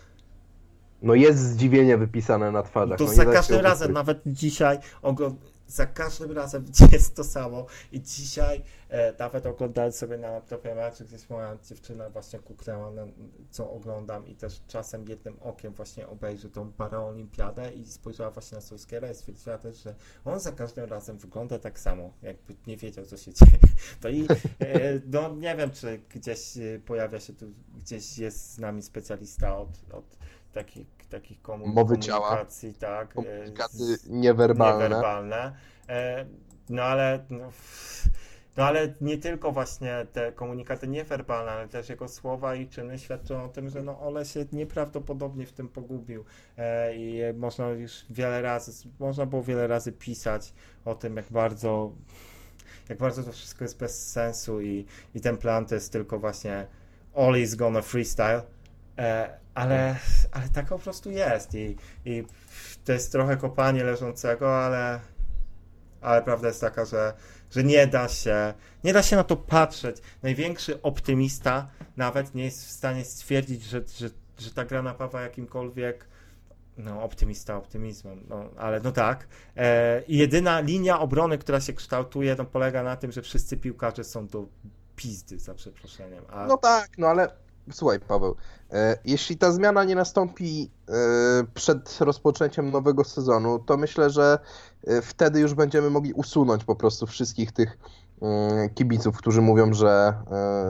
No 1.01 1.15
jest 1.15 1.39
zdziwienie 1.39 1.97
wypisane 1.97 2.51
na 2.51 2.63
twarzach. 2.63 2.97
To 2.97 3.03
no, 3.03 3.13
za 3.13 3.25
każdym 3.25 3.59
razem, 3.59 3.93
nawet 3.93 4.21
dzisiaj, 4.25 4.77
ogl- 5.03 5.35
za 5.67 5.85
każdym 5.85 6.31
razem 6.31 6.65
jest 6.91 7.15
to 7.15 7.23
samo. 7.23 7.65
I 7.91 8.01
dzisiaj 8.01 8.63
e, 8.89 9.13
nawet 9.19 9.45
oglądając 9.45 9.95
sobie 9.95 10.17
na 10.17 10.31
laptopie 10.31 10.75
mecz, 10.75 11.03
gdzieś 11.03 11.29
moja 11.29 11.57
dziewczyna 11.69 12.09
właśnie 12.09 12.39
kuknęła, 12.39 12.91
na, 12.91 13.07
co 13.49 13.71
oglądam 13.71 14.27
i 14.27 14.35
też 14.35 14.61
czasem 14.67 15.07
jednym 15.07 15.37
okiem 15.41 15.73
właśnie 15.73 16.07
obejrzy 16.07 16.49
tą 16.49 16.71
paraolimpiadę 16.71 17.73
i 17.73 17.85
spojrzała 17.85 18.31
właśnie 18.31 18.55
na 18.55 18.61
Solskiera 18.61 19.11
i 19.11 19.15
stwierdziła 19.15 19.57
też, 19.57 19.83
że 19.83 19.95
on 20.25 20.39
za 20.39 20.51
każdym 20.51 20.89
razem 20.89 21.17
wygląda 21.17 21.59
tak 21.59 21.79
samo, 21.79 22.13
jakby 22.21 22.55
nie 22.67 22.77
wiedział, 22.77 23.05
co 23.05 23.17
się 23.17 23.33
dzieje. 23.39 23.59
To 24.01 24.09
i 24.09 24.27
e, 24.59 24.99
no 25.11 25.35
nie 25.35 25.55
wiem, 25.55 25.71
czy 25.71 26.01
gdzieś 26.09 26.57
e, 26.57 26.79
pojawia 26.85 27.19
się 27.19 27.33
tu, 27.33 27.45
gdzieś 27.77 28.17
jest 28.17 28.53
z 28.53 28.59
nami 28.59 28.81
specjalista 28.81 29.57
od, 29.57 29.69
od 29.91 30.17
takich, 30.57 30.87
takich 31.09 31.37
Mowy 31.65 31.97
ciała. 31.97 32.27
komunikacji, 32.29 32.73
tak. 32.73 33.11
e, 33.11 33.13
Komunikaty 33.13 33.77
niewerbalne. 34.09 34.83
niewerbalne. 34.89 35.55
E, 35.89 36.25
No 36.69 36.83
ale, 36.83 37.25
no, 37.29 37.51
no 38.57 38.63
ale 38.65 38.93
nie 39.01 39.17
tylko 39.17 39.51
właśnie 39.51 40.05
te 40.13 40.31
komunikaty 40.31 40.87
niewerbalne, 40.87 41.51
ale 41.51 41.67
też 41.67 41.89
jego 41.89 42.07
słowa 42.07 42.55
i 42.55 42.67
czyny 42.67 42.99
świadczą 42.99 43.43
o 43.43 43.47
tym, 43.47 43.69
że 43.69 43.83
no 43.83 43.99
Ole 43.99 44.25
się 44.25 44.45
nieprawdopodobnie 44.51 45.45
w 45.45 45.51
tym 45.53 45.69
pogubił 45.69 46.25
e, 46.57 46.95
i 46.95 47.21
można 47.33 47.67
już 47.69 48.05
wiele 48.09 48.41
razy, 48.41 48.87
można 48.99 49.25
było 49.25 49.43
wiele 49.43 49.67
razy 49.67 49.91
pisać 49.91 50.53
o 50.85 50.95
tym, 50.95 51.15
jak 51.17 51.25
bardzo 51.31 51.91
jak 52.89 52.97
bardzo 52.97 53.23
to 53.23 53.31
wszystko 53.31 53.63
jest 53.63 53.77
bez 53.77 54.11
sensu 54.11 54.61
i, 54.61 54.85
i 55.15 55.21
ten 55.21 55.37
plan 55.37 55.65
to 55.65 55.75
jest 55.75 55.91
tylko 55.91 56.19
właśnie 56.19 56.67
all 57.15 57.37
is 57.37 57.55
gonna 57.55 57.81
freestyle, 57.81 58.41
ale, 59.57 59.95
ale 60.31 60.49
tak 60.49 60.65
po 60.65 60.79
prostu 60.79 61.11
jest 61.11 61.55
i, 61.55 61.75
i 62.05 62.23
to 62.85 62.91
jest 62.91 63.11
trochę 63.11 63.37
kopanie 63.37 63.83
leżącego, 63.83 64.65
ale, 64.65 64.99
ale 66.01 66.21
prawda 66.21 66.47
jest 66.47 66.61
taka, 66.61 66.85
że, 66.85 67.13
że 67.51 67.63
nie 67.63 67.87
da 67.87 68.07
się, 68.07 68.53
nie 68.83 68.93
da 68.93 69.03
się 69.03 69.15
na 69.15 69.23
to 69.23 69.37
patrzeć. 69.37 69.97
Największy 70.23 70.81
optymista 70.81 71.67
nawet 71.97 72.35
nie 72.35 72.43
jest 72.43 72.65
w 72.65 72.71
stanie 72.71 73.05
stwierdzić, 73.05 73.63
że, 73.63 73.81
że, 73.97 74.09
że 74.39 74.51
ta 74.51 74.65
gra 74.65 74.81
napawa 74.81 75.21
jakimkolwiek 75.21 76.07
no, 76.77 77.03
optymista 77.03 77.57
optymizmem, 77.57 78.23
no, 78.29 78.49
ale 78.57 78.79
no 78.79 78.91
tak. 78.91 79.27
E, 79.55 80.03
jedyna 80.07 80.59
linia 80.59 80.99
obrony, 80.99 81.37
która 81.37 81.61
się 81.61 81.73
kształtuje, 81.73 82.35
no, 82.37 82.45
polega 82.45 82.83
na 82.83 82.95
tym, 82.95 83.11
że 83.11 83.21
wszyscy 83.21 83.57
piłkarze 83.57 84.03
są 84.03 84.27
do 84.27 84.45
pizdy, 84.95 85.39
za 85.39 85.53
przeproszeniem. 85.53 86.23
A... 86.29 86.47
No 86.47 86.57
tak, 86.57 86.89
no 86.97 87.07
ale 87.07 87.46
słuchaj, 87.71 87.99
Paweł, 87.99 88.35
e, 88.71 88.97
jeśli 89.05 89.37
ta 89.37 89.51
zmiana 89.51 89.83
nie 89.83 89.95
nastąpi 89.95 90.71
e, 90.89 90.93
przed 91.53 91.97
rozpoczęciem 92.01 92.71
nowego 92.71 93.03
sezonu, 93.03 93.59
to 93.59 93.77
myślę, 93.77 94.09
że 94.09 94.39
e, 94.87 95.01
wtedy 95.01 95.39
już 95.39 95.53
będziemy 95.53 95.89
mogli 95.89 96.13
usunąć 96.13 96.63
po 96.63 96.75
prostu 96.75 97.07
wszystkich 97.07 97.51
tych 97.51 97.77
kibiców, 98.75 99.17
którzy 99.17 99.41
mówią, 99.41 99.73
że, 99.73 100.13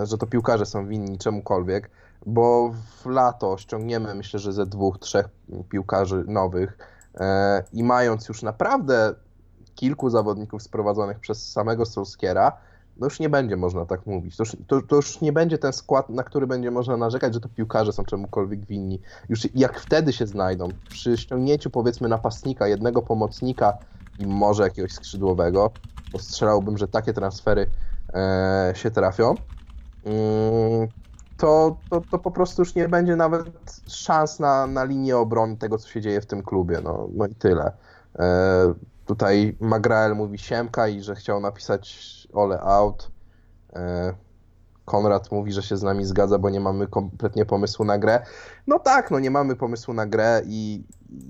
że 0.04 0.18
to 0.18 0.28
piłkarze 0.28 0.66
są 0.66 0.88
winni 0.88 1.18
czemukolwiek, 1.18 1.90
bo 2.26 2.74
w 3.04 3.06
lato 3.06 3.58
ściągniemy 3.58 4.16
myślę, 4.16 4.40
że 4.40 4.54
ze 4.54 4.66
dwóch, 4.66 5.00
trzech 5.00 5.26
piłkarzy 5.70 6.24
nowych 6.28 6.78
i 7.74 7.84
mając 7.84 8.28
już 8.28 8.44
naprawdę 8.44 9.16
kilku 9.76 10.10
zawodników 10.10 10.64
sprowadzonych 10.64 11.20
przez 11.20 11.52
samego 11.52 11.86
Solskiera, 11.86 12.58
no 13.00 13.06
już 13.06 13.20
nie 13.20 13.30
będzie 13.30 13.56
można 13.56 13.86
tak 13.86 14.06
mówić. 14.06 14.38
To 14.38 14.44
już, 14.44 14.58
to, 14.68 14.82
to 14.82 14.96
już 14.96 15.22
nie 15.22 15.34
będzie 15.34 15.58
ten 15.58 15.74
skład, 15.74 16.10
na 16.10 16.24
który 16.24 16.48
będzie 16.48 16.72
można 16.72 16.98
narzekać, 16.98 17.34
że 17.34 17.40
to 17.40 17.50
piłkarze 17.50 17.94
są 17.94 18.04
czemukolwiek 18.04 18.66
winni. 18.66 19.02
Już 19.30 19.48
jak 19.56 19.80
wtedy 19.80 20.14
się 20.14 20.28
znajdą, 20.28 20.70
przy 20.90 21.18
ściągnięciu 21.18 21.70
powiedzmy 21.70 22.08
napastnika, 22.08 22.68
jednego 22.68 23.02
pomocnika 23.02 23.78
i 24.20 24.28
może 24.28 24.64
jakiegoś 24.64 24.92
skrzydłowego, 24.92 25.72
bo 26.12 26.20
strzelałbym, 26.20 26.78
że 26.78 26.88
takie 26.88 27.14
transfery 27.14 27.68
e, 28.14 28.74
się 28.76 28.92
trafią, 28.92 29.36
mm, 30.06 30.88
to, 31.38 31.78
to, 31.90 32.02
to 32.12 32.20
po 32.20 32.32
prostu 32.32 32.62
już 32.62 32.76
nie 32.76 32.90
będzie 32.90 33.16
nawet 33.16 33.48
szans 33.88 34.40
na, 34.40 34.68
na 34.68 34.84
linię 34.84 35.18
obrony 35.18 35.58
tego, 35.58 35.78
co 35.78 35.90
się 35.90 36.02
dzieje 36.02 36.22
w 36.22 36.26
tym 36.26 36.44
klubie. 36.44 36.82
No, 36.84 37.08
no 37.14 37.28
i 37.28 37.36
tyle. 37.36 37.72
E, 38.20 38.74
tutaj 39.06 39.56
Magrael 39.60 40.16
mówi 40.16 40.38
siemka 40.38 40.88
i 40.88 41.02
że 41.02 41.16
chciał 41.16 41.40
napisać 41.40 42.17
ole 42.34 42.62
out. 42.62 43.12
E, 43.76 44.14
Konrad 44.86 45.32
mówi, 45.32 45.52
że 45.52 45.64
się 45.64 45.78
z 45.78 45.84
nami 45.84 46.06
zgadza, 46.06 46.40
bo 46.40 46.50
nie 46.50 46.60
mamy 46.60 46.88
kompletnie 46.88 47.46
pomysłu 47.46 47.86
na 47.86 47.98
grę. 47.98 48.26
No 48.68 48.80
tak, 48.80 49.12
no 49.12 49.20
nie 49.20 49.32
mamy 49.32 49.56
pomysłu 49.56 49.94
na 49.94 50.06
grę 50.06 50.42
i, 50.46 50.84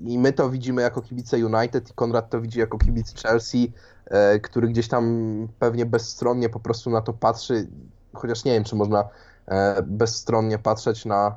i 0.04 0.18
my 0.18 0.32
to 0.32 0.50
widzimy 0.50 0.82
jako 0.82 1.02
kibice 1.02 1.46
United 1.46 1.90
i 1.90 1.94
Konrad 1.94 2.30
to 2.30 2.40
widzi 2.40 2.58
jako 2.58 2.78
kibic 2.78 3.22
Chelsea, 3.22 3.72
e, 4.06 4.40
który 4.40 4.68
gdzieś 4.68 4.88
tam 4.88 5.48
pewnie 5.58 5.86
bezstronnie 5.86 6.48
po 6.48 6.60
prostu 6.60 6.90
na 6.90 7.00
to 7.00 7.12
patrzy, 7.12 7.68
chociaż 8.14 8.44
nie 8.44 8.52
wiem, 8.52 8.64
czy 8.64 8.76
można 8.76 9.08
e, 9.46 9.82
bezstronnie 9.82 10.58
patrzeć 10.58 11.04
na, 11.04 11.36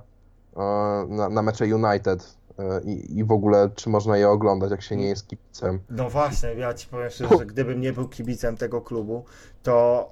na, 1.07 1.29
na 1.29 1.41
mecze 1.41 1.65
United 1.75 2.40
i, 2.85 3.17
i 3.17 3.23
w 3.23 3.31
ogóle 3.31 3.69
czy 3.75 3.89
można 3.89 4.17
je 4.17 4.29
oglądać, 4.29 4.71
jak 4.71 4.81
się 4.81 4.95
nie 4.95 5.07
jest 5.07 5.27
kibicem. 5.27 5.79
No 5.89 6.09
właśnie, 6.09 6.49
ja 6.49 6.73
ci 6.73 6.87
powiem 6.87 7.09
szczerze, 7.09 7.37
że 7.37 7.45
gdybym 7.45 7.81
nie 7.81 7.93
był 7.93 8.07
kibicem 8.07 8.57
tego 8.57 8.81
klubu, 8.81 9.25
to 9.63 10.09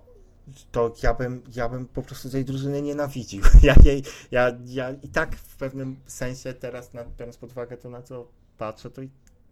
to 0.71 0.93
ja 1.03 1.13
bym, 1.13 1.41
ja 1.55 1.69
bym 1.69 1.87
po 1.87 2.01
prostu 2.01 2.29
tej 2.29 2.45
drużyny 2.45 2.81
nienawidził. 2.81 3.43
Ja, 3.63 3.75
jej, 3.83 4.03
ja, 4.31 4.51
ja 4.65 4.91
i 4.91 5.07
tak 5.07 5.35
w 5.35 5.57
pewnym 5.57 5.99
sensie 6.05 6.53
teraz, 6.53 6.93
na, 6.93 7.05
biorąc 7.17 7.37
pod 7.37 7.51
uwagę 7.51 7.77
to, 7.77 7.89
na 7.89 8.01
co 8.01 8.27
patrzę, 8.57 8.89
to 8.89 9.01
i 9.01 9.09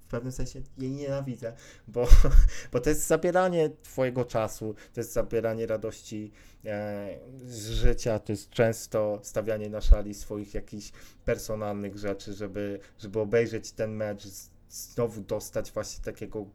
w 0.08 0.10
pewnym 0.10 0.32
sensie 0.32 0.62
jej 0.78 0.92
nienawidzę, 0.92 1.54
bo, 1.88 2.08
bo 2.72 2.80
to 2.80 2.90
jest 2.90 3.08
zabieranie 3.08 3.70
twojego 3.84 4.26
czasu, 4.26 4.76
to 4.94 5.00
jest 5.00 5.14
zabieranie 5.14 5.68
radości 5.68 6.32
e, 6.66 7.20
z 7.46 7.70
życia, 7.70 8.20
to 8.20 8.32
jest 8.32 8.50
często 8.50 9.20
stawianie 9.24 9.70
na 9.70 9.82
szali 9.82 10.14
swoich 10.14 10.54
jakichś 10.54 10.92
personalnych 11.26 11.98
rzeczy, 11.98 12.34
żeby, 12.34 12.80
żeby 13.00 13.20
obejrzeć 13.20 13.72
ten 13.72 13.96
mecz, 13.96 14.28
znowu 14.70 15.22
dostać 15.22 15.72
właśnie 15.72 16.04
takiego 16.04 16.46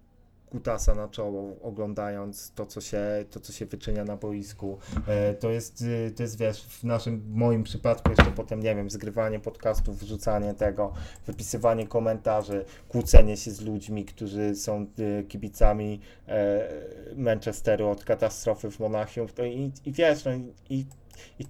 kutasa 0.53 0.94
na 0.94 1.09
czoło, 1.09 1.57
oglądając 1.62 2.53
to, 2.55 2.66
co 2.66 2.80
się, 2.80 3.03
to, 3.30 3.40
co 3.40 3.53
się 3.53 3.66
wyczynia 3.66 4.05
na 4.05 4.16
boisku. 4.16 4.78
E, 5.07 5.34
to 5.34 5.50
jest, 5.50 5.82
y, 5.82 6.12
to 6.16 6.22
jest, 6.22 6.38
wiesz, 6.38 6.62
w 6.62 6.84
naszym, 6.84 7.22
moim 7.30 7.62
przypadku 7.62 8.11
jeszcze 8.11 8.30
potem, 8.30 8.61
nie 8.62 8.74
wiem, 8.74 8.90
zgrywanie 8.90 9.40
podcastów, 9.40 9.98
wrzucanie 9.98 10.55
tego, 10.55 10.92
wypisywanie 11.26 11.86
komentarzy, 11.86 12.64
kłócenie 12.88 13.36
się 13.36 13.50
z 13.50 13.61
ludźmi, 13.61 14.05
którzy 14.05 14.55
są 14.55 14.86
y, 14.98 15.24
kibicami 15.28 16.00
e, 16.28 16.68
Manchesteru 17.16 17.88
od 17.88 18.05
katastrofy 18.05 18.70
w 18.70 18.80
Monachium. 18.80 19.28
I, 19.44 19.70
i 19.84 19.92
wiesz, 19.92 20.24
no, 20.24 20.30
i, 20.70 20.86
i 21.38 21.46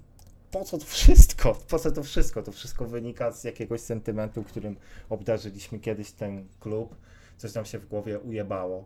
po 0.50 0.64
co 0.64 0.78
to 0.78 0.84
wszystko? 0.84 1.58
Po 1.68 1.78
co 1.78 1.92
to 1.92 2.02
wszystko? 2.02 2.42
To 2.42 2.52
wszystko 2.52 2.86
wynika 2.86 3.32
z 3.32 3.44
jakiegoś 3.44 3.80
sentymentu, 3.80 4.42
którym 4.42 4.76
obdarzyliśmy 5.10 5.78
kiedyś 5.78 6.12
ten 6.12 6.48
klub 6.60 6.96
coś 7.36 7.54
nam 7.54 7.64
się 7.64 7.78
w 7.78 7.86
głowie 7.86 8.18
ujebało. 8.18 8.84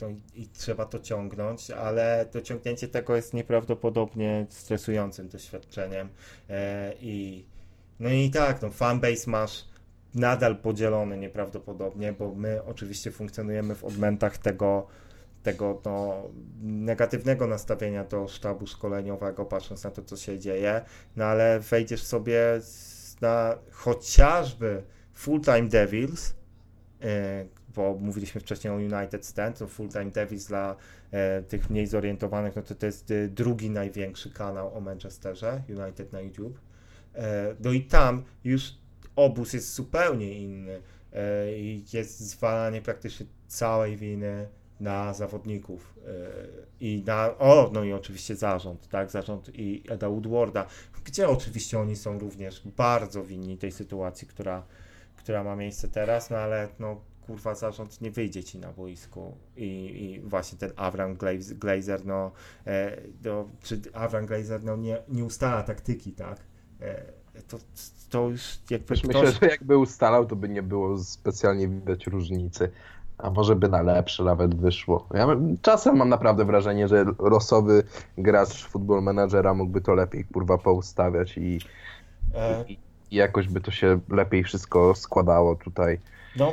No 0.00 0.08
i, 0.08 0.42
i, 0.42 0.48
trzeba 0.48 0.86
to 0.86 0.98
ciągnąć, 0.98 1.70
ale 1.70 2.26
to 2.30 2.40
ciągnięcie 2.40 2.88
tego 2.88 3.16
jest 3.16 3.34
nieprawdopodobnie 3.34 4.46
stresującym 4.48 5.28
doświadczeniem. 5.28 6.08
E, 6.50 6.94
I 7.00 7.46
no 8.00 8.10
i 8.10 8.30
tak, 8.30 8.62
no 8.62 8.70
fanbase 8.70 9.30
masz 9.30 9.64
nadal 10.14 10.56
podzielony 10.56 11.16
nieprawdopodobnie, 11.16 12.12
bo 12.12 12.34
my 12.34 12.64
oczywiście 12.64 13.10
funkcjonujemy 13.10 13.74
w 13.74 13.84
odmętach 13.84 14.38
tego, 14.38 14.86
tego 15.42 15.80
no, 15.84 16.22
negatywnego 16.60 17.46
nastawienia 17.46 18.04
do 18.04 18.28
sztabu 18.28 18.66
szkoleniowego, 18.66 19.44
patrząc 19.44 19.84
na 19.84 19.90
to, 19.90 20.02
co 20.02 20.16
się 20.16 20.38
dzieje, 20.38 20.80
no 21.16 21.24
ale 21.24 21.60
wejdziesz 21.60 22.02
sobie 22.02 22.40
na 23.20 23.58
chociażby 23.70 24.82
Full 25.14 25.40
Time 25.40 25.68
Devils, 25.68 26.34
bo 27.78 27.94
mówiliśmy 28.00 28.40
wcześniej 28.40 28.72
o 28.72 28.76
United 28.76 29.26
Stand, 29.26 29.58
to 29.58 29.66
Full 29.66 29.88
Time 29.88 30.10
Davis 30.10 30.46
dla 30.46 30.76
e, 31.10 31.42
tych 31.42 31.70
mniej 31.70 31.86
zorientowanych, 31.86 32.56
no 32.56 32.62
to 32.62 32.74
to 32.74 32.86
jest 32.86 33.10
e, 33.10 33.28
drugi 33.28 33.70
największy 33.70 34.30
kanał 34.30 34.76
o 34.76 34.80
Manchesterze, 34.80 35.62
United 35.68 36.12
na 36.12 36.20
YouTube. 36.20 36.60
E, 37.14 37.54
no 37.60 37.72
i 37.72 37.82
tam 37.82 38.24
już 38.44 38.74
obóz 39.16 39.52
jest 39.52 39.74
zupełnie 39.74 40.32
inny 40.32 40.80
e, 41.12 41.52
i 41.58 41.84
jest 41.92 42.20
zwalanie 42.20 42.82
praktycznie 42.82 43.26
całej 43.48 43.96
winy 43.96 44.48
na 44.80 45.14
zawodników 45.14 45.94
e, 46.06 46.10
i 46.80 47.02
na, 47.06 47.38
o, 47.38 47.70
no 47.72 47.84
i 47.84 47.92
oczywiście 47.92 48.36
zarząd, 48.36 48.88
tak, 48.88 49.10
zarząd 49.10 49.50
i 49.54 49.82
Eda 49.88 50.08
Woodwarda, 50.08 50.66
gdzie 51.04 51.28
oczywiście 51.28 51.78
oni 51.78 51.96
są 51.96 52.18
również 52.18 52.62
bardzo 52.76 53.24
winni 53.24 53.58
tej 53.58 53.72
sytuacji, 53.72 54.28
która, 54.28 54.62
która 55.16 55.44
ma 55.44 55.56
miejsce 55.56 55.88
teraz, 55.88 56.30
no 56.30 56.36
ale 56.36 56.68
no 56.78 57.00
kurwa 57.28 57.54
zarząd 57.54 58.00
nie 58.00 58.10
wyjdzie 58.10 58.44
ci 58.44 58.58
na 58.58 58.72
boisku 58.72 59.36
i, 59.56 59.66
i 59.66 60.20
właśnie 60.20 60.58
ten 60.58 60.70
Avram 60.76 61.16
Glazer, 61.60 62.06
no, 62.06 62.30
e, 62.66 63.00
no 63.24 63.48
czy 63.62 63.80
Avram 63.92 64.26
Glazer, 64.26 64.64
no 64.64 64.76
nie, 64.76 65.02
nie 65.08 65.24
ustala 65.24 65.62
taktyki, 65.62 66.12
tak, 66.12 66.38
e, 66.80 67.02
to, 67.48 67.58
to 68.10 68.28
już 68.28 68.58
jakby 68.70 68.86
ktoś... 68.86 69.04
Myślę, 69.04 69.32
że 69.32 69.46
jakby 69.46 69.78
ustalał, 69.78 70.26
to 70.26 70.36
by 70.36 70.48
nie 70.48 70.62
było 70.62 70.98
specjalnie 70.98 71.68
widać 71.68 72.06
różnicy. 72.06 72.70
A 73.18 73.30
może 73.30 73.56
by 73.56 73.68
na 73.68 73.82
lepsze 73.82 74.24
nawet 74.24 74.54
wyszło. 74.54 75.08
Ja 75.14 75.26
czasem 75.62 75.96
mam 75.96 76.08
naprawdę 76.08 76.44
wrażenie, 76.44 76.88
że 76.88 77.04
losowy 77.18 77.82
gracz 78.18 78.66
futbol 78.66 79.02
menadżera 79.02 79.54
mógłby 79.54 79.80
to 79.80 79.94
lepiej 79.94 80.24
kurwa 80.24 80.58
poustawiać 80.58 81.38
i, 81.38 81.60
e... 82.34 82.64
i, 82.68 82.78
i 83.10 83.16
jakoś 83.16 83.48
by 83.48 83.60
to 83.60 83.70
się 83.70 84.00
lepiej 84.08 84.44
wszystko 84.44 84.94
składało 84.94 85.56
tutaj. 85.56 86.00
No, 86.36 86.52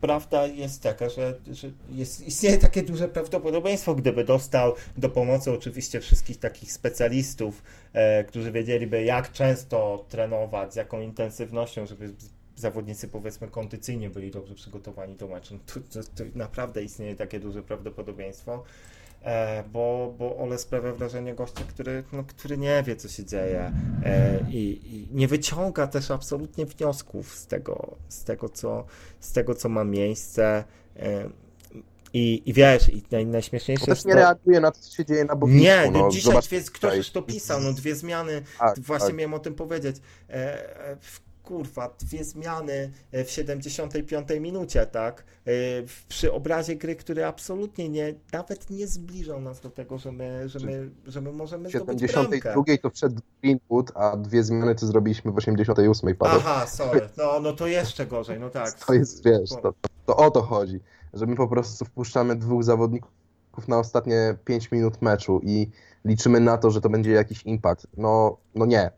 prawda 0.00 0.46
jest 0.46 0.82
taka, 0.82 1.08
że, 1.08 1.34
że 1.52 1.70
jest, 1.90 2.26
istnieje 2.26 2.58
takie 2.58 2.82
duże 2.82 3.08
prawdopodobieństwo, 3.08 3.94
gdyby 3.94 4.24
dostał 4.24 4.74
do 4.96 5.08
pomocy 5.08 5.52
oczywiście 5.52 6.00
wszystkich 6.00 6.38
takich 6.38 6.72
specjalistów, 6.72 7.62
e, 7.92 8.24
którzy 8.24 8.52
wiedzieliby, 8.52 9.04
jak 9.04 9.32
często 9.32 10.04
trenować, 10.08 10.72
z 10.72 10.76
jaką 10.76 11.00
intensywnością, 11.00 11.86
żeby 11.86 12.14
zawodnicy 12.56 13.08
powiedzmy 13.08 13.48
kondycyjnie 13.48 14.10
byli 14.10 14.30
dobrze 14.30 14.54
przygotowani 14.54 15.16
do 15.16 15.28
meczu. 15.28 15.58
To, 15.66 15.80
to, 15.80 16.08
to 16.16 16.24
naprawdę 16.34 16.82
istnieje 16.82 17.16
takie 17.16 17.40
duże 17.40 17.62
prawdopodobieństwo. 17.62 18.64
E, 19.24 19.64
bo, 19.72 20.14
bo 20.18 20.36
Ole 20.36 20.58
sprawia 20.58 20.92
wrażenie 20.92 21.34
gościa, 21.34 21.64
który, 21.68 22.04
no, 22.12 22.24
który 22.24 22.58
nie 22.58 22.82
wie, 22.82 22.96
co 22.96 23.08
się 23.08 23.24
dzieje 23.24 23.72
e, 24.04 24.40
i, 24.50 24.80
i, 24.96 25.08
nie 25.12 25.28
wyciąga 25.28 25.86
też 25.86 26.10
absolutnie 26.10 26.66
wniosków 26.66 27.34
z 27.34 27.46
tego, 27.46 27.96
z 28.08 28.24
tego, 28.24 28.48
co, 28.48 28.84
z 29.20 29.32
tego, 29.32 29.54
co 29.54 29.68
ma 29.68 29.84
miejsce. 29.84 30.64
E, 30.96 31.28
I, 32.12 32.42
I 32.46 32.52
wiesz, 32.52 32.88
i 32.88 33.02
naj, 33.10 33.26
najśmieszniejsze 33.26 33.84
jest 33.90 34.06
nie 34.06 34.12
to... 34.12 34.18
reaguje 34.18 34.60
na 34.60 34.70
to, 34.70 34.78
co 34.80 34.96
się 34.96 35.04
dzieje 35.04 35.24
na 35.24 35.36
boisku. 35.36 35.58
Nie, 35.58 35.90
no, 35.92 36.08
dzisiaj 36.10 36.32
zobacz 36.32 36.46
dwie, 36.46 36.60
ktoś 36.60 36.96
już 36.96 37.10
to 37.10 37.22
pisał, 37.22 37.60
no 37.60 37.72
dwie 37.72 37.94
zmiany, 37.94 38.42
Tak, 38.58 38.80
właśnie 38.80 39.06
tak. 39.06 39.16
miałem 39.16 39.34
o 39.34 39.38
tym 39.38 39.54
powiedzieć. 39.54 39.96
E, 40.28 40.96
w- 41.00 41.33
kurwa, 41.44 41.94
dwie 42.00 42.24
zmiany 42.24 42.90
e, 43.12 43.24
w 43.24 43.30
75 43.30 44.28
minucie, 44.40 44.86
tak? 44.86 45.20
E, 45.20 45.22
w- 45.86 46.04
przy 46.08 46.32
obrazie 46.32 46.76
gry, 46.76 46.96
który 46.96 47.24
absolutnie 47.24 47.88
nie, 47.88 48.14
nawet 48.32 48.70
nie 48.70 48.86
zbliżał 48.86 49.40
nas 49.40 49.60
do 49.60 49.70
tego, 49.70 49.98
że 49.98 50.12
my, 50.12 50.48
że 50.48 50.58
my, 50.58 50.90
że 51.06 51.20
my 51.20 51.32
możemy 51.32 51.68
W 51.68 51.72
zdobyć 51.72 52.12
bramkę. 52.12 52.36
72 52.36 52.76
to 52.82 52.90
wszedł 52.90 53.20
Greenwood, 53.42 53.92
a 53.94 54.16
dwie 54.16 54.42
zmiany 54.44 54.74
to 54.74 54.86
zrobiliśmy 54.86 55.32
w 55.32 55.36
88 55.36 56.16
Paweł. 56.16 56.38
Aha, 56.40 56.66
sorry. 56.66 57.08
No, 57.16 57.40
no 57.40 57.52
to 57.52 57.66
jeszcze 57.66 58.06
gorzej, 58.06 58.40
no 58.40 58.50
tak. 58.50 58.72
To 58.86 58.94
jest, 58.94 59.24
wiesz, 59.24 59.50
to, 59.62 59.74
to 60.06 60.16
o 60.16 60.30
to 60.30 60.42
chodzi, 60.42 60.80
że 61.12 61.26
my 61.26 61.36
po 61.36 61.48
prostu 61.48 61.84
wpuszczamy 61.84 62.36
dwóch 62.36 62.64
zawodników 62.64 63.68
na 63.68 63.78
ostatnie 63.78 64.36
5 64.44 64.70
minut 64.70 65.02
meczu 65.02 65.40
i 65.42 65.70
liczymy 66.04 66.40
na 66.40 66.58
to, 66.58 66.70
że 66.70 66.80
to 66.80 66.88
będzie 66.90 67.10
jakiś 67.10 67.42
impact. 67.42 67.86
No, 67.96 68.36
no 68.54 68.66
nie. 68.66 68.90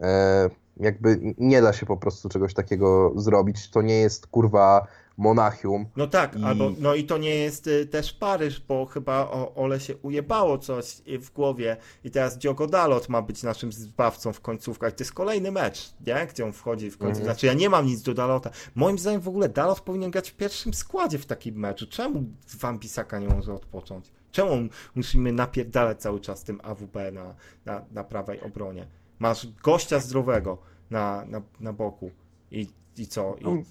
E, 0.00 0.50
jakby 0.76 1.34
nie 1.38 1.62
da 1.62 1.72
się 1.72 1.86
po 1.86 1.96
prostu 1.96 2.28
czegoś 2.28 2.54
takiego 2.54 3.12
zrobić. 3.16 3.70
To 3.70 3.82
nie 3.82 3.94
jest 4.00 4.26
kurwa 4.26 4.86
Monachium. 5.16 5.86
No 5.96 6.06
tak, 6.06 6.36
I- 6.36 6.44
albo, 6.44 6.70
no 6.78 6.94
i 6.94 7.04
to 7.04 7.18
nie 7.18 7.34
jest 7.34 7.66
y, 7.66 7.86
też 7.86 8.12
Paryż, 8.12 8.60
bo 8.60 8.86
chyba 8.86 9.20
o, 9.20 9.54
Ole 9.54 9.80
się 9.80 9.96
ujebało 9.96 10.58
coś 10.58 11.02
y, 11.08 11.18
w 11.18 11.32
głowie 11.32 11.76
i 12.04 12.10
teraz 12.10 12.38
Diogo 12.38 12.66
Dalot 12.66 13.08
ma 13.08 13.22
być 13.22 13.42
naszym 13.42 13.72
zbawcą 13.72 14.32
w 14.32 14.40
końcówkach. 14.40 14.92
To 14.92 15.04
jest 15.04 15.12
kolejny 15.12 15.50
mecz, 15.50 15.92
nie? 16.06 16.26
Gdzie 16.30 16.44
on 16.44 16.52
wchodzi 16.52 16.90
w 16.90 16.98
końcu. 16.98 17.20
Mhm. 17.20 17.24
Znaczy 17.24 17.46
ja 17.46 17.52
nie 17.54 17.68
mam 17.70 17.86
nic 17.86 18.02
do 18.02 18.14
Dalota. 18.14 18.50
Moim 18.74 18.98
zdaniem 18.98 19.20
w 19.20 19.28
ogóle 19.28 19.48
Dalot 19.48 19.80
powinien 19.80 20.10
grać 20.10 20.30
w 20.30 20.34
pierwszym 20.36 20.74
składzie 20.74 21.18
w 21.18 21.26
takim 21.26 21.54
meczu. 21.54 21.86
Czemu 21.86 22.24
Van 22.60 22.78
Bissaka 22.78 23.18
nie 23.18 23.28
może 23.28 23.54
odpocząć? 23.54 24.10
Czemu 24.32 24.68
musimy 24.94 25.32
napierdalać 25.32 26.00
cały 26.00 26.20
czas 26.20 26.44
tym 26.44 26.60
AWP 26.62 27.12
na, 27.12 27.34
na, 27.64 27.84
na 27.92 28.04
prawej 28.04 28.40
obronie? 28.40 28.86
Masz 29.18 29.46
gościa 29.62 30.00
zdrowego 30.00 30.58
na, 30.90 31.24
na, 31.24 31.42
na 31.60 31.72
boku 31.72 32.10
i, 32.50 32.68
i 32.96 33.06
co? 33.06 33.36
I, 33.36 33.64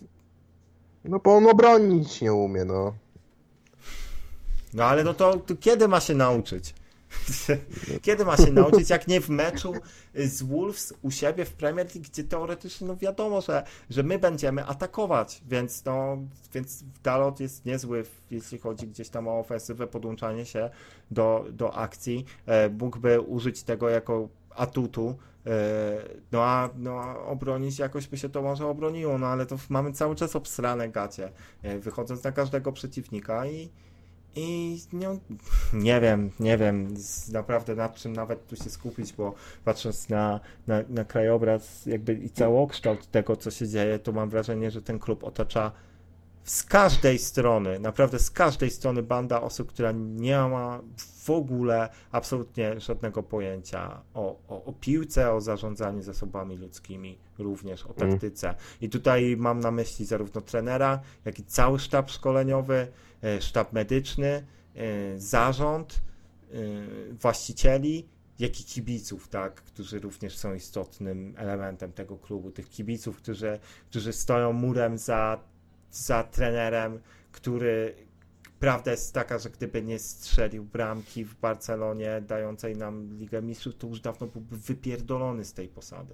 No 1.06 1.20
bo 1.20 1.36
on 1.36 1.48
obronić 1.48 2.22
nie 2.22 2.34
umie, 2.34 2.66
no. 2.66 2.94
No 4.74 4.84
ale 4.84 5.04
no 5.04 5.14
to, 5.14 5.38
to 5.38 5.56
kiedy 5.56 5.88
ma 5.88 6.00
się 6.00 6.14
nauczyć? 6.16 6.74
Kiedy 8.02 8.26
ma 8.26 8.38
się 8.38 8.52
nauczyć, 8.52 8.90
jak 8.90 9.08
nie 9.08 9.22
w 9.22 9.30
meczu 9.30 9.74
z 10.16 10.44
Wolves 10.44 10.94
u 11.02 11.12
siebie 11.12 11.46
w 11.46 11.54
Premier 11.54 11.88
League, 11.88 12.10
gdzie 12.12 12.24
teoretycznie 12.24 12.88
no 12.88 12.96
wiadomo, 12.96 13.42
że, 13.42 13.64
że 13.90 14.04
my 14.04 14.20
będziemy 14.20 14.66
atakować, 14.66 15.42
więc 15.48 15.86
no, 15.86 16.18
więc 16.54 16.84
Dalot 17.04 17.40
jest 17.40 17.66
niezły, 17.66 18.04
jeśli 18.32 18.58
chodzi 18.58 18.88
gdzieś 18.88 19.10
tam 19.10 19.28
o 19.28 19.40
ofensywę, 19.40 19.88
podłączanie 19.88 20.46
się 20.46 20.70
do, 21.12 21.46
do 21.52 21.76
akcji. 21.76 22.26
E, 22.46 22.70
mógłby 22.70 23.22
użyć 23.22 23.64
tego 23.64 23.90
jako 23.90 24.28
atutu, 24.56 25.16
no 26.32 26.44
a 26.44 26.70
no, 26.78 27.02
a 27.02 27.18
obronić 27.18 27.80
jakoś 27.80 28.08
by 28.08 28.18
się 28.18 28.30
to 28.30 28.42
może 28.42 28.68
obroniło, 28.68 29.18
no 29.18 29.28
ale 29.28 29.46
to 29.46 29.58
mamy 29.70 29.94
cały 29.94 30.16
czas 30.16 30.36
obsrane 30.36 30.90
gacie, 30.90 31.32
e, 31.64 31.80
wychodząc 31.80 32.24
na 32.24 32.32
każdego 32.32 32.72
przeciwnika 32.72 33.48
i 33.48 33.70
i 34.38 34.82
no, 34.94 35.20
nie 35.74 36.02
wiem, 36.02 36.32
nie 36.40 36.58
wiem 36.58 36.94
naprawdę 37.32 37.76
nad 37.76 37.96
czym 37.96 38.14
nawet 38.14 38.48
tu 38.48 38.56
się 38.56 38.70
skupić, 38.70 39.14
bo 39.14 39.34
patrząc 39.66 40.10
na, 40.10 40.40
na, 40.68 40.82
na 40.90 41.06
krajobraz 41.06 41.86
jakby 41.86 42.14
i 42.14 42.30
całokształt 42.30 43.12
tego, 43.12 43.36
co 43.36 43.52
się 43.52 43.68
dzieje, 43.68 44.00
to 44.00 44.12
mam 44.12 44.30
wrażenie, 44.30 44.72
że 44.72 44.82
ten 44.82 45.00
klub 45.00 45.24
otacza 45.24 45.72
z 46.46 46.64
każdej 46.64 47.20
strony, 47.20 47.80
naprawdę 47.80 48.20
z 48.20 48.32
każdej 48.32 48.70
strony 48.70 49.04
banda 49.04 49.42
osób, 49.42 49.70
która 49.70 49.92
nie 49.96 50.38
ma 50.38 50.82
w 51.24 51.30
ogóle 51.30 51.90
absolutnie 52.12 52.80
żadnego 52.80 53.24
pojęcia 53.24 54.02
o, 54.14 54.40
o, 54.48 54.64
o 54.64 54.74
piłce, 54.74 55.34
o 55.34 55.42
zarządzaniu 55.42 56.02
zasobami 56.02 56.58
ludzkimi, 56.58 57.18
również 57.38 57.86
o 57.86 57.94
Mm. 57.98 58.12
taktyce. 58.12 58.56
I 58.82 58.90
tutaj 58.90 59.36
mam 59.38 59.60
na 59.60 59.72
myśli 59.72 60.06
zarówno 60.06 60.42
trenera, 60.42 61.00
jak 61.26 61.40
i 61.40 61.44
cały 61.44 61.80
sztab 61.80 62.12
szkoleniowy, 62.12 62.88
e, 63.24 63.42
sztab 63.42 63.74
medyczny, 63.74 64.46
e, 64.76 65.20
zarząd, 65.20 66.02
e, 66.52 66.56
właścicieli, 67.12 68.08
jak 68.40 68.62
i 68.62 68.64
kibiców, 68.64 69.28
tak, 69.28 69.54
którzy 69.56 70.00
również 70.00 70.38
są 70.38 70.54
istotnym 70.54 71.34
elementem 71.38 71.92
tego 71.92 72.18
klubu. 72.18 72.52
Tych 72.52 72.70
kibiców, 72.70 73.18
którzy, 73.18 73.60
którzy 73.90 74.14
stoją 74.14 74.54
murem 74.54 74.98
za, 74.98 75.40
za 75.96 76.24
trenerem, 76.24 77.00
który 77.32 77.96
prawda 78.60 78.92
jest 78.92 79.14
taka, 79.14 79.40
że 79.40 79.50
gdyby 79.50 79.82
nie 79.82 80.00
strzelił 80.00 80.64
bramki 80.64 81.26
w 81.26 81.36
Barcelonie 81.36 82.22
dającej 82.28 82.76
nam 82.76 83.18
Ligę 83.18 83.42
Mistrzów, 83.42 83.76
to 83.76 83.88
już 83.88 84.00
dawno 84.00 84.28
byłby 84.28 84.58
wypierdolony 84.58 85.46
z 85.46 85.54
tej 85.54 85.68
posady. 85.68 86.14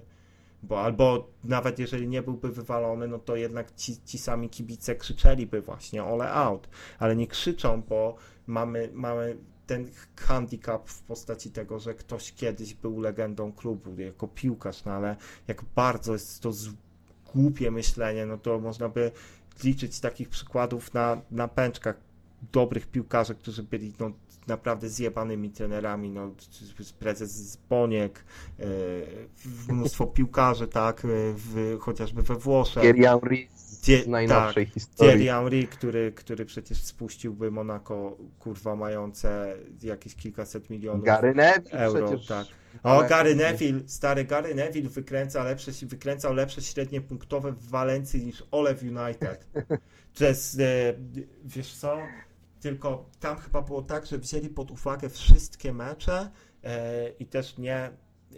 Bo 0.62 0.82
albo 0.82 1.28
nawet 1.44 1.78
jeżeli 1.78 2.08
nie 2.08 2.22
byłby 2.22 2.52
wywalony, 2.52 3.08
no 3.08 3.18
to 3.18 3.36
jednak 3.36 3.74
ci, 3.74 3.96
ci 4.04 4.18
sami 4.18 4.48
kibice 4.48 4.94
krzyczeliby 4.94 5.60
właśnie 5.60 6.04
ole 6.04 6.32
out. 6.32 6.68
Ale 6.98 7.16
nie 7.16 7.26
krzyczą, 7.26 7.82
bo 7.82 8.16
mamy, 8.46 8.90
mamy 8.92 9.36
ten 9.66 9.86
handicap 10.16 10.88
w 10.88 11.02
postaci 11.02 11.50
tego, 11.50 11.78
że 11.78 11.94
ktoś 11.94 12.32
kiedyś 12.32 12.74
był 12.74 13.00
legendą 13.00 13.52
klubu 13.52 14.00
jako 14.00 14.28
piłkarz, 14.28 14.84
no 14.84 14.92
ale 14.92 15.16
jak 15.48 15.64
bardzo 15.74 16.12
jest 16.12 16.40
to 16.40 16.52
głupie 17.34 17.70
myślenie, 17.70 18.26
no 18.26 18.38
to 18.38 18.58
można 18.58 18.88
by 18.88 19.10
liczyć 19.64 20.00
takich 20.00 20.28
przykładów 20.28 20.94
na, 20.94 21.20
na 21.30 21.48
pęczkach 21.48 21.96
dobrych 22.52 22.86
piłkarzy, 22.86 23.34
którzy 23.34 23.62
byli 23.62 23.92
no, 24.00 24.10
naprawdę 24.46 24.88
zjebanymi 24.88 25.50
trenerami, 25.50 26.10
no, 26.10 26.34
prezes 26.98 27.58
Boniek, 27.70 28.24
e, 28.58 28.64
mnóstwo 29.72 30.06
piłkarzy, 30.06 30.68
tak, 30.68 31.04
e, 31.04 31.08
w, 31.36 31.76
chociażby 31.80 32.22
we 32.22 32.34
Włoszech. 32.34 32.82
Thierry 32.82 33.02
Henry 33.02 33.48
z 33.54 34.06
najnowszej 34.06 34.66
Thierry 34.66 34.80
historii. 34.80 35.26
Henry, 35.26 35.66
który, 35.66 36.12
który 36.12 36.44
przecież 36.44 36.82
spuściłby 36.82 37.50
Monaco, 37.50 38.16
kurwa, 38.38 38.76
mające 38.76 39.56
jakieś 39.82 40.14
kilkaset 40.14 40.70
milionów 40.70 41.04
Gary 41.04 41.34
Neville 41.34 41.70
euro, 41.70 42.08
przecież. 42.08 42.26
tak. 42.26 42.46
O, 42.82 43.02
Gary 43.02 43.36
Neville, 43.36 43.80
stary 43.86 44.24
Gary 44.24 44.54
Neville 44.54 44.88
wykręca 44.88 45.44
lepsze, 45.44 45.72
wykręcał 45.82 46.34
lepsze 46.34 46.62
średnie 46.62 47.00
punktowe 47.00 47.52
w 47.52 47.68
Walencji 47.68 48.26
niż 48.26 48.44
Ole 48.50 48.74
w 48.74 48.82
United. 48.82 49.46
Jest, 50.20 50.60
e, 50.60 50.94
wiesz 51.44 51.74
co, 51.74 51.98
tylko 52.60 53.10
tam 53.20 53.36
chyba 53.36 53.62
było 53.62 53.82
tak, 53.82 54.06
że 54.06 54.18
wzięli 54.18 54.48
pod 54.48 54.70
uwagę 54.70 55.08
wszystkie 55.08 55.72
mecze 55.72 56.30
e, 56.64 57.08
i 57.08 57.26
też 57.26 57.58
nie 57.58 57.90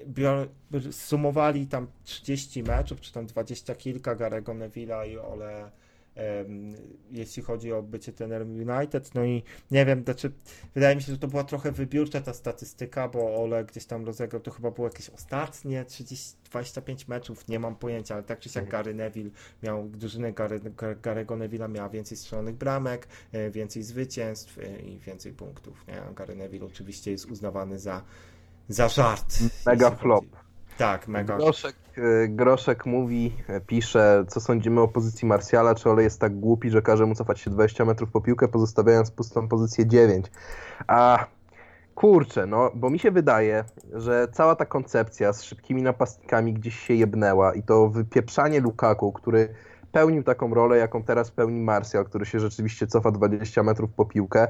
bior, 0.07 0.49
sumowali 0.91 1.66
tam 1.66 1.87
30 2.05 2.62
meczów, 2.62 3.01
czy 3.01 3.12
tam 3.12 3.26
20 3.26 3.74
kilka 3.74 4.14
Garego 4.14 4.53
Neville'a 4.53 5.09
i 5.09 5.18
Ole 5.18 5.70
jeśli 7.11 7.43
chodzi 7.43 7.73
o 7.73 7.83
bycie 7.83 8.12
trenerem 8.12 8.49
United, 8.71 9.15
no 9.15 9.25
i 9.25 9.43
nie 9.71 9.87
wiem, 9.87 10.05
znaczy 10.05 10.33
wydaje 10.75 10.97
mi 10.97 11.03
się, 11.03 11.12
że 11.12 11.19
to 11.19 11.29
była 11.29 11.45
trochę 11.45 11.73
wybiórcza 11.73 12.21
ta 12.21 12.33
statystyka, 12.35 13.09
bo 13.09 13.43
Ole 13.43 13.65
gdzieś 13.65 13.85
tam 13.87 14.05
rozegrał, 14.07 14.43
to 14.43 14.51
chyba 14.51 14.71
było 14.71 14.87
jakieś 14.87 15.11
ostatnie 15.11 15.85
30, 15.85 16.37
25 16.51 17.09
meczów, 17.09 17.49
nie 17.49 17.59
mam 17.59 17.77
pojęcia, 17.77 18.15
ale 18.15 18.25
tak 18.25 18.41
czy 18.41 18.49
siak 18.49 18.65
Mhm. 18.65 18.83
Gary 18.85 18.95
Neville 18.95 19.31
miał, 19.62 19.89
drużynę 19.89 20.33
Gary, 20.33 20.61
Gar- 20.61 21.01
Garego 21.01 21.35
Neville'a 21.37 21.71
miała 21.71 21.89
więcej 21.89 22.17
strzelonych 22.19 22.55
bramek, 22.57 23.09
e, 23.33 23.51
więcej 23.51 23.83
zwycięstw 23.83 24.59
e, 24.59 24.81
i 24.81 24.99
więcej 24.99 25.33
punktów, 25.33 25.85
nie? 25.89 26.03
Gary 26.15 26.37
Neville 26.37 26.67
oczywiście 26.67 27.11
jest 27.11 27.27
uznawany 27.31 27.79
za, 27.79 28.03
za 28.69 28.89
żart. 28.89 29.35
Mega 29.67 29.91
flop. 29.91 30.25
chodzi- 30.25 30.44
Tak, 30.79 31.09
mega 31.09 31.37
Groszek, 31.37 31.77
e, 31.97 32.29
Groszek 32.29 32.87
mówi, 32.87 33.33
e, 33.49 33.61
pisze, 33.61 34.25
co 34.29 34.41
sądzimy 34.41 34.81
o 34.81 34.89
pozycji 34.89 35.29
Marsjala, 35.29 35.75
czy 35.75 35.91
Ole 35.91 36.03
jest 36.03 36.20
tak 36.20 36.41
głupi, 36.41 36.70
że 36.70 36.83
każe 36.83 37.07
mu 37.07 37.14
cofać 37.14 37.41
się 37.41 37.51
20 37.51 37.85
metrów 37.85 38.11
po 38.11 38.20
piłkę, 38.20 38.49
pozostawiając 38.49 39.11
pustą 39.11 39.49
pozycję 39.49 39.87
9. 39.87 40.27
A 40.87 41.27
kurczę, 41.95 42.47
no, 42.47 42.70
bo 42.75 42.91
mi 42.91 42.99
się 42.99 43.11
wydaje, 43.11 43.64
że 43.93 44.29
cała 44.33 44.57
ta 44.57 44.64
koncepcja 44.66 45.33
z 45.33 45.43
szybkimi 45.43 45.83
napastnikami 45.83 46.53
gdzieś 46.53 46.79
się 46.79 46.95
jebnęła 46.95 47.55
i 47.55 47.62
to 47.62 47.89
wypieprzanie 47.89 48.61
Lukaku, 48.61 49.12
który 49.12 49.49
pełnił 49.93 50.22
taką 50.22 50.55
rolę, 50.55 50.77
jaką 50.77 51.03
teraz 51.03 51.31
pełni 51.31 51.61
Marsjal, 51.61 52.05
który 52.05 52.27
się 52.27 52.41
rzeczywiście 52.41 52.87
cofa 52.87 53.11
20 53.11 53.62
metrów 53.62 53.91
po 53.93 54.05
piłkę, 54.05 54.49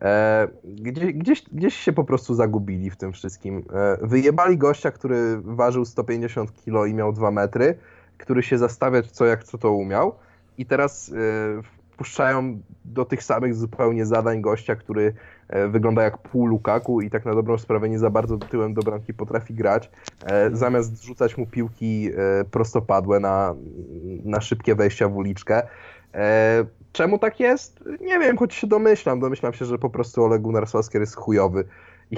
E, 0.00 0.48
gdzieś, 0.64 1.12
gdzieś, 1.12 1.42
gdzieś 1.52 1.74
się 1.74 1.92
po 1.92 2.04
prostu 2.04 2.34
zagubili 2.34 2.90
w 2.90 2.96
tym 2.96 3.12
wszystkim. 3.12 3.64
E, 3.72 4.06
wyjebali 4.06 4.58
gościa, 4.58 4.90
który 4.90 5.40
ważył 5.44 5.84
150 5.84 6.52
kg 6.64 6.90
i 6.90 6.94
miał 6.94 7.12
2 7.12 7.30
metry, 7.30 7.78
który 8.18 8.42
się 8.42 8.58
zastawiać 8.58 9.10
co 9.10 9.26
jak 9.26 9.44
co 9.44 9.58
to 9.58 9.72
umiał 9.72 10.14
i 10.58 10.66
teraz 10.66 11.12
e, 11.12 11.62
wpuszczają 11.92 12.60
do 12.84 13.04
tych 13.04 13.22
samych 13.22 13.54
zupełnie 13.54 14.06
zadań 14.06 14.40
gościa, 14.40 14.76
który 14.76 15.14
wygląda 15.68 16.02
jak 16.02 16.18
pół 16.18 16.46
Lukaku 16.46 17.00
i 17.00 17.10
tak 17.10 17.24
na 17.24 17.34
dobrą 17.34 17.58
sprawę 17.58 17.88
nie 17.88 17.98
za 17.98 18.10
bardzo 18.10 18.38
tyłem 18.38 18.74
do 18.74 18.82
bramki 18.82 19.14
potrafi 19.14 19.54
grać. 19.54 19.90
Zamiast 20.52 21.04
rzucać 21.04 21.38
mu 21.38 21.46
piłki 21.46 22.10
prostopadłe 22.50 23.20
na, 23.20 23.54
na 24.24 24.40
szybkie 24.40 24.74
wejścia 24.74 25.08
w 25.08 25.16
uliczkę. 25.16 25.62
Czemu 26.92 27.18
tak 27.18 27.40
jest? 27.40 27.84
Nie 28.00 28.18
wiem, 28.18 28.36
choć 28.36 28.54
się 28.54 28.66
domyślam. 28.66 29.20
Domyślam 29.20 29.52
się, 29.52 29.64
że 29.64 29.78
po 29.78 29.90
prostu 29.90 30.24
Ole 30.24 30.38
Gunnar 30.38 30.66
Solskjaer 30.66 31.02
jest 31.02 31.16
chujowy 31.16 31.64
i, 32.10 32.16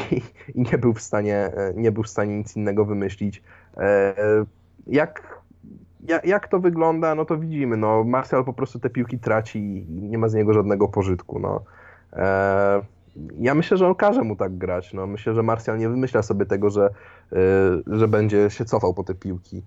i 0.55 0.63
nie, 0.73 0.79
był 0.79 0.93
w 0.93 1.01
stanie, 1.01 1.37
e, 1.37 1.73
nie 1.77 1.93
był 1.93 2.03
w 2.03 2.09
stanie 2.09 2.39
nic 2.39 2.57
innego 2.57 2.85
wymyślić. 2.85 3.43
E, 3.77 4.15
jak, 4.87 5.43
jak, 6.09 6.27
jak 6.27 6.49
to 6.49 6.61
wygląda, 6.61 7.15
no 7.15 7.25
to 7.25 7.39
widzimy. 7.39 7.77
No, 7.77 8.05
Martial 8.05 8.45
po 8.45 8.53
prostu 8.53 8.79
te 8.79 8.91
piłki 8.91 9.19
traci 9.19 9.59
i 9.59 10.03
nie 10.03 10.19
ma 10.19 10.29
z 10.29 10.35
niego 10.35 10.55
żadnego 10.55 10.89
pożytku. 10.89 11.39
No. 11.39 11.65
E, 12.13 12.83
ja 13.41 13.55
myślę, 13.55 13.77
że 13.77 13.87
on 13.87 13.95
każe 13.95 14.23
mu 14.23 14.37
tak 14.37 14.59
grać. 14.59 14.93
No, 14.93 15.07
myślę, 15.07 15.35
że 15.35 15.43
Martial 15.43 15.79
nie 15.79 15.89
wymyśla 15.89 16.23
sobie 16.23 16.47
tego, 16.47 16.71
że, 16.71 16.91
że 17.87 18.09
będzie 18.09 18.51
się 18.51 18.65
cofał 18.65 18.95
po 18.95 19.05
te 19.05 19.15
piłki. 19.15 19.63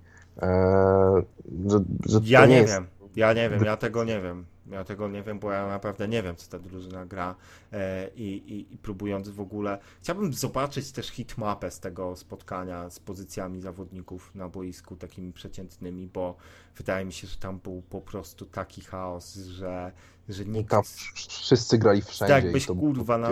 Że, 1.68 1.80
że 2.06 2.20
ja 2.24 2.46
nie, 2.46 2.56
nie 2.56 2.66
wiem. 2.66 2.86
Ja 3.16 3.34
nie 3.34 3.50
wiem, 3.50 3.64
ja 3.64 3.78
tego 3.78 4.04
nie 4.04 4.22
wiem. 4.22 4.46
Ja 4.72 4.84
tego 4.84 5.08
nie 5.08 5.24
wiem, 5.24 5.40
bo 5.40 5.52
ja 5.52 5.68
naprawdę 5.68 6.08
nie 6.08 6.24
wiem, 6.24 6.36
co 6.36 6.52
ta 6.52 6.60
drużyna 6.60 7.06
gra 7.06 7.36
e, 7.72 8.10
i, 8.16 8.24
i, 8.24 8.74
i, 8.74 8.78
próbując 8.78 9.30
w 9.30 9.42
ogóle. 9.42 9.80
Chciałbym 10.02 10.34
zobaczyć 10.34 10.92
też 10.92 11.08
hitmapę 11.08 11.72
z 11.72 11.80
tego 11.80 12.16
spotkania 12.16 12.90
z 12.90 13.00
pozycjami 13.00 13.62
zawodników 13.62 14.36
na 14.36 14.50
boisku 14.50 14.96
takimi 14.96 15.34
przeciętnymi, 15.34 16.08
bo 16.08 16.36
wydaje 16.76 17.06
mi 17.06 17.14
się, 17.14 17.28
że 17.28 17.38
tam 17.38 17.60
był 17.60 17.82
po 17.82 18.02
prostu 18.02 18.46
taki 18.46 18.82
chaos, 18.82 19.36
że 19.36 19.92
że 20.30 20.46
nikt... 20.46 20.72
Tam 20.72 20.84
wszyscy 21.16 21.78
grali 21.78 22.02
wszędzie. 22.02 22.34
Tak, 22.34 22.52
byś 22.52 22.66
kurwa 22.66 23.18
na, 23.18 23.30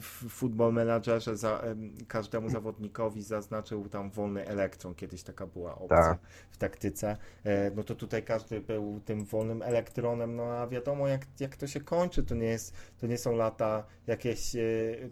w 0.00 0.28
Football 0.28 0.72
Managerze 0.72 1.36
za, 1.36 1.62
każdemu 2.08 2.50
zawodnikowi 2.50 3.22
zaznaczył 3.22 3.88
tam 3.88 4.10
wolny 4.10 4.46
elektron, 4.46 4.94
kiedyś 4.94 5.22
taka 5.22 5.46
była 5.46 5.74
opcja 5.74 5.96
tak. 5.96 6.18
w 6.50 6.56
taktyce, 6.56 7.16
e, 7.44 7.70
no 7.70 7.82
to 7.82 7.94
tutaj 7.94 8.22
każdy 8.22 8.60
był 8.60 9.00
tym 9.04 9.24
wolnym 9.24 9.62
elektronem, 9.62 10.36
no 10.36 10.44
a 10.44 10.66
wiadomo 10.66 11.08
jak, 11.08 11.26
jak 11.40 11.56
to 11.56 11.66
się 11.66 11.80
kończy, 11.80 12.22
to 12.22 12.34
nie, 12.34 12.46
jest, 12.46 12.74
to 13.00 13.06
nie 13.06 13.18
są 13.18 13.36
lata 13.36 13.84
jakieś 14.06 14.56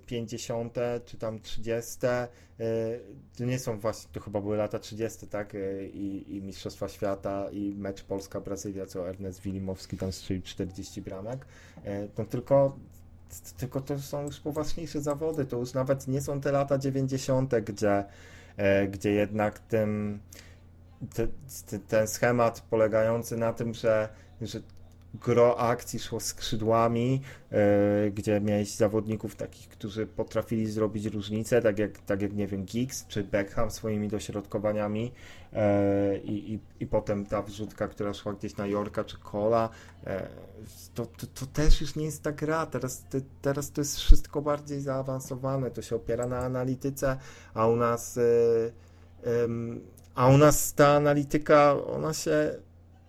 50 0.07 0.79
e, 0.79 1.01
czy 1.05 1.18
tam 1.18 1.41
30, 1.41 2.07
e, 2.07 2.29
to 3.39 3.45
nie 3.45 3.59
są 3.59 3.79
właśnie, 3.79 4.11
to 4.13 4.21
chyba 4.21 4.41
były 4.41 4.57
lata 4.57 4.79
30, 4.79 5.27
tak, 5.27 5.53
i, 5.95 6.37
i 6.37 6.43
Mistrzostwa 6.43 6.89
Świata 6.89 7.51
i 7.51 7.75
mecz 7.75 8.05
Polska-Brazylia, 8.05 8.87
co 8.87 9.09
Ernest 9.09 9.41
Wilimowski 9.41 9.97
tam 9.97 10.13
strzelił 10.13 10.43
40 10.43 11.03
bramek 11.03 11.47
e, 11.85 12.09
no 12.19 12.25
tylko 12.25 12.79
tylko 13.57 13.81
to 13.81 13.99
są 13.99 14.23
już 14.23 14.41
poważniejsze 14.41 15.01
zawody, 15.01 15.45
to 15.45 15.57
już 15.57 15.75
nawet 15.75 16.09
nie 16.09 16.21
są 16.21 16.41
te 16.41 16.53
lata 16.53 16.79
90., 16.79 17.55
gdzie, 17.55 18.05
e, 18.57 18.89
gdzie 18.89 19.11
jednak 19.11 19.59
ten, 19.59 20.19
ten 21.89 22.09
schemat 22.09 22.61
polegający 22.61 23.37
na 23.37 23.53
tym, 23.53 23.75
że, 23.75 24.09
że 24.41 24.61
gro 25.15 25.59
akcji 25.59 25.99
szło 25.99 26.21
skrzydłami, 26.21 27.21
yy, 27.51 28.11
gdzie 28.11 28.41
miałeś 28.41 28.71
zawodników 28.75 29.37
takich, 29.37 29.69
którzy 29.69 30.07
potrafili 30.07 30.67
zrobić 30.67 31.07
różnicę, 31.07 31.63
tak 31.63 31.79
jak, 31.79 31.99
tak 31.99 32.23
jak 32.23 32.33
nie 32.33 32.47
wiem, 32.47 32.65
Giggs 32.65 33.07
czy 33.07 33.25
Beckham 33.25 33.71
swoimi 33.71 34.09
dośrodkowaniami 34.09 35.13
yy, 35.53 35.59
i, 36.25 36.59
i 36.81 36.87
potem 36.87 37.27
ta 37.27 37.43
wrzutka, 37.43 37.89
która 37.89 38.15
szła 38.15 38.33
gdzieś 38.33 38.57
na 38.57 38.67
Jorka 38.67 39.05
czy 39.05 39.19
Kola, 39.19 39.69
yy, 40.07 40.13
to, 40.95 41.07
to, 41.07 41.27
to, 41.27 41.47
też 41.47 41.81
już 41.81 41.97
nie 41.97 42.05
jest 42.05 42.23
ta 42.23 42.33
gra, 42.33 42.67
teraz, 42.67 43.05
te, 43.11 43.21
teraz 43.43 43.73
to 43.73 43.81
jest 43.81 43.97
wszystko 43.97 44.43
bardziej 44.43 44.81
zaawansowane, 44.81 45.71
to 45.71 45.83
się 45.83 45.97
opiera 45.97 46.27
na 46.27 46.39
analityce, 46.39 47.17
a 47.55 47.67
u 47.67 47.77
nas 47.77 48.19
a 50.15 50.29
u 50.29 50.39
nas 50.39 50.75
ta 50.75 50.89
analityka, 50.89 51.77
ona 51.87 52.15
się 52.15 52.55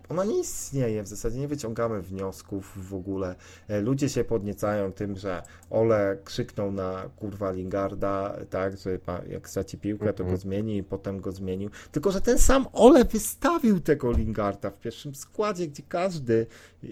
ona 0.10 0.26
nie 0.26 0.39
istnieje, 0.39 1.03
w 1.03 1.08
zasadzie 1.08 1.39
nie 1.39 1.47
wyciągamy 1.47 2.01
wniosków 2.01 2.89
w 2.89 2.93
ogóle. 2.93 3.36
E, 3.68 3.82
ludzie 3.82 4.10
się 4.10 4.24
podniecają 4.24 4.91
tym, 4.91 5.16
że 5.16 5.43
Ole 5.70 6.18
krzyknął 6.24 6.72
na 6.72 7.10
kurwa 7.16 7.51
Lingarda, 7.51 8.38
tak, 8.49 8.78
że 8.78 8.99
jak 9.30 9.49
straci 9.49 9.78
piłkę, 9.78 10.14
to 10.14 10.24
go 10.24 10.30
mhm. 10.30 10.38
zmieni 10.38 10.78
i 10.78 10.84
potem 10.84 11.22
go 11.22 11.32
zmienił. 11.32 11.70
Tylko, 11.91 12.12
że 12.12 12.22
ten 12.22 12.38
sam 12.38 12.68
Ole 12.74 13.05
wystawił 13.05 13.80
tego 13.80 14.12
Lingarda 14.12 14.70
w 14.70 14.80
pierwszym 14.80 15.16
składzie, 15.16 15.68
gdzie 15.68 15.84
każdy 15.89 16.47
e, 16.84 16.88
e, 16.88 16.89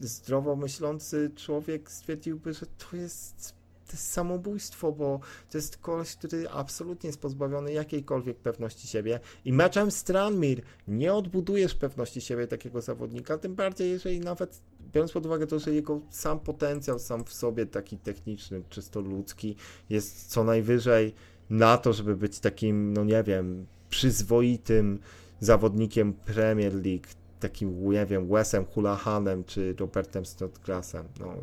zdrowo 0.00 0.56
myślący 0.56 1.30
człowiek 1.36 1.90
stwierdziłby, 1.90 2.52
że 2.52 2.66
to 2.66 2.96
jest 2.96 3.59
to 3.90 3.96
jest 3.96 4.12
samobójstwo, 4.12 4.92
bo 4.92 5.20
to 5.50 5.58
jest 5.58 5.76
koleś, 5.76 6.16
który 6.16 6.48
absolutnie 6.48 7.08
jest 7.08 7.20
pozbawiony 7.20 7.72
jakiejkolwiek 7.72 8.36
pewności 8.36 8.88
siebie. 8.88 9.20
I 9.44 9.52
meczem 9.52 9.90
Stranmir 9.90 10.62
nie 10.88 11.14
odbudujesz 11.14 11.74
pewności 11.74 12.20
siebie 12.20 12.46
takiego 12.46 12.80
zawodnika, 12.80 13.38
tym 13.38 13.54
bardziej 13.54 13.90
jeżeli 13.90 14.20
nawet 14.20 14.60
biorąc 14.92 15.12
pod 15.12 15.26
uwagę 15.26 15.46
to, 15.46 15.58
że 15.58 15.74
jego 15.74 16.00
sam 16.10 16.40
potencjał 16.40 16.98
sam 16.98 17.24
w 17.24 17.32
sobie 17.32 17.66
taki 17.66 17.98
techniczny, 17.98 18.62
czysto 18.68 19.00
ludzki 19.00 19.56
jest 19.90 20.28
co 20.28 20.44
najwyżej 20.44 21.14
na 21.50 21.78
to, 21.78 21.92
żeby 21.92 22.16
być 22.16 22.40
takim, 22.40 22.92
no 22.92 23.04
nie 23.04 23.22
wiem, 23.22 23.66
przyzwoitym 23.90 24.98
zawodnikiem 25.40 26.12
Premier 26.12 26.74
League, 26.74 27.06
takim, 27.40 27.90
nie 27.90 28.06
wiem, 28.06 28.28
Wesem 28.28 28.64
Hulahanem 28.64 29.44
czy 29.44 29.74
Robertem 29.78 30.26
Snodgrassem. 30.26 31.08
No, 31.20 31.34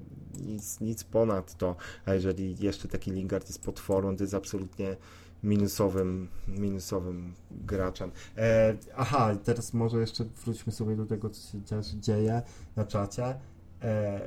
nic, 0.45 0.79
nic 0.79 1.03
ponad 1.03 1.57
to, 1.57 1.75
a 2.05 2.13
jeżeli 2.13 2.55
jeszcze 2.59 2.87
taki 2.87 3.11
Lingard 3.11 3.47
jest 3.47 3.63
potworą, 3.63 4.17
to 4.17 4.23
jest 4.23 4.33
absolutnie 4.33 4.95
minusowym, 5.43 6.27
minusowym 6.47 7.33
graczem. 7.51 8.11
E, 8.37 8.75
aha, 8.95 9.35
teraz 9.43 9.73
może 9.73 9.99
jeszcze 9.99 10.23
wróćmy 10.23 10.73
sobie 10.73 10.95
do 10.95 11.05
tego, 11.05 11.29
co 11.65 11.83
się 11.83 11.99
dzieje 11.99 12.41
na 12.75 12.85
czacie. 12.85 13.39
E, 13.81 14.21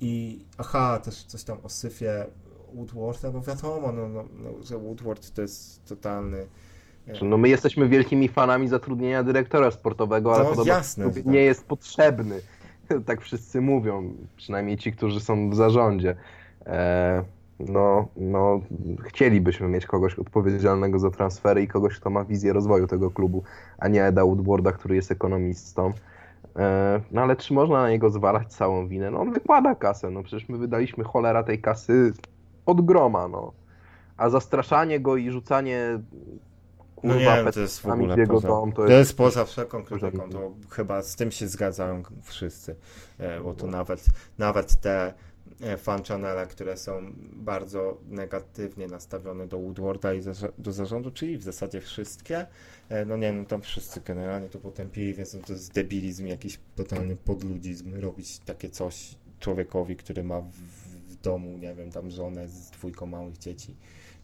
I 0.00 0.44
aha, 0.58 1.00
też 1.04 1.24
coś 1.24 1.44
tam 1.44 1.58
o 1.62 1.68
syfie 1.68 2.26
Woodwarda, 2.74 3.30
bo 3.30 3.40
wiadomo, 3.40 3.92
no, 3.92 4.08
no, 4.08 4.24
no, 4.32 4.62
że 4.62 4.78
Woodward 4.78 5.30
to 5.30 5.42
jest 5.42 5.84
totalny 5.84 6.46
no 7.22 7.38
my 7.38 7.48
jesteśmy 7.48 7.88
wielkimi 7.88 8.28
fanami 8.28 8.68
zatrudnienia 8.68 9.22
dyrektora 9.22 9.70
sportowego, 9.70 10.34
ale 10.34 10.44
no, 10.44 10.50
podobno 10.50 10.72
jasne, 10.72 11.06
nie 11.06 11.22
tak. 11.22 11.34
jest 11.34 11.66
potrzebny. 11.66 12.40
Tak 13.06 13.20
wszyscy 13.20 13.60
mówią, 13.60 14.14
przynajmniej 14.36 14.76
ci, 14.76 14.92
którzy 14.92 15.20
są 15.20 15.50
w 15.50 15.54
zarządzie. 15.54 16.16
E, 16.66 17.24
no, 17.60 18.08
no, 18.16 18.60
chcielibyśmy 19.04 19.68
mieć 19.68 19.86
kogoś 19.86 20.14
odpowiedzialnego 20.14 20.98
za 20.98 21.10
transfery 21.10 21.62
i 21.62 21.68
kogoś, 21.68 21.96
kto 21.96 22.10
ma 22.10 22.24
wizję 22.24 22.52
rozwoju 22.52 22.86
tego 22.86 23.10
klubu, 23.10 23.42
a 23.78 23.88
nie 23.88 24.04
Eda 24.04 24.24
Woodwarda, 24.24 24.72
który 24.72 24.96
jest 24.96 25.10
ekonomistą. 25.10 25.92
E, 26.56 27.00
no 27.10 27.22
ale 27.22 27.36
czy 27.36 27.54
można 27.54 27.82
na 27.82 27.90
niego 27.90 28.10
zwalać 28.10 28.52
całą 28.52 28.88
winę? 28.88 29.10
No 29.10 29.20
on 29.20 29.32
wykłada 29.32 29.74
kasę, 29.74 30.10
no 30.10 30.22
przecież 30.22 30.48
my 30.48 30.58
wydaliśmy 30.58 31.04
cholera 31.04 31.42
tej 31.42 31.60
kasy 31.60 32.12
od 32.66 32.80
groma, 32.80 33.28
no. 33.28 33.52
A 34.16 34.30
zastraszanie 34.30 35.00
go 35.00 35.16
i 35.16 35.30
rzucanie 35.30 36.00
no 37.02 37.14
nie 37.14 37.52
to 37.52 37.60
jest 37.60 37.80
w 37.80 37.86
ogóle 37.86 38.26
poza, 38.26 38.48
dom, 38.48 38.72
to, 38.72 38.82
jest... 38.82 38.92
to 38.92 38.98
jest 38.98 39.16
poza 39.16 39.44
wszelką 39.44 39.84
krytyką, 39.84 40.30
to 40.30 40.52
chyba 40.70 41.02
z 41.02 41.16
tym 41.16 41.30
się 41.30 41.48
zgadzają 41.48 42.02
wszyscy, 42.22 42.76
e, 43.18 43.40
bo 43.40 43.54
to 43.54 43.66
nawet, 43.66 44.06
nawet 44.38 44.80
te 44.80 45.14
e, 45.60 45.76
fan 45.76 46.04
channele, 46.04 46.46
które 46.46 46.76
są 46.76 47.12
bardzo 47.32 47.98
negatywnie 48.08 48.86
nastawione 48.86 49.46
do 49.46 49.58
Woodwarda 49.58 50.14
i 50.14 50.20
do 50.58 50.72
zarządu, 50.72 51.10
czyli 51.10 51.38
w 51.38 51.42
zasadzie 51.42 51.80
wszystkie, 51.80 52.46
e, 52.88 53.04
no 53.04 53.16
nie, 53.16 53.32
no 53.32 53.44
tam 53.44 53.62
wszyscy 53.62 54.00
generalnie 54.00 54.48
to 54.48 54.58
potępili, 54.58 55.14
więc 55.14 55.34
no 55.34 55.40
to 55.46 55.52
jest 55.52 55.72
debilizm, 55.72 56.26
jakiś 56.26 56.58
totalny 56.76 57.16
podludzizm, 57.16 58.00
robić 58.00 58.38
takie 58.38 58.70
coś 58.70 59.14
człowiekowi, 59.40 59.96
który 59.96 60.24
ma 60.24 60.40
w, 60.40 60.52
w 61.12 61.16
domu, 61.22 61.58
nie 61.58 61.74
wiem, 61.74 61.90
tam 61.90 62.10
żonę 62.10 62.48
z 62.48 62.70
dwójką 62.70 63.06
małych 63.06 63.38
dzieci. 63.38 63.74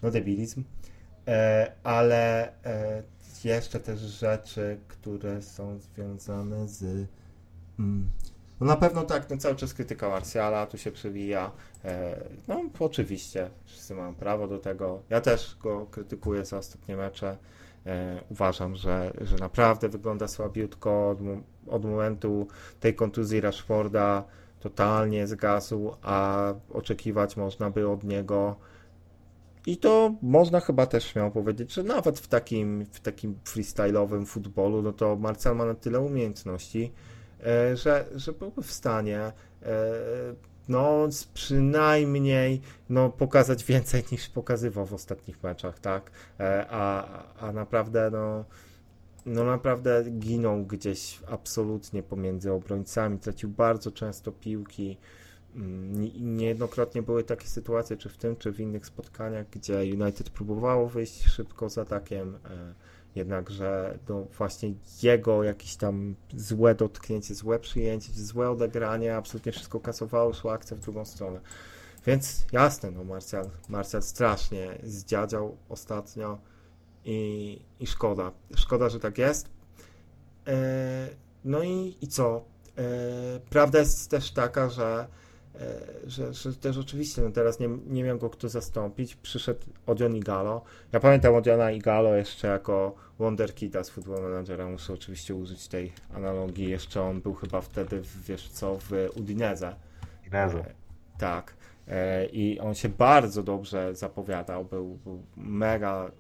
No 0.03 0.11
debilizm. 0.11 0.65
E, 1.29 1.73
ale 1.85 2.53
e, 2.65 3.03
jeszcze 3.45 3.81
też 3.81 4.01
rzeczy, 4.01 4.79
które 4.89 5.43
są 5.43 5.79
związane 5.79 6.69
z. 6.69 6.83
Mm, 7.79 8.11
no 8.61 8.67
na 8.67 8.77
pewno 8.77 9.03
tak, 9.03 9.31
no 9.31 9.37
cały 9.37 9.57
czas 9.57 9.75
krytyka 9.75 10.09
Martiala 10.09 10.67
tu 10.67 10.79
się 10.79 10.93
przewija. 10.93 11.51
E, 11.85 12.21
no 12.49 12.63
oczywiście, 12.79 13.51
wszyscy 13.65 13.95
mają 13.95 14.15
prawo 14.15 14.49
do 14.49 14.59
tego. 14.59 15.03
Ja 15.11 15.21
też 15.21 15.57
go 15.63 15.87
krytykuję 15.91 16.45
za 16.45 16.59
ostatnie 16.59 16.97
mecze. 16.97 17.37
Uważam, 18.31 18.77
że, 18.77 19.13
że 19.21 19.37
naprawdę 19.37 19.89
wygląda 19.89 20.29
słabiutko 20.29 21.11
od, 21.11 21.19
od 21.67 21.85
momentu 21.85 22.49
tej 22.81 22.95
kontuzji 22.95 23.41
Rashforda 23.41 24.25
totalnie 24.61 25.27
zgasł, 25.27 25.95
a 26.03 26.53
oczekiwać 26.73 27.37
można 27.37 27.71
by 27.71 27.89
od 27.89 28.05
niego 28.05 28.57
i 29.67 29.77
to 29.77 30.15
można 30.23 30.61
chyba 30.61 30.87
też 30.87 31.05
śmiało 31.05 31.31
powiedzieć, 31.31 31.73
że 31.73 31.83
nawet 31.83 32.19
w 32.19 32.29
takim, 32.29 32.87
w 32.93 33.01
takim 33.01 33.39
freestyle'owym 33.45 34.27
futbolu, 34.27 34.83
no 34.83 34.93
to 34.93 35.17
Marcel 35.17 35.57
ma 35.57 35.65
na 35.65 35.75
tyle 35.75 36.01
umiejętności, 36.01 36.93
e, 37.47 37.77
że, 37.77 38.05
że 38.15 38.33
byłby 38.33 38.63
w 38.63 38.73
stanie 38.73 39.19
e, 39.21 39.33
no 40.69 41.09
przynajmniej 41.35 42.61
no, 42.89 43.11
pokazać 43.11 43.65
więcej 43.65 44.05
niż 44.13 44.29
pokazywał 44.29 44.87
w 44.87 44.95
ostatnich 44.95 45.43
meczach, 45.43 45.79
tak? 45.79 46.11
E, 46.41 46.67
a, 46.71 47.07
a 47.41 47.53
naprawdę 47.53 48.11
no 48.13 48.45
no 49.27 49.45
naprawdę 49.45 50.05
ginął 50.11 50.65
gdzieś 50.65 51.21
absolutnie 51.27 52.03
pomiędzy 52.03 52.53
obrońcami, 52.53 53.19
tracił 53.19 53.49
bardzo 53.49 53.93
często 53.93 54.33
piłki. 54.33 54.97
Nie- 55.55 56.21
Niejednokrotnie 56.21 57.03
były 57.03 57.25
takie 57.25 57.47
sytuacje, 57.47 57.97
czy 57.97 58.09
w 58.09 58.17
tym, 58.17 58.37
czy 58.37 58.53
w 58.53 58.61
innych 58.61 58.87
spotkaniach, 58.87 59.47
gdzie 59.51 59.75
United 59.75 60.31
próbowało 60.31 60.89
wyjść 60.89 61.25
szybko 61.25 61.71
z 61.71 61.79
atakiem, 61.79 62.39
e, 62.45 62.75
jednakże 63.15 63.99
no 64.09 64.27
właśnie 64.39 64.75
jego 65.03 65.43
jakieś 65.45 65.77
tam 65.77 66.15
złe 66.37 66.75
dotknięcie, 66.75 67.35
złe 67.35 67.59
przyjęcie, 67.59 68.13
złe 68.13 68.51
odegranie, 68.51 69.17
absolutnie 69.17 69.53
wszystko 69.53 69.81
kasowało, 69.81 70.33
szła 70.33 70.53
akcja 70.53 70.77
w 70.77 70.81
drugą 70.81 71.05
stronę. 71.05 71.41
Więc 72.07 72.47
jasne, 72.53 72.91
no 72.91 73.05
Martial, 73.05 73.51
Martial 73.69 74.03
strasznie 74.03 74.79
zdziadział 74.83 75.57
ostatnio 75.69 76.39
i, 77.05 77.61
i 77.81 77.87
szkoda. 77.87 78.33
Szkoda, 78.57 78.89
że 78.89 79.01
tak 79.01 79.19
jest. 79.19 79.49
E, 80.47 81.09
no 81.45 81.63
i, 81.63 81.97
i 82.01 82.09
co? 82.09 82.45
E, 82.79 83.41
prawda 83.51 83.79
jest 83.79 84.11
też 84.11 84.33
taka, 84.33 84.71
że, 84.71 85.09
że, 86.07 86.35
że 86.35 86.55
też 86.55 86.79
oczywiście 86.79 87.23
no 87.23 87.31
teraz 87.31 87.61
nie, 87.61 87.69
nie 87.87 88.05
miał 88.05 88.19
go 88.19 88.31
kto 88.31 88.49
zastąpić. 88.49 89.15
Przyszedł 89.15 89.61
Odion 89.87 90.17
Igalo. 90.17 90.63
Ja 90.93 91.01
pamiętam 91.01 91.35
Odiona 91.35 91.71
Igalo 91.71 92.15
jeszcze 92.15 92.49
jako 92.49 92.95
Wonderkida 93.19 93.85
z 93.85 93.91
Football 93.91 94.23
Managera. 94.23 94.69
Muszę 94.69 94.93
oczywiście 94.93 95.35
użyć 95.35 95.69
tej 95.69 95.93
analogii. 96.15 96.71
Jeszcze 96.71 97.03
on 97.03 97.21
był 97.21 97.35
chyba 97.35 97.61
wtedy, 97.61 98.01
w, 98.01 98.25
wiesz 98.25 98.49
co, 98.49 98.77
w 98.77 98.91
Udineze. 99.17 99.77
E, 100.61 100.75
Tak. 101.19 101.55
E, 101.89 102.27
I 102.27 102.61
on 102.61 102.75
się 102.75 102.89
bardzo 102.89 103.43
dobrze 103.43 103.95
zapowiadał. 103.95 104.65
Był, 104.65 104.99
był 105.05 105.23
mega 105.37 106.11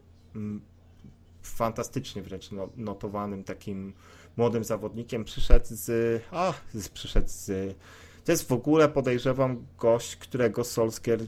fantastycznie 1.42 2.22
wręcz 2.22 2.50
no, 2.52 2.68
notowanym 2.76 3.44
takim 3.44 3.92
młodym 4.36 4.64
zawodnikiem. 4.64 5.24
Przyszedł 5.24 5.66
z. 5.68 6.22
A, 6.30 6.52
z, 6.74 6.88
przyszedł 6.88 7.28
z. 7.28 7.76
To 8.24 8.32
jest 8.32 8.48
w 8.48 8.52
ogóle 8.52 8.88
podejrzewam 8.88 9.66
gość, 9.78 10.16
którego 10.16 10.64
Solskier 10.64 11.20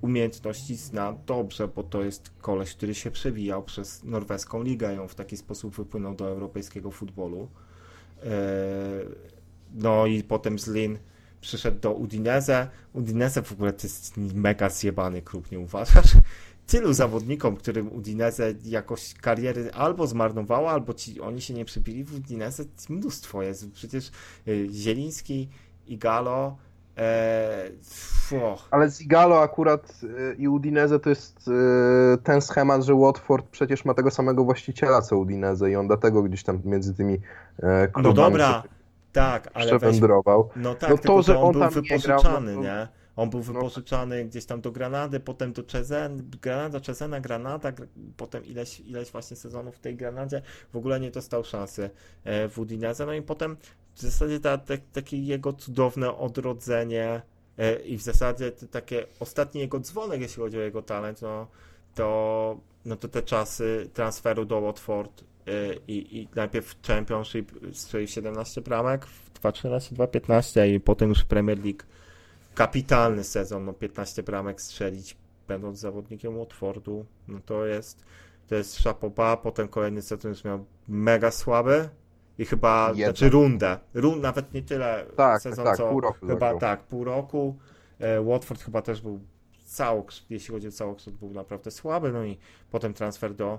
umiejętności 0.00 0.76
zna 0.76 1.12
dobrze, 1.26 1.68
bo 1.68 1.82
to 1.82 2.02
jest 2.02 2.30
koleś, 2.40 2.74
który 2.74 2.94
się 2.94 3.10
przewijał 3.10 3.62
przez 3.62 4.04
norweską 4.04 4.62
ligę 4.62 5.02
on 5.02 5.08
w 5.08 5.14
taki 5.14 5.36
sposób 5.36 5.74
wypłynął 5.74 6.14
do 6.14 6.28
europejskiego 6.28 6.90
futbolu. 6.90 7.48
E, 8.22 8.30
No 9.74 10.06
i 10.06 10.22
potem 10.22 10.58
z 10.58 10.68
Lin 10.68 10.98
przyszedł 11.40 11.80
do 11.80 11.92
Udinese. 11.92 12.68
Udinese 12.92 13.42
w 13.42 13.52
ogóle 13.52 13.72
to 13.72 13.86
jest 13.86 14.16
mega 14.16 14.68
zjebany 14.70 15.22
klub, 15.22 15.50
nie 15.50 15.58
uważasz? 15.58 16.12
Tylu 16.66 16.92
zawodnikom, 16.92 17.56
którym 17.56 17.92
Udinese 17.92 18.54
jakoś 18.64 19.14
kariery 19.14 19.72
albo 19.72 20.06
zmarnowała, 20.06 20.72
albo 20.72 20.94
ci, 20.94 21.20
oni 21.20 21.40
się 21.40 21.54
nie 21.54 21.64
przybili 21.64 22.04
w 22.04 22.14
Udinese, 22.14 22.64
mnóstwo 22.88 23.42
jest. 23.42 23.70
Przecież 23.70 24.10
y, 24.48 24.68
Zieliński, 24.72 25.48
Igalo, 25.86 26.56
e, 26.98 27.70
fo, 28.28 28.56
Ale 28.70 28.90
z 28.90 29.00
Igalo 29.00 29.42
akurat 29.42 30.00
y, 30.02 30.36
i 30.38 30.48
Udinese 30.48 31.00
to 31.00 31.10
jest 31.10 31.48
y, 31.48 31.52
ten 32.22 32.40
schemat, 32.40 32.82
że 32.84 32.94
Watford 32.94 33.46
przecież 33.46 33.84
ma 33.84 33.94
tego 33.94 34.10
samego 34.10 34.44
właściciela 34.44 35.02
co 35.02 35.18
Udinese 35.18 35.70
i 35.70 35.76
on 35.76 35.86
dlatego 35.86 36.22
gdzieś 36.22 36.42
tam 36.42 36.60
między 36.64 36.94
tymi 36.94 37.14
e, 37.62 37.88
klubami 37.88 38.04
no 38.04 38.12
dobra, 38.12 38.62
tak, 39.12 39.50
ale 39.54 39.64
weź 39.70 39.78
przewędrował. 39.80 40.48
No 40.56 40.74
tak, 40.74 40.90
No 40.90 40.96
to, 40.96 41.02
tylko 41.02 41.22
że 41.22 41.38
on, 41.38 41.46
on 41.46 41.52
był 41.52 41.62
nie 41.62 41.68
wypożyczany, 41.70 42.22
grał, 42.22 42.32
no 42.32 42.54
to- 42.54 42.62
nie? 42.62 42.88
On 43.16 43.30
był 43.30 43.42
wypożyczany 43.42 44.24
gdzieś 44.24 44.44
tam 44.44 44.60
do 44.60 44.72
Granady, 44.72 45.20
potem 45.20 45.52
do 45.52 45.62
Czezen, 45.62 46.30
Granada, 46.42 46.80
Czezena, 46.80 47.20
Granada, 47.20 47.72
gr- 47.72 47.86
potem 48.16 48.44
ileś, 48.44 48.80
ileś 48.80 49.10
właśnie 49.12 49.36
sezonów 49.36 49.76
w 49.76 49.78
tej 49.80 49.96
Granadzie, 49.96 50.42
w 50.72 50.76
ogóle 50.76 51.00
nie 51.00 51.10
dostał 51.10 51.44
szansy 51.44 51.90
e, 52.24 52.48
w 52.48 52.58
Udinese, 52.58 53.06
no 53.06 53.12
i 53.12 53.22
potem 53.22 53.56
w 53.94 54.00
zasadzie 54.00 54.40
ta, 54.40 54.58
takie 54.92 55.18
jego 55.18 55.52
cudowne 55.52 56.16
odrodzenie 56.16 57.22
e, 57.58 57.76
i 57.76 57.98
w 57.98 58.02
zasadzie 58.02 58.52
takie 58.52 59.06
ostatni 59.20 59.60
jego 59.60 59.80
dzwonek, 59.80 60.20
jeśli 60.20 60.42
chodzi 60.42 60.58
o 60.58 60.62
jego 60.62 60.82
talent, 60.82 61.22
no 61.22 61.46
to, 61.94 62.60
no 62.84 62.96
to 62.96 63.08
te 63.08 63.22
czasy 63.22 63.90
transferu 63.92 64.44
do 64.44 64.60
Watford 64.60 65.20
e, 65.20 65.24
i, 65.88 66.18
i 66.18 66.28
najpierw 66.34 66.82
Championship 66.86 67.52
strzelił 67.72 68.08
17 68.08 68.60
bramek, 68.60 69.06
w 69.06 69.40
2.13, 69.40 69.94
2.15 69.94 70.74
i 70.74 70.80
potem 70.80 71.08
już 71.08 71.20
w 71.20 71.26
Premier 71.26 71.64
League 71.64 71.82
kapitalny 72.54 73.24
sezon, 73.24 73.64
no 73.64 73.72
15 73.72 74.22
bramek 74.22 74.62
strzelić 74.62 75.16
będąc 75.48 75.78
zawodnikiem 75.78 76.38
Watfordu, 76.38 77.04
no 77.28 77.38
to 77.46 77.66
jest 77.66 78.04
to 78.48 78.54
jest 78.54 78.78
szapoba, 78.78 79.36
potem 79.36 79.68
kolejny 79.68 80.02
sezon 80.02 80.30
już 80.30 80.44
miał 80.44 80.64
mega 80.88 81.30
słaby 81.30 81.88
i 82.38 82.44
chyba, 82.44 82.88
Jeden. 82.88 83.04
znaczy 83.04 83.30
rundę, 83.30 83.78
Run, 83.94 84.20
nawet 84.20 84.54
nie 84.54 84.62
tyle 84.62 85.06
Tak, 85.16 85.42
sezon, 85.42 85.64
tak, 85.64 85.76
co 85.76 85.88
pół 85.88 86.00
roku 86.00 86.26
chyba 86.26 86.32
zagrał. 86.32 86.58
tak, 86.58 86.82
pół 86.82 87.04
roku. 87.04 87.56
E, 87.98 88.22
Watford 88.24 88.62
chyba 88.62 88.82
też 88.82 89.00
był 89.00 89.20
całokształt, 89.64 90.30
jeśli 90.30 90.54
chodzi 90.54 90.68
o 90.68 90.72
całokształt, 90.72 91.16
był 91.16 91.30
naprawdę 91.30 91.70
słaby, 91.70 92.12
no 92.12 92.24
i 92.24 92.38
potem 92.70 92.94
transfer 92.94 93.34
do 93.34 93.58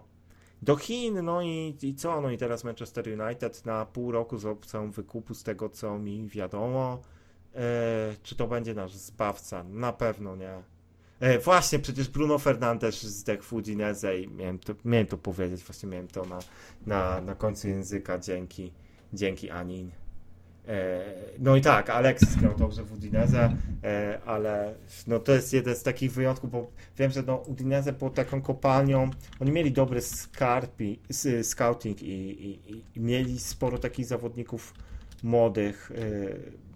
do 0.61 0.76
Chin, 0.76 1.26
no 1.26 1.41
i, 1.41 1.78
i 1.82 1.95
co? 1.95 2.21
No 2.21 2.32
i 2.32 2.38
teraz 2.38 2.63
Manchester 2.63 3.21
United 3.21 3.65
na 3.65 3.86
pół 3.86 4.11
roku 4.11 4.38
z 4.38 4.45
opcją 4.45 4.91
wykupu, 4.91 5.34
z 5.34 5.43
tego 5.43 5.69
co 5.69 5.99
mi 5.99 6.28
wiadomo. 6.28 7.01
E, 7.55 7.59
czy 8.23 8.36
to 8.36 8.47
będzie 8.47 8.73
nasz 8.73 8.93
zbawca? 8.93 9.63
Na 9.63 9.93
pewno 9.93 10.36
nie. 10.36 10.63
E, 11.26 11.39
właśnie, 11.39 11.80
przecież 11.80 12.07
Bruno 12.09 12.38
Fernandes 12.39 13.03
zdechł 13.03 13.43
w 13.43 13.53
Udinese 13.53 14.19
i 14.19 14.28
miałem 14.28 14.59
to, 14.59 14.73
miałem 14.86 15.07
to 15.07 15.17
powiedzieć, 15.17 15.63
właśnie 15.63 15.89
miałem 15.89 16.07
to 16.07 16.26
na, 16.26 16.39
na, 16.86 17.21
na 17.21 17.36
końcu 17.36 17.67
języka 17.67 18.19
dzięki, 18.19 18.71
dzięki 19.13 19.49
Anin. 19.49 19.91
E, 20.67 21.01
no 21.39 21.55
i 21.55 21.61
tak, 21.61 21.89
Alexis 21.89 22.36
grał 22.36 22.55
dobrze 22.57 22.84
w 22.84 22.93
Udinese, 22.93 23.55
e, 23.84 24.19
ale 24.26 24.76
no 25.07 25.19
to 25.19 25.32
jest 25.32 25.53
jeden 25.53 25.76
z 25.76 25.84
takich 25.84 26.11
wyjątków, 26.11 26.51
bo 26.51 26.67
wiem, 26.97 27.11
że 27.11 27.23
no 27.23 27.36
Udinese 27.36 27.93
było 27.93 28.09
taką 28.11 28.41
kopalnią, 28.41 29.09
oni 29.39 29.51
mieli 29.51 29.71
dobry 29.71 30.01
skarpi, 30.01 30.99
scouting 31.43 32.01
i, 32.03 32.05
i, 32.11 32.71
i- 32.71 32.84
i 32.95 32.99
mieli 32.99 33.39
sporo 33.39 33.78
takich 33.78 34.05
zawodników 34.05 34.73
młodych, 35.23 35.91
e, 35.91 35.95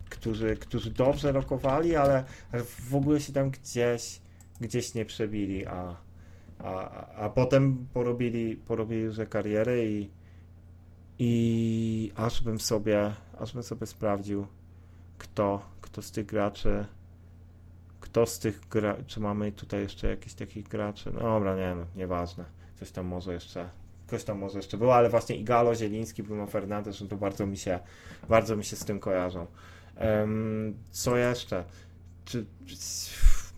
którzy, 0.10 0.56
którzy 0.58 0.92
dobrze 0.92 1.32
rokowali, 1.32 1.96
ale 1.96 2.24
w 2.90 2.96
ogóle 2.96 3.20
się 3.20 3.34
tam 3.34 3.50
gdzieś, 3.52 4.22
gdzieś 4.62 4.94
nie 4.94 5.06
przebili, 5.06 5.66
a, 5.66 5.96
a, 6.60 7.06
a 7.16 7.30
potem 7.30 7.88
porobili, 7.94 8.56
porobili 8.56 9.02
już 9.02 9.18
kariery 9.30 9.90
i, 9.92 10.10
i 11.20 12.12
aż 12.16 12.44
bym 12.44 12.60
sobie, 12.60 13.14
aż 13.40 13.54
bym 13.54 13.64
sobie 13.64 13.88
sprawdził, 13.88 14.48
kto, 15.18 15.62
kto 15.82 16.02
z 16.02 16.12
tych 16.12 16.26
graczy, 16.26 16.86
kto 18.00 18.26
z 18.26 18.40
tych 18.40 18.60
gra, 18.70 18.98
czy 19.08 19.20
mamy 19.20 19.52
tutaj 19.52 19.82
jeszcze 19.82 20.08
jakichś 20.08 20.36
takich 20.36 20.68
graczy, 20.68 21.12
no 21.14 21.20
dobra, 21.20 21.56
nie 21.56 21.76
no, 21.76 21.86
nieważne, 21.96 22.46
coś 22.76 22.92
tam 22.92 23.06
może 23.06 23.34
jeszcze, 23.34 23.70
ktoś 24.08 24.24
tam 24.24 24.38
może 24.38 24.60
jeszcze 24.60 24.78
było, 24.78 24.96
ale 24.96 25.10
właśnie 25.10 25.36
Igalo, 25.36 25.76
Zieliński, 25.76 26.24
Bruno 26.24 26.48
Fernandes, 26.48 27.02
no 27.02 27.08
to 27.08 27.18
bardzo 27.18 27.46
mi 27.46 27.58
się, 27.58 27.80
bardzo 28.30 28.56
mi 28.56 28.64
się 28.64 28.76
z 28.76 28.86
tym 28.86 29.00
kojarzą. 29.00 29.48
Em, 29.96 30.74
co 30.92 31.18
jeszcze? 31.18 31.64
Czy, 32.26 32.46
czy 32.66 32.76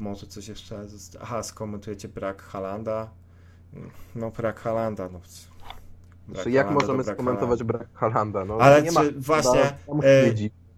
może 0.01 0.27
coś 0.27 0.47
jeszcze? 0.47 0.85
Aha, 1.21 1.43
skomentujecie 1.43 2.07
brak 2.07 2.41
Halanda? 2.41 3.09
No 4.15 4.31
brak 4.31 4.59
Halanda, 4.59 5.09
no. 5.09 5.19
Brak 5.19 6.35
Znaczy, 6.35 6.51
jak 6.51 6.65
Haalanda 6.67 6.81
to 6.87 6.87
możemy 6.93 7.03
brak 7.03 7.15
skomentować 7.15 7.59
Haalanda. 7.59 7.77
brak 7.77 7.89
Halanda? 7.93 8.45
No, 8.45 8.57
Ale 8.57 8.81
nie 8.81 8.89
czy 8.89 8.93
ma, 8.95 9.01
właśnie, 9.17 9.61
e. 10.03 10.33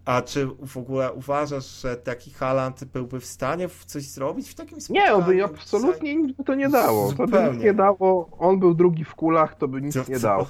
A 0.06 0.22
czy 0.22 0.48
w 0.66 0.78
ogóle 0.78 1.14
uważasz, 1.14 1.82
że 1.82 1.96
taki 1.98 2.32
Haaland 2.32 2.84
byłby 2.84 3.20
w 3.20 3.26
stanie 3.26 3.70
coś 3.86 4.04
zrobić 4.04 4.50
w 4.50 4.56
takim 4.56 4.82
spotkaniu? 4.82 5.08
Nie, 5.08 5.14
on 5.14 5.24
by 5.24 5.44
absolutnie 5.44 6.16
nic 6.16 6.38
by 6.38 6.44
to 6.44 6.56
nie 6.56 6.70
dało. 6.70 7.12
To 7.12 7.18
by 7.18 7.26
Zupełnie. 7.26 7.52
nic 7.56 7.64
nie 7.64 7.74
dało. 7.74 8.30
On 8.40 8.60
był 8.60 8.74
drugi 8.74 9.04
w 9.04 9.16
kulach, 9.16 9.56
to 9.56 9.68
by 9.68 9.82
nic 9.82 9.94
To 9.96 10.04
nie 10.12 10.20
dało. 10.20 10.48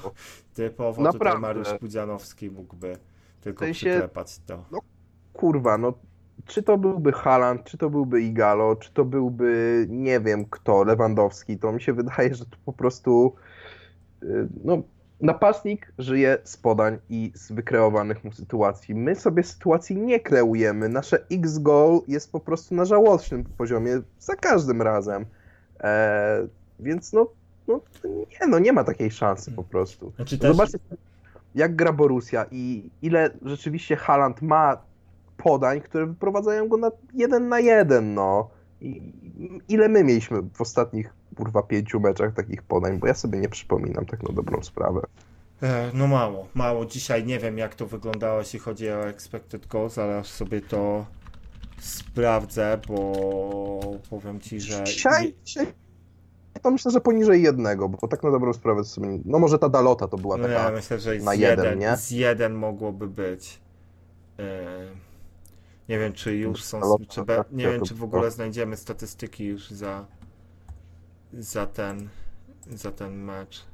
Typowo 0.53 0.91
tutaj 0.91 1.13
Naprawdę. 1.13 1.39
Mariusz 1.39 1.67
Pudzianowski 1.79 2.51
mógłby 2.51 2.97
tylko 3.41 3.65
W 3.65 3.67
sensie- 3.67 3.89
przyklepać 3.89 4.39
to. 4.45 4.65
Kurwa, 5.33 5.77
no 5.77 5.93
czy 6.45 6.63
to 6.63 6.77
byłby 6.77 7.11
Haaland, 7.11 7.63
czy 7.63 7.77
to 7.77 7.89
byłby 7.89 8.21
Igalo, 8.21 8.75
czy 8.75 8.93
to 8.93 9.05
byłby 9.05 9.85
nie 9.89 10.19
wiem 10.19 10.45
kto, 10.45 10.83
Lewandowski, 10.83 11.57
to 11.57 11.71
mi 11.71 11.81
się 11.81 11.93
wydaje, 11.93 12.35
że 12.35 12.45
to 12.45 12.57
po 12.65 12.73
prostu 12.73 13.35
y, 14.23 14.47
no, 14.63 14.83
napastnik 15.21 15.93
żyje 15.97 16.37
z 16.43 16.57
podań 16.57 16.97
i 17.09 17.31
z 17.35 17.51
wykreowanych 17.51 18.23
mu 18.23 18.31
sytuacji. 18.31 18.95
My 18.95 19.15
sobie 19.15 19.43
sytuacji 19.43 19.95
nie 19.95 20.19
kreujemy. 20.19 20.89
Nasze 20.89 21.25
X-goal 21.31 21.99
jest 22.07 22.31
po 22.31 22.39
prostu 22.39 22.75
na 22.75 22.85
żałosnym 22.85 23.43
poziomie 23.43 24.01
za 24.19 24.35
każdym 24.35 24.81
razem. 24.81 25.25
E, 25.79 26.47
więc 26.79 27.13
no, 27.13 27.29
no 27.67 27.81
nie, 28.05 28.47
no 28.47 28.59
nie 28.59 28.73
ma 28.73 28.83
takiej 28.83 29.11
szansy 29.11 29.51
po 29.51 29.63
prostu. 29.63 30.11
Znaczy 30.15 30.37
też, 30.37 30.51
Zobaczcie, 30.51 30.77
jak 31.55 31.75
gra 31.75 31.93
Borussia 31.93 32.45
i 32.51 32.89
ile 33.01 33.29
rzeczywiście 33.41 33.95
Haaland 33.95 34.41
ma 34.41 34.77
podań, 35.43 35.81
które 35.81 36.05
wyprowadzają 36.05 36.67
go 36.67 36.77
na 36.77 36.91
jeden 37.13 37.49
na 37.49 37.59
jeden, 37.59 38.13
no. 38.13 38.49
I 38.81 39.13
ile 39.69 39.89
my 39.89 40.03
mieliśmy 40.03 40.41
w 40.53 40.61
ostatnich, 40.61 41.13
kurwa, 41.37 41.63
pięciu 41.63 41.99
meczach 41.99 42.33
takich 42.33 42.63
podań, 42.63 42.99
bo 42.99 43.07
ja 43.07 43.13
sobie 43.13 43.39
nie 43.39 43.49
przypominam 43.49 44.05
tak 44.05 44.23
na 44.23 44.35
dobrą 44.35 44.63
sprawę. 44.63 45.01
E, 45.61 45.91
No 45.93 46.07
mało, 46.07 46.47
mało. 46.53 46.85
Dzisiaj 46.85 47.25
nie 47.25 47.39
wiem 47.39 47.57
jak 47.57 47.75
to 47.75 47.87
wyglądało, 47.87 48.39
jeśli 48.39 48.59
chodzi 48.59 48.89
o 48.89 49.07
expected 49.07 49.67
goals, 49.67 49.97
ale 49.97 50.23
sobie 50.23 50.61
to 50.61 51.05
sprawdzę, 51.79 52.79
bo 52.87 53.81
powiem 54.09 54.39
ci, 54.39 54.61
że... 54.61 54.83
Dzisiaj, 54.83 55.35
dzisiaj 55.43 55.67
to 56.63 56.71
myślę, 56.71 56.91
że 56.91 57.01
poniżej 57.01 57.43
jednego, 57.43 57.89
bo 57.89 58.07
tak 58.07 58.23
na 58.23 58.31
dobrą 58.31 58.53
sprawę 58.53 58.83
sobie, 58.83 59.07
no 59.25 59.39
może 59.39 59.59
ta 59.59 59.69
Dalota 59.69 60.07
to 60.07 60.17
była 60.17 60.37
No 60.37 60.47
taka, 60.47 60.63
ja 60.63 60.71
myślę, 60.71 60.99
że 60.99 61.15
na 61.15 61.33
jeden, 61.33 61.65
jeden, 61.65 61.79
nie? 61.79 61.97
z 61.97 62.11
jeden 62.11 62.53
mogłoby 62.53 63.07
być. 63.07 63.59
E, 64.39 64.67
Nie 65.89 65.99
wiem, 65.99 66.13
czy 66.13 66.35
już 66.35 66.63
są, 66.63 66.81
czy 67.09 67.23
be, 67.23 67.43
nie 67.51 67.67
wiem, 67.71 67.81
czy 67.85 67.95
w 67.95 68.03
ogóle 68.03 68.31
znajdziemy 68.31 68.77
statystyki 68.77 69.45
już 69.45 69.69
za 69.69 70.05
za 71.33 71.65
ten 71.67 72.09
za 72.67 72.91
ten 72.91 73.13
mecz 73.23 73.65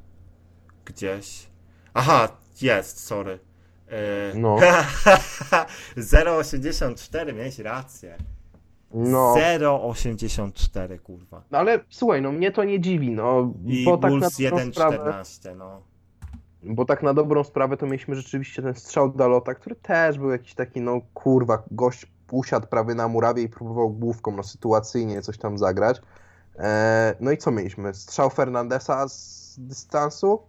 gdzieś. 0.86 1.48
Aha, 1.94 2.30
jest, 2.62 3.06
sorry. 3.06 3.40
E, 3.88 4.34
No. 4.36 4.58
0,84, 5.98 7.34
miałeś 7.34 7.60
rację. 7.60 8.18
no, 8.94 9.36
0,84, 9.38 11.00
kurwa. 11.00 11.44
no 11.52 11.58
ale 11.58 11.80
słuchaj, 11.90 12.22
no 12.22 12.32
mnie 12.32 12.52
to 12.52 12.64
nie 12.64 12.80
dziwi, 12.80 13.12
no, 13.12 13.54
I 13.66 13.86
bo 13.86 13.98
tak, 13.98 14.12
na 14.12 14.18
Bulls 14.20 14.38
dobrą 14.38 14.72
sprawę, 14.72 14.98
1,14, 14.98 15.56
no. 15.56 15.82
Bo 16.64 16.86
tak 16.86 17.04
na 17.04 17.14
dobrą 17.14 17.44
sprawę 17.44 17.78
to 17.78 17.86
mieliśmy 17.86 18.16
rzeczywiście 18.16 18.62
ten 18.62 18.76
strzał 18.76 19.10
Dalota, 19.12 19.56
który 19.56 19.76
też 19.76 20.18
był 20.18 20.30
jakiś 20.32 20.54
taki, 20.56 20.82
no 20.82 21.02
kurwa, 21.14 21.64
gość 21.72 22.06
usiadł 22.32 22.68
prawie 22.68 22.96
na 22.96 23.08
murawie 23.08 23.44
i 23.44 23.50
próbował 23.50 23.90
główką, 23.90 24.32
no 24.36 24.44
sytuacyjnie 24.44 25.22
coś 25.22 25.38
tam 25.38 25.58
zagrać. 25.58 26.02
E, 26.60 27.16
no 27.20 27.32
i 27.32 27.38
co 27.38 27.52
mieliśmy? 27.52 27.94
Strzał 27.94 28.30
Fernandesa 28.30 29.08
z 29.10 29.56
dystansu, 29.60 30.40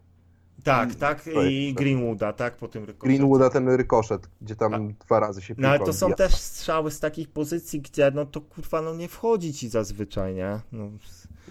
Tak, 0.65 0.95
tak, 0.95 1.23
i 1.51 1.75
Greenwooda, 1.75 2.33
tak, 2.33 2.57
po 2.57 2.69
tym 2.69 2.85
rykoszecie. 2.85 3.17
Greenwooda 3.19 3.51
ten 3.51 3.69
rykoszet, 3.69 4.29
gdzie 4.43 4.57
tam 4.57 4.75
A- 4.75 5.05
dwa 5.05 5.21
razy 5.21 5.43
się 5.43 5.55
No 5.59 5.69
ale 5.69 5.79
to 5.79 5.93
są 5.93 6.07
odbija. 6.07 6.29
też 6.29 6.35
strzały 6.41 6.91
z 6.91 7.01
takich 7.01 7.29
pozycji, 7.29 7.81
gdzie 7.81 8.11
no 8.15 8.27
to 8.27 8.41
kurwa 8.41 8.83
no 8.83 8.95
nie 8.95 9.09
wchodzi 9.09 9.53
ci 9.53 9.69
zazwyczaj, 9.69 10.35
nie? 10.35 10.61
No, 10.73 10.85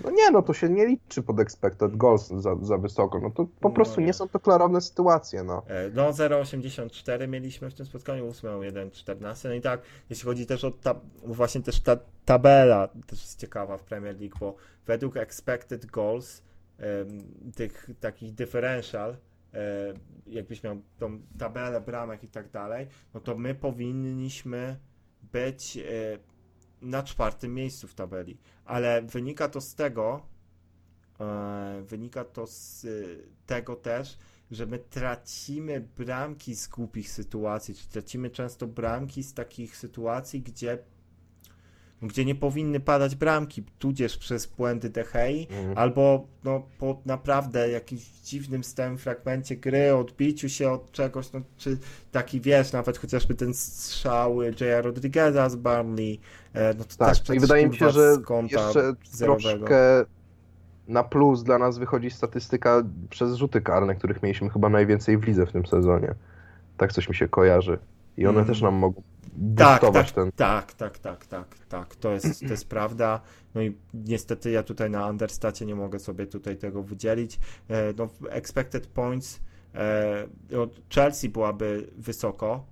No 0.03 0.11
nie, 0.11 0.31
no 0.31 0.41
to 0.41 0.53
się 0.53 0.69
nie 0.69 0.85
liczy 0.85 1.21
pod 1.23 1.39
expected 1.39 1.95
goals 1.97 2.27
za, 2.27 2.55
za 2.61 2.77
wysoko, 2.77 3.19
no 3.19 3.29
to 3.31 3.45
po 3.59 3.69
No 3.69 3.75
prostu 3.75 3.99
nie. 4.01 4.07
nie 4.07 4.13
są 4.13 4.29
to 4.29 4.39
klarowne 4.39 4.81
sytuacje, 4.81 5.43
no. 5.43 5.63
e, 5.67 5.89
no 5.93 6.09
0,84 6.11 7.27
mieliśmy 7.27 7.69
w 7.69 7.73
tym 7.73 7.85
spotkaniu, 7.85 8.29
8 8.29 8.49
1,14. 8.49 9.49
No 9.49 9.53
i 9.53 9.61
tak, 9.61 9.81
jeśli 10.09 10.25
chodzi 10.25 10.45
też 10.45 10.63
o 10.63 10.71
ta, 10.71 10.95
właśnie 11.25 11.61
też 11.61 11.79
ta 11.81 11.97
tabela 12.25 12.87
też 12.87 13.21
jest 13.21 13.39
ciekawa 13.39 13.77
w 13.77 13.83
Premier 13.83 14.19
League, 14.19 14.35
bo 14.39 14.55
według 14.85 15.17
expected 15.17 15.85
goals 15.85 16.41
tych 17.55 17.89
takich 17.99 18.33
differential 18.33 19.17
e, 19.53 19.57
jakbyś 20.27 20.63
miał 20.63 20.77
tą 20.99 21.19
tabelę 21.39 21.81
bramek 21.81 22.23
i 22.23 22.27
tak 22.27 22.49
dalej, 22.49 22.87
no 23.13 23.19
to 23.19 23.37
my 23.37 23.55
powinniśmy 23.55 24.79
być 25.31 25.77
e, 25.77 25.81
na 26.81 27.03
czwartym 27.03 27.53
miejscu 27.53 27.87
w 27.87 27.93
tabeli. 27.93 28.37
Ale 28.65 29.01
wynika 29.01 29.49
to 29.49 29.61
z 29.61 29.75
tego, 29.75 30.21
e, 31.19 31.83
wynika 31.85 32.25
to 32.25 32.47
z 32.47 32.85
e, 32.85 32.87
tego 33.45 33.75
też, 33.75 34.17
że 34.51 34.65
my 34.65 34.79
tracimy 34.79 35.87
bramki 35.97 36.55
z 36.55 36.67
głupich 36.67 37.11
sytuacji, 37.11 37.75
czy 37.75 37.87
tracimy 37.89 38.29
często 38.29 38.67
bramki 38.67 39.23
z 39.23 39.33
takich 39.33 39.77
sytuacji, 39.77 40.41
gdzie 40.41 40.77
gdzie 42.01 42.25
nie 42.25 42.35
powinny 42.35 42.79
padać 42.79 43.15
bramki, 43.15 43.63
tudzież 43.79 44.17
przez 44.17 44.45
błędy 44.45 44.89
Dehei, 44.89 45.47
Mhm. 45.51 45.77
albo 45.77 46.27
no, 46.43 46.63
po 46.79 47.01
naprawdę 47.05 47.69
jakimś 47.69 48.01
dziwnym 48.01 48.63
stałym 48.63 48.97
fragmencie 48.97 49.55
gry, 49.55 49.95
odbiciu 49.95 50.49
się 50.49 50.71
od 50.71 50.91
czegoś, 50.91 51.31
no, 51.33 51.41
czy 51.57 51.77
taki 52.11 52.41
wiesz, 52.41 52.71
nawet 52.71 52.97
chociażby 52.97 53.35
ten 53.35 53.53
strzał 53.53 54.41
J.A. 54.43 54.81
Rodrigueza 54.81 55.49
z 55.49 55.55
Barnley, 55.55 56.19
e, 56.53 56.73
no 56.73 56.83
to 56.83 56.95
Tak, 56.97 57.17
też 57.17 57.35
i 57.37 57.39
wydaje 57.39 57.67
mi 57.67 57.75
się, 57.77 57.89
że 57.89 58.15
jeszcze 58.51 58.93
zerowego. 59.11 59.49
troszkę 59.67 60.05
na 60.87 61.03
plus 61.03 61.43
dla 61.43 61.57
nas 61.57 61.77
wychodzi 61.77 62.09
statystyka 62.11 62.83
przez 63.09 63.35
rzuty 63.35 63.61
karne, 63.61 63.95
których 63.95 64.23
mieliśmy 64.23 64.49
chyba 64.49 64.69
najwięcej 64.69 65.17
w 65.17 65.23
lidze 65.23 65.45
w 65.45 65.51
tym 65.51 65.65
sezonie. 65.65 66.13
Tak 66.77 66.93
coś 66.93 67.09
mi 67.09 67.15
się 67.15 67.27
kojarzy. 67.27 67.77
I 68.17 68.25
one 68.27 68.37
Mm. 68.37 68.47
też 68.47 68.61
nam 68.61 68.73
mogą 68.73 69.01
Tak, 69.57 69.81
tak, 69.93 70.11
ten... 70.11 70.31
tak, 70.31 70.73
tak, 70.73 70.99
tak, 70.99 71.25
tak, 71.25 71.55
tak, 71.69 71.95
to 71.95 72.11
jest, 72.11 72.39
to 72.39 72.45
jest 72.45 72.67
prawda. 72.75 73.21
No 73.55 73.61
i 73.61 73.77
niestety 73.93 74.51
ja 74.51 74.63
tutaj 74.63 74.89
na 74.89 75.07
understacie 75.07 75.65
nie 75.65 75.75
mogę 75.75 75.99
sobie 75.99 76.27
tutaj 76.27 76.57
tego 76.57 76.83
wydzielić. 76.83 77.39
E, 77.67 77.93
No, 77.97 78.09
expected 78.29 78.87
points 78.87 79.39
e, 79.75 80.27
od 80.59 80.81
Chelsea 80.89 81.29
byłaby 81.29 81.89
wysoko 81.97 82.65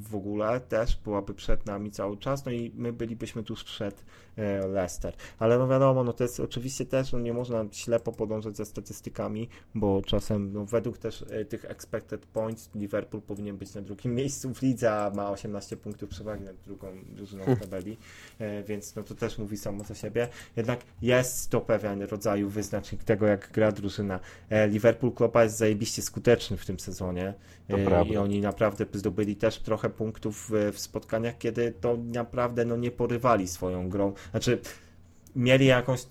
w 0.00 0.14
ogóle 0.14 0.60
też, 0.60 0.96
byłaby 0.96 1.34
przed 1.34 1.66
nami 1.66 1.90
cały 1.90 2.16
czas, 2.16 2.44
no 2.44 2.52
i 2.52 2.72
my 2.74 2.92
bylibyśmy 2.92 3.42
tuż 3.42 3.64
przed 3.64 4.04
e, 4.36 4.66
Leicester. 4.66 5.14
Ale 5.38 5.58
no 5.58 5.68
wiadomo, 5.68 6.04
no 6.04 6.12
to 6.12 6.24
jest 6.24 6.40
oczywiście 6.40 6.86
też, 6.86 7.12
no 7.12 7.18
nie 7.18 7.32
można 7.32 7.64
ślepo 7.72 8.12
podążać 8.12 8.56
za 8.56 8.64
statystykami, 8.64 9.48
bo 9.74 10.02
czasem, 10.02 10.52
no 10.52 10.64
według 10.64 10.98
też 10.98 11.24
e, 11.30 11.44
tych 11.44 11.64
expected 11.64 12.26
points 12.26 12.70
Liverpool 12.74 13.22
powinien 13.22 13.56
być 13.56 13.74
na 13.74 13.82
drugim 13.82 14.14
miejscu 14.20 14.54
w 14.54 14.62
lidze, 14.62 14.92
a 14.92 15.10
ma 15.10 15.30
18 15.30 15.76
punktów 15.76 16.08
przewagi 16.08 16.44
nad 16.44 16.56
drugą 16.56 16.88
drużyną 17.08 17.44
w 17.44 17.60
tabeli, 17.60 17.96
e, 18.38 18.62
więc 18.62 18.96
no 18.96 19.02
to 19.02 19.14
też 19.14 19.38
mówi 19.38 19.56
samo 19.56 19.84
za 19.84 19.94
siebie. 19.94 20.28
Jednak 20.56 20.80
jest 21.02 21.50
to 21.50 21.60
pewien 21.60 22.02
rodzaju 22.02 22.48
wyznacznik 22.48 23.04
tego, 23.04 23.26
jak 23.26 23.52
gra 23.52 23.72
drużyna. 23.72 24.20
Liverpool 24.68 25.12
Klopa 25.12 25.44
jest 25.44 25.56
zajebiście 25.56 26.02
skuteczny 26.02 26.56
w 26.56 26.66
tym 26.66 26.80
sezonie. 26.80 27.34
I 28.10 28.16
oni 28.16 28.40
naprawdę 28.40 28.86
zdobyli 28.92 29.36
też 29.36 29.58
trochę 29.58 29.90
punktów 29.90 30.50
w, 30.72 30.78
spotkaniach, 30.78 31.38
kiedy 31.38 31.72
to 31.80 31.96
naprawdę 31.96 32.64
no, 32.64 32.76
nie 32.76 32.90
porywali 32.90 33.48
swoją 33.48 33.88
grą. 33.88 34.12
Znaczy 34.30 34.58
mieli 35.36 35.66
jakąś, 35.66 36.06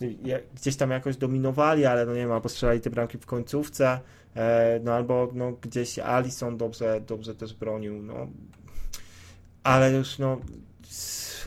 gdzieś 0.55 0.75
tam 0.75 0.91
jakoś 0.91 1.17
dominowali, 1.17 1.85
ale 1.85 2.05
no 2.05 2.13
nie 2.13 2.19
wiem, 2.19 2.31
albo 2.31 2.49
strzelali 2.49 2.81
te 2.81 2.89
bramki 2.89 3.17
w 3.17 3.25
końcówce, 3.25 3.99
e, 4.35 4.79
no 4.83 4.93
albo 4.93 5.31
no, 5.33 5.51
gdzieś 5.51 5.99
Alisson 5.99 6.57
dobrze, 6.57 7.01
dobrze 7.07 7.35
też 7.35 7.53
bronił, 7.53 8.03
no 8.03 8.27
ale 9.63 9.91
już 9.91 10.19
no 10.19 10.41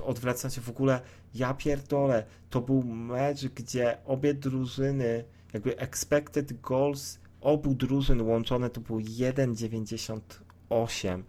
odwracam 0.04 0.50
się 0.50 0.60
w 0.60 0.68
ogóle, 0.68 1.00
ja 1.34 1.54
pierdolę, 1.54 2.24
to 2.50 2.60
był 2.60 2.82
mecz, 2.82 3.46
gdzie 3.46 3.96
obie 4.06 4.34
drużyny, 4.34 5.24
jakby 5.52 5.78
expected 5.78 6.60
goals 6.60 7.18
obu 7.40 7.74
drużyn 7.74 8.20
łączone 8.20 8.70
to 8.70 8.80
było 8.80 8.98
1,98 8.98 11.22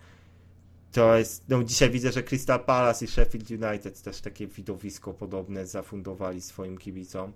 to 0.91 1.17
jest, 1.17 1.49
no 1.49 1.63
dzisiaj 1.63 1.89
widzę, 1.89 2.11
że 2.11 2.23
Crystal 2.23 2.65
Palace 2.65 3.05
i 3.05 3.07
Sheffield 3.07 3.51
United 3.51 4.01
też 4.01 4.21
takie 4.21 4.47
widowisko 4.47 5.13
podobne 5.13 5.65
zafundowali 5.65 6.41
swoim 6.41 6.77
kibicom. 6.77 7.33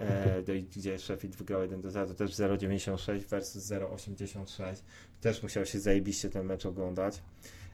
E, 0.00 0.42
do, 0.42 0.52
gdzie 0.76 0.98
Sheffield 0.98 1.36
wygrał 1.36 1.62
1 1.62 1.80
do 1.80 1.90
0, 1.90 2.06
to 2.06 2.14
też 2.14 2.30
0,96 2.30 3.20
versus 3.20 3.64
0,86. 3.64 4.82
Też 5.20 5.42
musiał 5.42 5.66
się 5.66 5.80
zajebiście 5.80 6.30
ten 6.30 6.46
mecz 6.46 6.66
oglądać. 6.66 7.22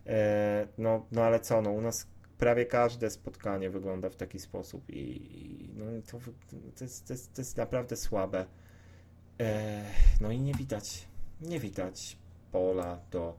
E, 0.06 0.68
no, 0.78 1.06
no 1.12 1.22
ale 1.22 1.40
co, 1.40 1.62
no 1.62 1.70
u 1.70 1.80
nas 1.80 2.06
prawie 2.38 2.66
każde 2.66 3.10
spotkanie 3.10 3.70
wygląda 3.70 4.10
w 4.10 4.16
taki 4.16 4.38
sposób 4.38 4.90
i, 4.90 4.98
i 4.98 5.70
no, 5.76 5.84
to, 6.10 6.18
to, 6.78 6.84
jest, 6.84 7.06
to, 7.06 7.14
jest, 7.14 7.34
to 7.34 7.40
jest 7.40 7.56
naprawdę 7.56 7.96
słabe. 7.96 8.46
No 10.20 10.30
i 10.30 10.40
nie 10.40 10.54
widać, 10.54 11.06
nie 11.40 11.60
widać 11.60 12.16
pola 12.52 12.98
do 13.10 13.34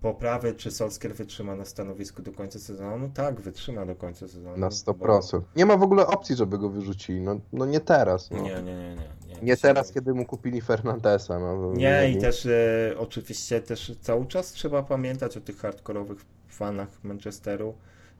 poprawy, 0.00 0.54
czy 0.54 0.70
Solskjaer 0.70 1.14
wytrzyma 1.16 1.56
na 1.56 1.64
stanowisku 1.64 2.22
do 2.22 2.32
końca 2.32 2.58
sezonu? 2.58 2.98
No 2.98 3.08
tak, 3.14 3.40
wytrzyma 3.40 3.86
do 3.86 3.94
końca 3.96 4.28
sezonu. 4.28 4.56
Na 4.56 4.68
bo- 4.68 4.74
100%. 4.74 5.40
Nie 5.56 5.66
ma 5.66 5.76
w 5.76 5.82
ogóle 5.82 6.06
opcji, 6.06 6.36
żeby 6.36 6.58
go 6.58 6.68
wyrzucili. 6.70 7.20
No, 7.20 7.40
no 7.52 7.66
nie 7.66 7.80
teraz. 7.80 8.30
No. 8.30 8.42
Nie, 8.42 8.54
nie, 8.54 8.62
nie, 8.62 8.94
nie. 8.94 9.08
Nie, 9.28 9.42
Nie 9.42 9.56
teraz, 9.56 9.92
kiedy 9.92 10.14
mu 10.14 10.24
kupili 10.26 10.60
Fernandesa. 10.60 11.38
No, 11.38 11.72
Nie, 11.72 12.10
i 12.10 12.18
też 12.18 12.46
e, 12.46 12.94
oczywiście 12.98 13.60
też 13.60 13.92
cały 14.00 14.26
czas 14.26 14.52
trzeba 14.52 14.82
pamiętać 14.82 15.36
o 15.36 15.40
tych 15.40 15.58
hardkorowych 15.58 16.24
fanach 16.48 16.88
Manchesteru. 17.04 17.74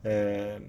E, 0.05 0.59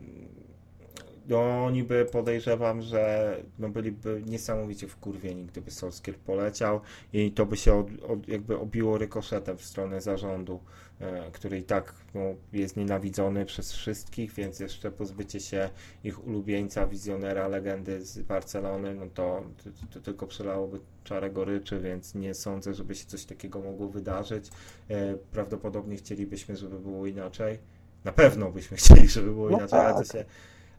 oni 1.39 1.85
by 1.85 2.05
podejrzewam, 2.05 2.83
że 2.83 3.37
no, 3.59 3.69
byliby 3.69 4.23
niesamowicie 4.27 4.89
wkurwieni, 4.89 5.45
gdyby 5.45 5.71
Solskier 5.71 6.17
poleciał 6.17 6.81
i 7.13 7.33
to 7.33 7.47
by 7.47 7.57
się 7.57 7.75
od, 7.75 7.87
od, 8.09 8.29
jakby 8.29 8.59
obiło 8.59 8.99
rykoszetem 8.99 9.59
w 9.59 9.65
stronę 9.65 10.01
zarządu, 10.01 10.61
e, 11.01 11.31
który 11.33 11.59
i 11.59 11.63
tak 11.63 11.95
no, 12.15 12.21
jest 12.53 12.77
nienawidzony 12.77 13.45
przez 13.45 13.73
wszystkich, 13.73 14.33
więc 14.33 14.61
jeszcze 14.61 14.91
pozbycie 14.91 15.41
się 15.41 15.71
ich 16.05 16.27
ulubieńca, 16.27 16.87
wizjonera, 16.87 17.49
legendy 17.49 18.05
z 18.05 18.23
Barcelony, 18.23 18.95
no 18.95 19.07
to, 19.15 19.43
to, 19.65 19.71
to 19.95 20.01
tylko 20.01 20.27
przelałoby 20.27 20.81
czarę 21.05 21.31
goryczy, 21.31 21.81
więc 21.81 22.15
nie 22.15 22.35
sądzę, 22.35 22.75
żeby 22.75 22.95
się 22.95 23.07
coś 23.07 23.25
takiego 23.25 23.61
mogło 23.61 23.89
wydarzyć. 23.89 24.51
E, 24.91 25.17
Prawdopodobnie 25.33 25.97
chcielibyśmy, 25.97 26.57
żeby 26.57 26.79
było 26.79 27.07
inaczej. 27.07 27.59
Na 28.05 28.13
pewno 28.13 28.51
byśmy 28.51 28.77
chcieli, 28.77 29.09
żeby 29.09 29.33
było 29.33 29.51
No 29.51 29.59
inaczej, 29.59 29.79
ale 29.79 29.93
to 29.93 29.99
tak. 29.99 30.13
się 30.13 30.25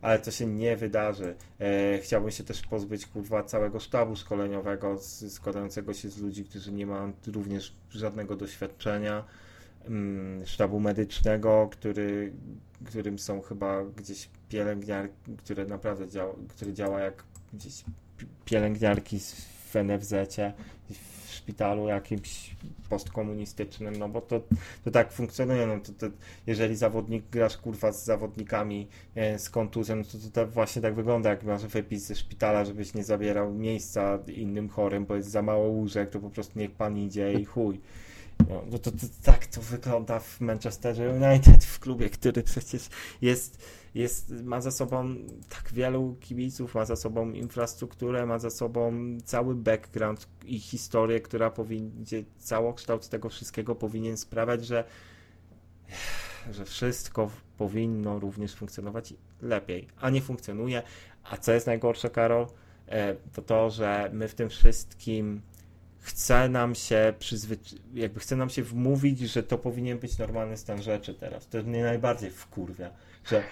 ale 0.02 0.20
to 0.20 0.32
się 0.32 0.46
nie 0.46 0.78
wydarzy. 0.78 1.36
E, 1.60 2.00
chciałbym 2.00 2.32
się 2.32 2.44
też 2.44 2.62
pozbyć 2.62 3.06
kurwa 3.06 3.44
całego 3.44 3.80
sztabu 3.80 4.16
szkoleniowego 4.16 4.98
z, 4.98 5.34
składającego 5.34 5.94
się 5.94 6.10
z 6.10 6.18
ludzi, 6.18 6.46
którzy 6.46 6.72
nie 6.72 6.86
mają 6.86 7.14
również 7.28 7.74
żadnego 7.90 8.36
doświadczenia, 8.36 9.24
mm, 9.86 10.46
sztabu 10.46 10.80
medycznego, 10.80 11.70
który, 11.72 12.34
którym 12.86 13.20
są 13.20 13.42
chyba 13.42 13.84
gdzieś 13.86 14.30
pielęgniarki, 14.50 15.38
które 15.38 15.66
naprawdę 15.66 16.08
działa, 16.08 16.34
który 16.50 16.74
działa 16.74 17.00
jak 17.00 17.24
gdzieś 17.54 17.84
pi- 18.18 18.26
pielęgniarki 18.46 19.20
w 19.20 19.76
NFZ-cie, 19.76 20.54
szpitalu 21.42 21.88
jakimś 21.88 22.56
postkomunistycznym, 22.90 23.96
no 23.96 24.10
bo 24.10 24.22
to, 24.22 24.42
to 24.84 24.92
tak 24.92 25.12
funkcjonuje, 25.12 25.68
no 25.68 25.80
to, 25.80 25.92
to 25.94 26.16
jeżeli 26.48 26.76
zawodnik, 26.76 27.24
grasz 27.32 27.58
kurwa 27.58 27.92
z 27.92 28.06
zawodnikami 28.06 28.88
e, 29.16 29.40
z 29.40 29.50
kontuzją, 29.50 29.96
no 29.96 30.04
to, 30.04 30.18
to, 30.18 30.30
to 30.32 30.52
właśnie 30.52 30.82
tak 30.82 30.96
wygląda, 30.96 31.30
jak 31.30 31.44
masz 31.44 31.66
wypis 31.66 32.04
ze 32.04 32.16
szpitala, 32.16 32.66
żebyś 32.66 32.94
nie 32.94 33.04
zabierał 33.04 33.54
miejsca 33.54 34.20
innym 34.28 34.70
chorym, 34.70 35.06
bo 35.06 35.16
jest 35.16 35.30
za 35.30 35.42
mało 35.42 35.68
łóżek, 35.68 36.10
to 36.10 36.20
po 36.20 36.30
prostu 36.30 36.60
niech 36.60 36.72
pan 36.72 36.98
idzie 36.98 37.34
i 37.34 37.46
chuj. 37.46 37.82
No, 38.50 38.62
no 38.72 38.80
to, 38.80 38.92
to 38.92 39.06
tak 39.24 39.46
to 39.46 39.62
wygląda 39.62 40.20
w 40.20 40.42
Manchesterze 40.42 41.10
United, 41.10 41.64
w 41.66 41.80
klubie, 41.80 42.10
który 42.10 42.44
przecież 42.44 42.90
jest, 43.22 43.66
jest, 43.96 44.32
ma 44.44 44.62
za 44.62 44.72
sobą 44.72 45.16
tak 45.50 45.74
wielu 45.74 46.16
kibiców, 46.20 46.76
ma 46.76 46.86
za 46.86 46.96
sobą 46.96 47.32
infrastrukturę, 47.32 48.26
ma 48.26 48.40
za 48.40 48.50
sobą 48.50 48.94
cały 49.26 49.56
background 49.56 50.28
i 50.46 50.60
historię, 50.60 51.20
która 51.22 51.50
powinien, 51.50 51.92
całokształt 52.38 53.10
tego 53.10 53.30
wszystkiego 53.30 53.76
powinien 53.76 54.18
sprawiać, 54.18 54.66
że, 54.66 54.84
że 56.56 56.66
wszystko 56.66 57.30
powinno 57.58 58.20
również 58.20 58.56
funkcjonować 58.56 59.14
lepiej, 59.42 59.88
a 60.00 60.10
nie 60.10 60.22
funkcjonuje. 60.22 60.84
A 61.24 61.38
co 61.38 61.52
jest 61.54 61.68
najgorsze, 61.68 62.10
Karol? 62.10 62.48
E, 62.88 63.16
To 63.34 63.42
to, 63.42 63.70
że 63.70 64.10
my 64.14 64.28
w 64.28 64.36
tym 64.36 64.50
wszystkim 64.50 65.42
chce 66.00 66.50
nam 66.50 66.76
się 66.76 67.14
przyzwy- 67.20 67.80
jakby 67.94 68.20
chce 68.20 68.36
nam 68.36 68.50
się 68.50 68.64
wmówić, 68.64 69.20
że 69.20 69.44
to 69.44 69.58
powinien 69.58 70.00
być 70.00 70.18
normalny 70.18 70.58
stan 70.58 70.82
rzeczy 70.82 71.14
teraz. 71.14 71.48
To 71.48 71.64
mnie 71.64 71.84
najbardziej 71.84 72.32
wkurwia, 72.32 72.90
że 73.26 73.38
e, 73.38 73.44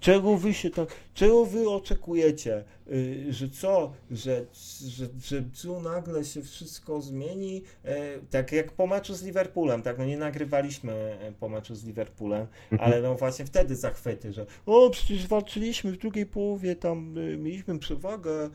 czego 0.00 0.36
wy 0.36 0.54
się 0.54 0.70
tak, 0.70 0.88
czego 1.14 1.46
wy 1.46 1.70
oczekujecie, 1.70 2.54
e, 2.56 3.32
że 3.32 3.48
co, 3.48 3.92
że, 4.10 4.46
że, 4.86 5.06
że 5.24 5.44
co 5.52 5.80
nagle 5.80 6.24
się 6.24 6.42
wszystko 6.42 7.00
zmieni, 7.00 7.62
e, 7.84 8.18
tak 8.30 8.52
jak 8.52 8.72
po 8.72 8.86
meczu 8.86 9.14
z 9.14 9.22
Liverpoolem, 9.22 9.82
tak, 9.82 9.98
no 9.98 10.04
nie 10.04 10.18
nagrywaliśmy 10.18 11.18
po 11.40 11.48
meczu 11.48 11.74
z 11.74 11.84
Liverpoolem, 11.84 12.46
ale 12.78 13.02
no 13.02 13.14
właśnie 13.14 13.44
wtedy 13.44 13.76
zachwyty, 13.76 14.32
że 14.32 14.46
o, 14.66 14.90
przecież 14.90 15.26
walczyliśmy 15.26 15.92
w 15.92 15.98
drugiej 15.98 16.26
połowie, 16.26 16.76
tam 16.76 17.14
mieliśmy 17.38 17.78
przewagę, 17.78 18.50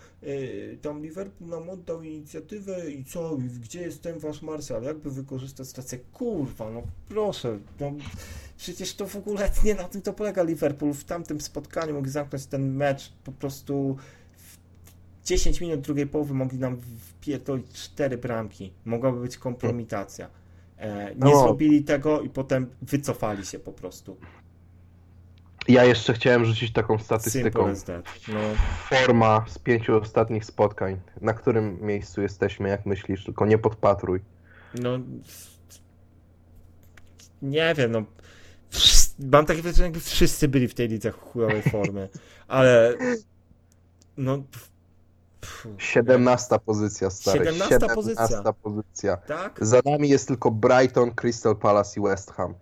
tam 0.81 1.03
Liverpool 1.03 1.49
nam 1.49 1.69
oddał 1.69 2.03
inicjatywę 2.03 2.91
i 2.91 3.05
co, 3.05 3.37
gdzie 3.37 3.81
jest 3.81 4.01
ten 4.01 4.19
wasz 4.19 4.41
Martial, 4.41 4.83
jakby 4.83 5.11
wykorzystać 5.11 5.67
sytuację, 5.67 5.99
kurwa, 6.13 6.71
no 6.71 6.83
proszę, 7.09 7.59
no 7.79 7.91
przecież 8.61 8.95
to 8.95 9.07
w 9.07 9.15
ogóle 9.15 9.49
nie 9.65 9.75
na 9.75 9.83
tym 9.83 10.01
to 10.01 10.13
polega 10.13 10.43
Liverpool, 10.43 10.93
w 10.93 11.03
tamtym 11.03 11.41
spotkaniu 11.41 11.93
mógł 11.93 12.07
zamknąć 12.09 12.45
ten 12.45 12.75
mecz 12.75 13.13
po 13.23 13.31
prostu 13.31 13.97
w 14.37 14.57
10 15.27 15.61
minut 15.61 15.81
drugiej 15.81 16.07
połowy 16.07 16.33
mogli 16.33 16.59
nam 16.59 16.77
wpierdolić 16.99 17.67
cztery 17.73 18.17
bramki, 18.17 18.73
mogłaby 18.85 19.21
być 19.21 19.37
kompromitacja. 19.37 20.29
E, 20.77 21.05
nie 21.15 21.31
No. 21.31 21.39
zrobili 21.43 21.83
tego 21.83 22.21
i 22.21 22.29
potem 22.29 22.69
wycofali 22.81 23.45
się 23.45 23.59
po 23.59 23.71
prostu. 23.71 24.17
Ja 25.67 25.83
jeszcze 25.85 26.13
chciałem 26.13 26.45
rzucić 26.45 26.73
taką 26.73 26.97
statystyką. 26.97 27.73
No, 28.27 28.39
Forma 28.89 29.45
z 29.47 29.59
pięciu 29.59 29.97
ostatnich 29.97 30.45
spotkań. 30.45 30.99
Na 31.21 31.33
którym 31.33 31.77
miejscu 31.81 32.21
jesteśmy, 32.21 32.69
jak 32.69 32.85
myślisz? 32.85 33.25
Tylko 33.25 33.45
nie 33.45 33.57
podpatruj. 33.57 34.19
no 34.73 34.99
nie 37.41 37.73
wiem, 37.77 37.91
no 37.91 38.03
mam 39.19 39.45
takie 39.45 39.61
wrażenie, 39.61 39.83
jakby 39.83 39.99
wszyscy 39.99 40.47
byli 40.47 40.67
w 40.67 40.73
tej 40.73 40.87
lidze 40.87 41.11
chujowej 41.11 41.61
formy, 41.61 42.09
ale 42.47 42.97
no 44.17 44.37
pff, 44.37 44.71
17 45.77 46.55
pozycja, 46.65 47.09
stary. 47.09 47.45
17 47.45 47.79
pozycja. 47.95 48.53
pozycja. 48.63 49.17
tak? 49.17 49.65
Za 49.65 49.81
nami 49.85 50.09
jest 50.09 50.27
tylko 50.27 50.51
Brighton, 50.51 51.11
Crystal 51.11 51.55
Palace 51.55 51.99
i 51.99 52.03
West 52.03 52.31
Ham. 52.31 52.53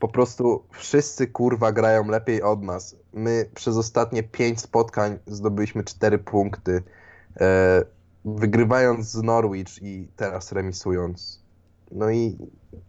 Po 0.00 0.08
prostu 0.08 0.64
wszyscy 0.70 1.26
kurwa 1.26 1.72
grają 1.72 2.08
lepiej 2.08 2.42
od 2.42 2.62
nas. 2.62 2.96
My 3.12 3.50
przez 3.54 3.76
ostatnie 3.76 4.22
5 4.22 4.60
spotkań 4.60 5.18
zdobyliśmy 5.26 5.84
4 5.84 6.18
punkty. 6.18 6.82
E, 7.40 7.84
wygrywając 8.24 9.06
z 9.06 9.22
Norwich 9.22 9.82
i 9.82 10.08
teraz 10.16 10.52
remisując. 10.52 11.42
No 11.90 12.10
i, 12.10 12.36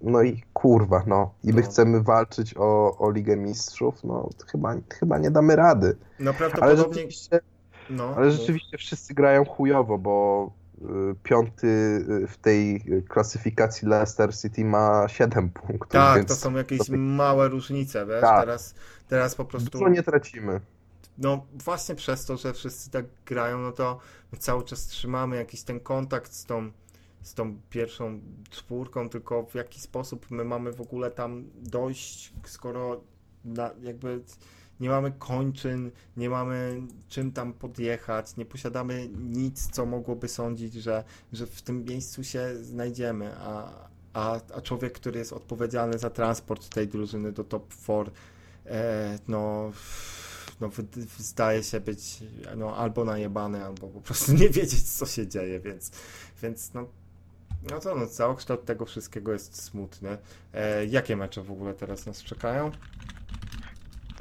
no 0.02 0.22
i 0.22 0.44
kurwa, 0.54 1.04
no. 1.08 1.34
I 1.44 1.54
my 1.54 1.62
No. 1.62 1.68
chcemy 1.68 2.02
walczyć 2.04 2.54
o, 2.58 2.98
o 2.98 3.12
Ligę 3.12 3.36
Mistrzów, 3.38 4.04
no 4.04 4.30
chyba, 4.52 4.76
chyba 5.00 5.18
nie 5.18 5.32
damy 5.32 5.56
rady. 5.56 5.98
No 6.20 6.32
Ale 6.32 6.38
prawdopodobnie, 6.38 6.94
rzeczywiście, 6.94 7.40
no, 7.90 8.14
ale 8.16 8.26
no, 8.26 8.32
rzeczywiście 8.32 8.78
wszyscy 8.78 9.14
grają 9.14 9.46
chujowo, 9.46 9.98
bo 9.98 10.52
y, 10.82 10.86
piąty 11.24 11.68
y, 12.24 12.28
w 12.28 12.38
tej 12.38 12.84
klasyfikacji 13.10 13.88
Leicester 13.88 14.36
City 14.38 14.66
ma 14.66 15.08
7 15.08 15.50
punktów, 15.50 15.88
tak, 15.92 16.18
więc 16.18 16.30
to 16.30 16.36
są 16.36 16.54
jakieś 16.54 16.90
małe 16.98 17.48
różnice, 17.48 18.06
wiesz, 18.06 18.22
Tak. 18.22 18.40
teraz, 18.46 18.76
teraz 19.08 19.36
po 19.36 19.46
prostu 19.46 19.70
dużo 19.70 19.90
nie 19.90 20.04
tracimy. 20.04 20.62
no 21.18 21.46
właśnie 21.54 21.96
przez 21.96 22.26
to, 22.26 22.38
że 22.38 22.54
wszyscy 22.54 22.92
tak 22.92 23.06
grają, 23.26 23.58
no 23.60 23.72
to 23.72 24.00
my 24.32 24.38
cały 24.38 24.64
czas 24.64 24.88
trzymamy 24.88 25.36
jakiś 25.36 25.64
ten 25.64 25.80
kontakt 25.80 26.34
z 26.34 26.46
tą, 26.46 26.72
z 27.22 27.34
tą 27.34 27.58
pierwszą 27.70 28.20
czwórką, 28.50 29.10
tylko 29.10 29.44
w 29.44 29.56
jaki 29.56 29.82
sposób 29.82 30.32
my 30.32 30.44
mamy 30.44 30.74
w 30.74 30.82
ogóle 30.82 31.12
tam 31.12 31.50
dojść, 31.56 32.34
skoro 32.46 33.02
na, 33.46 33.72
jakby 33.82 34.22
nie 34.80 34.90
mamy 34.90 35.12
kończyn, 35.12 35.92
nie 36.18 36.30
mamy 36.30 36.82
czym 37.08 37.32
tam 37.32 37.54
podjechać, 37.54 38.38
nie 38.38 38.46
posiadamy 38.46 39.10
nic, 39.20 39.72
co 39.72 39.86
mogłoby 39.86 40.28
sądzić, 40.28 40.74
że, 40.74 41.04
że 41.34 41.46
w 41.46 41.62
tym 41.62 41.86
miejscu 41.86 42.24
się 42.24 42.56
znajdziemy, 42.62 43.36
a, 43.38 43.72
a, 44.14 44.40
a 44.54 44.62
człowiek, 44.62 44.94
który 44.94 45.20
jest 45.20 45.34
odpowiedzialny 45.34 46.00
za 46.00 46.10
transport 46.10 46.70
tej 46.70 46.88
drużyny 46.88 47.32
do 47.32 47.44
top 47.44 47.74
4, 47.74 48.12
e, 48.66 49.20
no 49.28 49.72
no, 50.62 50.70
zdaje 51.18 51.64
się 51.64 51.80
być 51.80 52.24
no, 52.58 52.76
albo 52.76 53.06
najebany, 53.06 53.66
albo 53.66 53.88
po 53.88 54.02
prostu 54.02 54.34
nie 54.42 54.50
wiedzieć, 54.50 54.92
co 54.92 55.06
się 55.06 55.28
dzieje, 55.28 55.60
więc, 55.60 55.92
więc 56.42 56.74
no, 56.74 56.88
no 57.72 57.80
to 57.80 57.96
no, 57.96 58.08
całokształt 58.08 58.66
tego 58.66 58.86
wszystkiego 58.86 59.34
jest 59.34 59.62
smutny. 59.64 60.18
E, 60.54 60.86
jakie 60.86 61.16
mecze 61.16 61.44
w 61.44 61.52
ogóle 61.52 61.74
teraz 61.74 62.06
nas 62.06 62.24
czekają? 62.24 62.72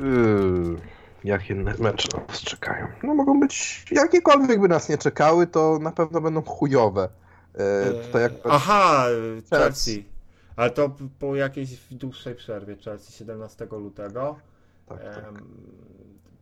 Yy, 0.01 0.77
jakie 1.25 1.55
me- 1.55 1.75
mecze 1.79 2.09
nas 2.29 2.41
czekają? 2.41 2.87
No 3.03 3.15
mogą 3.15 3.41
być, 3.41 3.85
jakiekolwiek 3.91 4.61
by 4.61 4.69
nas 4.69 4.89
nie 4.89 4.99
czekały, 4.99 5.47
to 5.47 5.79
na 5.79 5.93
pewno 5.93 6.21
będą 6.21 6.43
chujowe. 6.43 7.09
E, 7.55 7.91
tutaj 7.93 8.23
jak... 8.23 8.33
Aha, 8.45 9.07
e, 9.39 9.57
Chelsea. 9.57 10.05
Ale 10.57 10.71
to 10.71 10.97
po 11.19 11.37
jakiejś 11.37 11.77
dłuższej 11.91 12.35
przerwie, 12.35 12.77
Chelsea 12.77 13.13
17 13.13 13.67
lutego. 13.71 14.37
Tak, 14.87 15.05
tak. 15.05 15.25
Em, 15.25 15.37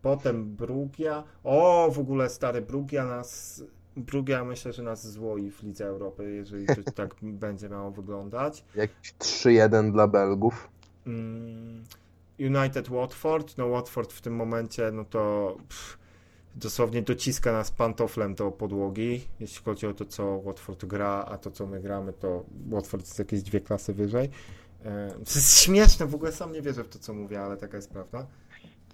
Potem 0.02 0.56
Brugia. 0.56 1.24
O, 1.44 1.90
w 1.92 1.98
ogóle 1.98 2.28
stary 2.28 2.62
Brugia 2.62 3.04
nas. 3.04 3.62
Brugia 3.96 4.44
myślę, 4.44 4.72
że 4.72 4.82
nas 4.82 5.10
złoi 5.10 5.50
w 5.50 5.62
Lidze 5.62 5.86
Europy, 5.86 6.34
jeżeli 6.34 6.66
to 6.66 6.92
tak 7.02 7.14
będzie 7.22 7.68
miało 7.68 7.90
wyglądać. 7.90 8.64
Jakieś 8.74 9.14
3-1 9.18 9.92
dla 9.92 10.08
Belgów. 10.08 10.68
Mm, 11.06 11.84
United 12.38 12.88
Watford. 12.88 13.58
No 13.58 13.68
Watford 13.68 14.12
w 14.12 14.20
tym 14.20 14.36
momencie, 14.36 14.90
no 14.92 15.04
to 15.04 15.56
pff, 15.68 15.98
dosłownie 16.54 17.02
dociska 17.02 17.52
nas 17.52 17.70
pantoflem 17.70 18.34
do 18.34 18.50
podłogi, 18.50 19.28
jeśli 19.40 19.64
chodzi 19.64 19.86
o 19.86 19.94
to, 19.94 20.04
co 20.04 20.40
Watford 20.40 20.84
gra, 20.84 21.24
a 21.28 21.38
to, 21.38 21.50
co 21.50 21.66
my 21.66 21.80
gramy, 21.80 22.12
to 22.12 22.44
Watford 22.70 23.04
jest 23.06 23.18
jakieś 23.18 23.42
dwie 23.42 23.60
klasy 23.60 23.94
wyżej. 23.94 24.30
E, 24.84 25.10
To 25.10 25.18
jest 25.20 25.58
śmieszne, 25.58 26.06
w 26.06 26.14
ogóle 26.14 26.32
sam 26.32 26.52
nie 26.52 26.62
wierzę 26.62 26.84
w 26.84 26.88
to, 26.88 26.98
co 26.98 27.14
mówię, 27.14 27.40
ale 27.40 27.56
taka 27.56 27.76
jest 27.76 27.90
prawda. 27.90 28.26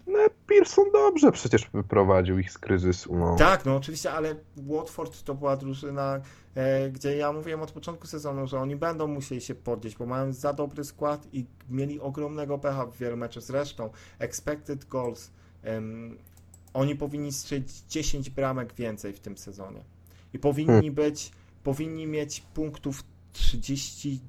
No, 0.07 0.19
Pearson 0.47 0.85
dobrze 0.93 1.33
przecież 1.33 1.71
wyprowadził 1.75 2.39
ich 2.39 2.53
z 2.53 2.59
kryzysu. 2.59 3.17
No. 3.17 3.37
Tak, 3.37 3.65
no 3.65 3.77
oczywiście, 3.77 4.13
ale 4.13 4.35
Watford 4.57 5.23
to 5.23 5.35
była 5.35 5.57
drużyna, 5.57 6.21
e, 6.55 6.91
gdzie 6.91 7.17
ja 7.17 7.33
mówiłem 7.33 7.63
od 7.63 7.73
początku 7.73 8.07
sezonu, 8.07 8.47
że 8.47 8.61
oni 8.61 8.77
będą 8.77 9.07
musieli 9.07 9.41
się 9.41 9.55
podnieść, 9.55 9.97
bo 9.97 10.07
mają 10.07 10.33
za 10.33 10.53
dobry 10.53 10.85
skład 10.85 11.27
i 11.33 11.47
mieli 11.71 12.01
ogromnego 12.01 12.59
pecha 12.59 12.87
w 12.87 12.97
wielu 12.97 13.17
meczach. 13.17 13.43
Zresztą 13.43 13.91
expected 14.19 14.85
goals, 14.85 15.31
em, 15.63 16.19
oni 16.75 16.97
powinni 16.97 17.33
strzelić 17.33 17.81
10 17.89 18.31
bramek 18.31 18.75
więcej 18.75 19.13
w 19.13 19.21
tym 19.21 19.39
sezonie. 19.39 19.85
I 20.33 20.39
powinni 20.39 20.73
Hmm. 20.73 20.95
być, 20.95 21.33
powinni 21.65 22.07
mieć 22.07 22.41
punktów 22.41 23.05
30, 23.33 24.21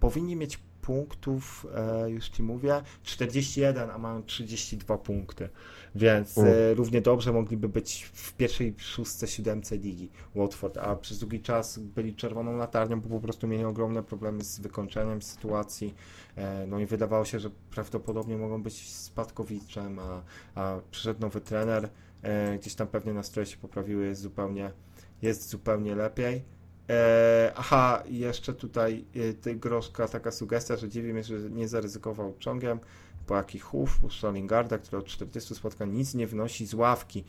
powinni 0.00 0.36
mieć 0.36 0.58
punktów, 0.88 1.66
e, 1.74 2.10
już 2.10 2.28
ci 2.28 2.42
mówię, 2.42 2.82
41, 3.02 3.90
a 3.90 3.98
mają 3.98 4.22
32 4.22 4.98
punkty, 4.98 5.48
więc 5.94 6.38
e, 6.38 6.74
równie 6.74 7.00
dobrze 7.00 7.32
mogliby 7.32 7.68
być 7.68 8.10
w 8.12 8.32
pierwszej 8.32 8.74
szóstce, 8.78 9.26
siódemce 9.26 9.76
ligi 9.76 10.10
Watford, 10.34 10.76
a 10.76 10.96
przez 10.96 11.18
długi 11.18 11.40
czas 11.40 11.78
byli 11.78 12.14
czerwoną 12.14 12.56
latarnią, 12.56 13.00
bo 13.00 13.08
po 13.08 13.20
prostu 13.20 13.48
mieli 13.48 13.64
ogromne 13.64 14.02
problemy 14.02 14.44
z 14.44 14.60
wykończeniem 14.60 15.22
sytuacji, 15.22 15.94
e, 16.36 16.66
no 16.66 16.80
i 16.80 16.86
wydawało 16.86 17.24
się, 17.24 17.40
że 17.40 17.50
prawdopodobnie 17.70 18.36
mogą 18.36 18.62
być 18.62 18.92
spadkowiczem, 18.92 19.98
a, 19.98 20.22
a 20.54 20.80
przyszedł 20.90 21.20
nowy 21.20 21.40
trener, 21.40 21.88
e, 22.22 22.58
gdzieś 22.58 22.74
tam 22.74 22.86
pewnie 22.86 23.12
nastroje 23.12 23.46
się 23.46 23.56
poprawiły, 23.56 24.06
jest 24.06 24.20
zupełnie, 24.20 24.70
jest 25.22 25.48
zupełnie 25.48 25.94
lepiej. 25.94 26.57
E, 26.88 27.52
aha, 27.56 28.02
jeszcze 28.06 28.54
tutaj 28.54 29.04
e, 29.14 29.34
ty, 29.34 29.54
groszka 29.54 30.08
taka 30.08 30.30
sugestia, 30.30 30.76
że 30.76 30.88
dziwi 30.88 31.12
mnie, 31.12 31.24
że 31.24 31.38
nie 31.50 31.68
zaryzykował 31.68 32.34
ciągiem, 32.38 32.80
bo 33.28 33.36
jaki 33.36 33.58
chów, 33.58 33.98
puszcza 34.00 34.30
Lingarda, 34.30 34.78
który 34.78 34.98
od 34.98 35.06
40 35.06 35.54
spotkań 35.54 35.92
nic 35.92 36.14
nie 36.14 36.26
wnosi 36.26 36.66
z 36.66 36.74
ławki. 36.74 37.24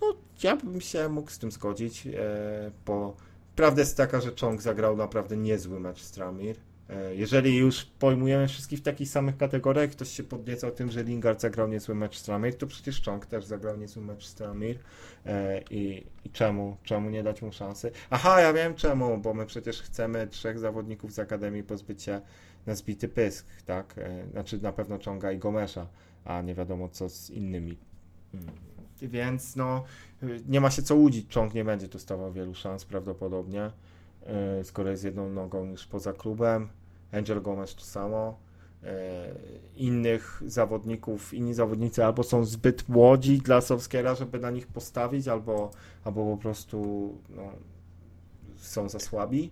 No, 0.00 0.14
ja 0.42 0.56
bym 0.56 0.80
się 0.80 1.08
mógł 1.08 1.30
z 1.30 1.38
tym 1.38 1.52
zgodzić, 1.52 2.06
e, 2.06 2.70
bo 2.86 3.16
prawda 3.56 3.80
jest 3.80 3.96
taka, 3.96 4.20
że 4.20 4.34
Ciąg 4.34 4.62
zagrał 4.62 4.96
naprawdę 4.96 5.36
niezły 5.36 5.80
mecz 5.80 6.02
z 6.02 6.10
Tramir. 6.10 6.56
E, 6.90 7.14
jeżeli 7.14 7.56
już 7.56 7.84
pojmujemy 7.84 8.48
wszystkich 8.48 8.78
w 8.78 8.82
takich 8.82 9.08
samych 9.08 9.36
kategoriach, 9.36 9.90
ktoś 9.90 10.08
się 10.08 10.22
podniecał 10.22 10.70
tym, 10.70 10.90
że 10.90 11.02
Lingard 11.04 11.40
zagrał 11.40 11.68
niezły 11.68 11.94
mecz 11.94 12.18
z 12.18 12.22
Tramir, 12.22 12.58
to 12.58 12.66
przecież 12.66 13.00
Ciąg 13.00 13.26
też 13.26 13.44
zagrał 13.44 13.76
niezły 13.76 14.02
mecz 14.02 14.26
z 14.26 14.34
Tramir. 14.34 14.78
E, 15.26 15.62
I, 15.70 16.06
I 16.24 16.30
czemu? 16.30 16.76
Czemu 16.82 17.10
nie 17.10 17.22
dać 17.22 17.42
mu 17.42 17.52
szansy? 17.52 17.90
Aha, 18.10 18.40
ja 18.40 18.52
wiem 18.52 18.74
czemu, 18.74 19.18
bo 19.18 19.34
my 19.34 19.46
przecież 19.46 19.82
chcemy 19.82 20.26
trzech 20.26 20.58
zawodników 20.58 21.12
z 21.12 21.18
Akademii 21.18 21.62
pozbyć 21.62 22.02
się 22.02 22.20
na 22.66 22.74
zbity 22.74 23.08
pysk, 23.08 23.46
tak? 23.66 23.94
E, 23.98 24.26
Znaczy 24.30 24.62
na 24.62 24.72
pewno 24.72 24.98
Ciąga 24.98 25.32
i 25.32 25.38
Gomesza, 25.38 25.86
a 26.24 26.42
nie 26.42 26.54
wiadomo 26.54 26.88
co 26.88 27.08
z 27.08 27.30
innymi. 27.30 27.78
Mm. 28.34 28.46
Więc 29.02 29.56
no, 29.56 29.84
y, 30.22 30.40
nie 30.48 30.60
ma 30.60 30.70
się 30.70 30.82
co 30.82 30.96
łudzić, 30.96 31.32
Ciąg 31.32 31.54
nie 31.54 31.64
będzie 31.64 31.88
dostawał 31.88 32.32
wielu 32.32 32.54
szans 32.54 32.84
prawdopodobnie, 32.84 33.70
skoro 34.64 34.90
jest 34.90 35.04
jedną 35.04 35.30
nogą 35.30 35.64
już 35.64 35.86
poza 35.86 36.12
klubem. 36.12 36.68
Angel 37.12 37.42
Gomez 37.42 37.74
to 37.74 37.84
samo. 37.84 38.38
E, 38.82 39.34
Innych 39.76 40.42
zawodników, 40.46 41.34
inni 41.34 41.54
zawodnicy 41.54 42.04
albo 42.04 42.22
są 42.22 42.44
zbyt 42.44 42.88
młodzi 42.88 43.38
dla 43.38 43.60
Solskiera, 43.60 44.14
żeby 44.14 44.38
na 44.38 44.50
nich 44.50 44.66
postawić, 44.66 45.28
albo, 45.28 45.70
albo 46.04 46.36
po 46.36 46.42
prostu 46.42 47.08
no, 47.28 47.42
są 48.56 48.88
za 48.88 48.98
słabi. 48.98 49.50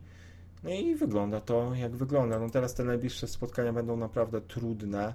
No 0.63 0.71
i 0.71 0.95
wygląda 0.95 1.41
to 1.41 1.75
jak 1.75 1.97
wygląda. 1.97 2.39
No 2.39 2.51
teraz 2.51 2.75
te 2.75 2.85
najbliższe 2.85 3.27
spotkania 3.29 3.73
będą 3.73 3.97
naprawdę 3.97 4.41
trudne. 4.41 5.15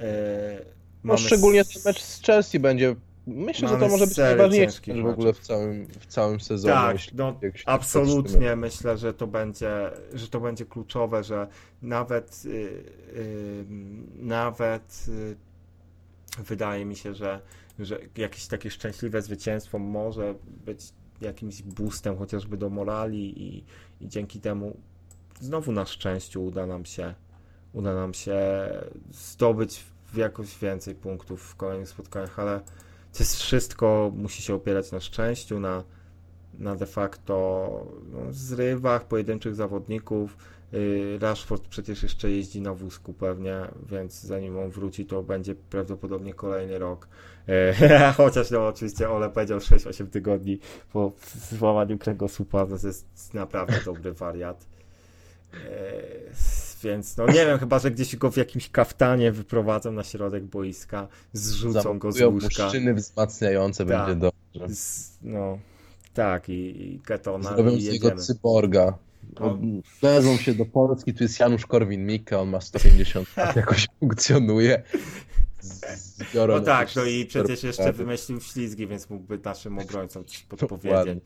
E, 0.00 0.58
No 1.04 1.14
mamy 1.14 1.18
szczególnie 1.18 1.60
s- 1.60 1.68
ten 1.72 1.82
mecz 1.84 2.02
z 2.02 2.22
Chelsea 2.22 2.60
będzie. 2.60 2.96
Myślę, 3.28 3.68
że 3.68 3.74
Mamy 3.74 3.86
to 3.86 3.92
może 3.92 4.06
być 4.06 4.18
mecz 4.58 5.02
w 5.02 5.06
ogóle 5.06 5.32
w 5.32 5.40
całym, 5.40 5.86
w 5.86 6.06
całym 6.06 6.40
sezonie. 6.40 6.74
Tak, 6.74 6.92
jeśli- 6.92 7.16
no 7.16 7.38
jak 7.42 7.58
się 7.58 7.64
absolutnie 7.66 8.56
myślę, 8.56 8.98
że 8.98 9.14
to 9.14 9.26
będzie, 9.26 9.90
że 10.14 10.28
to 10.28 10.40
będzie 10.40 10.66
kluczowe, 10.66 11.24
że 11.24 11.48
nawet 11.82 12.42
y, 12.44 12.48
y, 12.48 13.64
nawet 14.16 15.04
y, 15.08 15.36
wydaje 16.42 16.84
mi 16.84 16.96
się, 16.96 17.14
że, 17.14 17.40
że 17.78 17.98
jakieś 18.16 18.46
takie 18.46 18.70
szczęśliwe 18.70 19.22
zwycięstwo 19.22 19.78
może 19.78 20.34
być 20.66 20.80
jakimś 21.20 21.62
boostem 21.62 22.18
chociażby 22.18 22.56
do 22.56 22.70
morali 22.70 23.42
i, 23.42 23.64
i 24.00 24.08
dzięki 24.08 24.40
temu 24.40 24.76
znowu 25.40 25.72
na 25.72 25.86
szczęściu 25.86 26.44
uda 26.44 26.66
nam 26.66 26.84
się 26.84 27.14
uda 27.72 27.94
nam 27.94 28.14
się 28.14 28.38
zdobyć 29.12 29.84
w 30.12 30.16
jakoś 30.16 30.58
więcej 30.58 30.94
punktów 30.94 31.42
w 31.42 31.56
kolejnych 31.56 31.88
spotkaniach, 31.88 32.38
ale 32.38 32.60
to 33.12 33.18
jest 33.18 33.36
wszystko 33.36 34.12
musi 34.16 34.42
się 34.42 34.54
opierać 34.54 34.92
na 34.92 35.00
szczęściu, 35.00 35.60
na, 35.60 35.84
na 36.58 36.76
de 36.76 36.86
facto 36.86 37.34
no, 38.12 38.20
zrywach 38.30 39.04
pojedynczych 39.04 39.54
zawodników. 39.54 40.36
Yy, 40.72 41.18
Rashford 41.18 41.68
przecież 41.68 42.02
jeszcze 42.02 42.30
jeździ 42.30 42.60
na 42.60 42.74
wózku 42.74 43.12
pewnie, 43.12 43.56
więc 43.90 44.20
zanim 44.20 44.58
on 44.58 44.70
wróci, 44.70 45.06
to 45.06 45.22
będzie 45.22 45.54
prawdopodobnie 45.54 46.34
kolejny 46.34 46.78
rok. 46.78 47.08
Yy, 47.46 47.74
Chociaż 48.16 48.50
no 48.50 48.66
oczywiście 48.66 49.10
Ole 49.10 49.30
powiedział 49.30 49.58
6-8 49.58 50.06
tygodni 50.06 50.58
po 50.92 51.12
złamaniu 51.50 51.98
kręgosłupa, 51.98 52.66
to 52.66 52.86
jest 52.86 53.34
naprawdę 53.34 53.80
dobry 53.84 54.12
wariat. 54.12 54.66
Więc 56.84 57.16
no 57.16 57.26
nie 57.26 57.46
wiem, 57.46 57.58
chyba 57.58 57.78
że 57.78 57.90
gdzieś 57.90 58.16
go 58.16 58.30
w 58.30 58.36
jakimś 58.36 58.70
kaftanie 58.70 59.32
wyprowadzą 59.32 59.92
na 59.92 60.04
środek 60.04 60.44
boiska, 60.44 61.08
zrzucą 61.32 61.98
go 61.98 62.12
z 62.12 62.20
łóżka. 62.20 62.64
muszczyny 62.64 62.94
wzmacniające, 62.94 63.86
Tak. 63.86 64.06
będzie 64.06 64.20
dobrze. 64.20 64.74
Z, 64.74 65.18
no, 65.22 65.58
tak, 66.14 66.48
i, 66.48 66.92
i 66.94 67.00
Ketona 67.00 67.54
Zrobią 67.54 67.70
i 67.70 67.80
z 67.82 67.84
niego 67.92 68.08
jedziemy. 68.08 68.22
cyborga. 68.22 68.98
No. 69.40 69.58
Wezmą 70.02 70.36
się 70.36 70.54
do 70.54 70.64
Polski, 70.66 71.14
tu 71.14 71.24
jest 71.24 71.40
Janusz 71.40 71.66
Korwin-Mikke, 71.66 72.36
on 72.40 72.48
ma 72.48 72.60
150 72.60 73.36
lat, 73.36 73.56
jakoś 73.62 73.86
funkcjonuje. 74.00 74.82
Zbiorą 75.92 76.54
No 76.54 76.60
tak, 76.60 76.96
no 76.96 77.04
i 77.04 77.26
przecież 77.26 77.62
jeszcze 77.62 77.92
wymyślił 77.92 78.40
ślizgi, 78.40 78.86
więc 78.86 79.10
mógłby 79.10 79.38
naszym 79.44 79.78
obrońcom 79.78 80.24
coś 80.24 80.38
podpowiedzieć. 80.38 81.18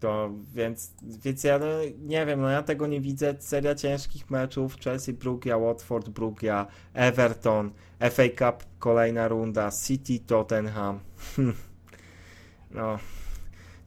To 0.00 0.30
więc, 0.54 0.92
więc 1.02 1.44
ja 1.44 1.58
no, 1.58 1.66
nie 1.98 2.26
wiem, 2.26 2.40
no 2.40 2.50
ja 2.50 2.62
tego 2.62 2.86
nie 2.86 3.00
widzę. 3.00 3.34
Seria 3.38 3.74
ciężkich 3.74 4.30
meczów. 4.30 4.76
Chelsea, 4.76 5.12
Brugia, 5.12 5.58
Watford, 5.58 6.08
Brugia, 6.08 6.66
Everton, 6.94 7.70
FA 8.10 8.28
Cup, 8.28 8.64
kolejna 8.78 9.28
runda, 9.28 9.70
City, 9.86 10.18
Tottenham. 10.26 11.00
no, 12.70 12.98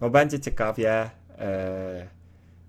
no 0.02 0.10
będzie 0.10 0.40
ciekawie. 0.40 1.10
E, 1.38 2.08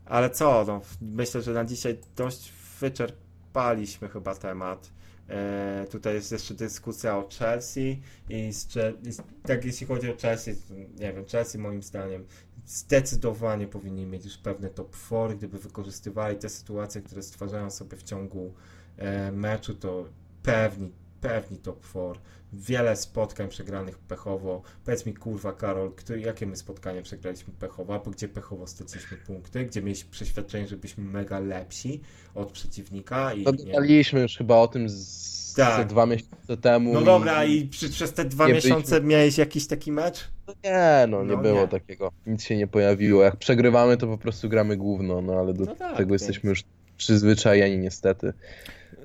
ale 0.06 0.30
co, 0.30 0.64
no, 0.66 0.80
myślę, 1.00 1.42
że 1.42 1.52
na 1.52 1.64
dzisiaj 1.64 1.98
dość 2.16 2.52
wyczerpaliśmy 2.80 4.08
chyba 4.08 4.34
temat. 4.34 4.90
E, 5.28 5.86
tutaj 5.90 6.14
jest 6.14 6.32
jeszcze 6.32 6.54
dyskusja 6.54 7.16
o 7.16 7.28
Chelsea 7.38 8.00
i 8.28 8.52
z, 8.52 8.66
i 9.06 9.10
tak 9.46 9.64
jeśli 9.64 9.86
chodzi 9.86 10.10
o 10.10 10.16
Chelsea, 10.16 10.50
nie 10.98 11.12
wiem, 11.12 11.24
Chelsea 11.26 11.58
moim 11.58 11.82
zdaniem 11.82 12.26
zdecydowanie 12.68 13.66
powinni 13.66 14.06
mieć 14.06 14.24
już 14.24 14.38
pewne 14.38 14.68
top 14.68 14.96
4, 15.06 15.36
gdyby 15.36 15.58
wykorzystywali 15.58 16.36
te 16.36 16.48
sytuacje, 16.48 17.02
które 17.02 17.22
stwarzają 17.22 17.70
sobie 17.70 17.96
w 17.96 18.02
ciągu 18.02 18.52
e, 18.96 19.32
meczu, 19.32 19.74
to 19.74 20.04
pewni, 20.42 20.92
pewni 21.20 21.58
top 21.58 21.88
4. 21.88 22.20
Wiele 22.52 22.96
spotkań 22.96 23.48
przegranych 23.48 23.98
pechowo. 23.98 24.62
Powiedz 24.84 25.06
mi, 25.06 25.14
kurwa, 25.14 25.52
Karol, 25.52 25.92
kto, 25.96 26.16
jakie 26.16 26.46
my 26.46 26.56
spotkanie 26.56 27.02
przegraliśmy 27.02 27.54
pechowo, 27.54 27.94
albo 27.94 28.10
gdzie 28.10 28.28
pechowo 28.28 28.66
straciliśmy 28.66 29.16
punkty, 29.16 29.64
gdzie 29.64 29.82
mieliśmy 29.82 30.10
przeświadczenie, 30.10 30.68
że 30.68 30.76
byliśmy 30.76 31.04
mega 31.04 31.38
lepsi 31.38 32.00
od 32.34 32.52
przeciwnika 32.52 33.32
i 33.32 33.44
To 33.44 33.50
nie, 33.50 33.64
gadaliśmy 33.64 34.20
już 34.20 34.36
chyba 34.36 34.56
o 34.56 34.68
tym 34.68 34.88
z 34.88 35.54
Tak. 35.56 35.88
dwa 35.88 36.06
miesiące 36.06 36.56
temu. 36.56 36.94
No 36.94 37.02
dobra, 37.02 37.44
i 37.44 37.66
przy, 37.66 37.90
przez 37.90 38.12
te 38.12 38.24
dwa 38.24 38.48
miesiące 38.48 39.00
miałeś 39.00 39.38
jakiś 39.38 39.66
taki 39.66 39.92
mecz? 39.92 40.28
No 40.48 40.54
Nie, 40.64 41.06
no 41.08 41.24
nie 41.24 41.36
No 41.36 41.42
było 41.42 41.60
nie. 41.60 41.68
takiego. 41.68 42.12
Nic 42.26 42.42
się 42.44 42.56
nie 42.56 42.66
pojawiło. 42.66 43.22
Jak 43.22 43.36
przegrywamy, 43.36 43.96
to 43.96 44.06
po 44.06 44.18
prostu 44.18 44.48
gramy 44.48 44.76
gówno, 44.76 45.20
no 45.22 45.32
ale 45.32 45.54
do 45.54 45.64
No 45.64 45.74
tak, 45.74 45.96
tego 45.96 46.10
więc- 46.10 46.22
jesteśmy 46.22 46.50
już 46.50 46.64
przyzwyczajeni 46.96 47.78
niestety. 47.78 48.32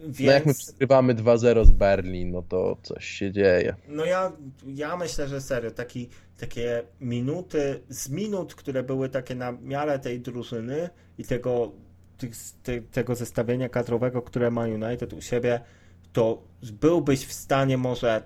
Więc, 0.04 0.20
No 0.20 0.32
jak 0.32 0.46
my 0.46 0.54
przegrywamy 0.54 1.14
2-0 1.16 1.66
z 1.66 1.72
Berlin, 1.72 2.32
no 2.32 2.42
to 2.42 2.78
coś 2.84 3.06
się 3.06 3.32
dzieje. 3.32 3.76
no 3.88 4.06
ja, 4.06 4.32
ja 4.68 4.98
myślę, 4.98 5.28
że 5.28 5.42
serio, 5.42 5.72
taki, 5.72 6.10
takie 6.38 6.84
minuty, 7.02 7.80
z 7.90 8.10
minut, 8.10 8.56
które 8.56 8.84
były 8.84 9.10
takie 9.10 9.36
na 9.36 9.52
miarę 9.52 10.00
tej 10.00 10.20
drużyny 10.20 10.90
i 11.18 11.24
tego, 11.24 11.72
tych, 12.18 12.32
te, 12.64 12.82
tego 12.82 13.16
zestawienia 13.16 13.70
kadrowego, 13.70 14.22
które 14.22 14.52
ma 14.52 14.62
United 14.66 15.14
u 15.14 15.22
siebie, 15.22 15.60
to 16.14 16.44
byłbyś 16.82 17.26
w 17.26 17.34
stanie 17.34 17.78
może 17.78 18.24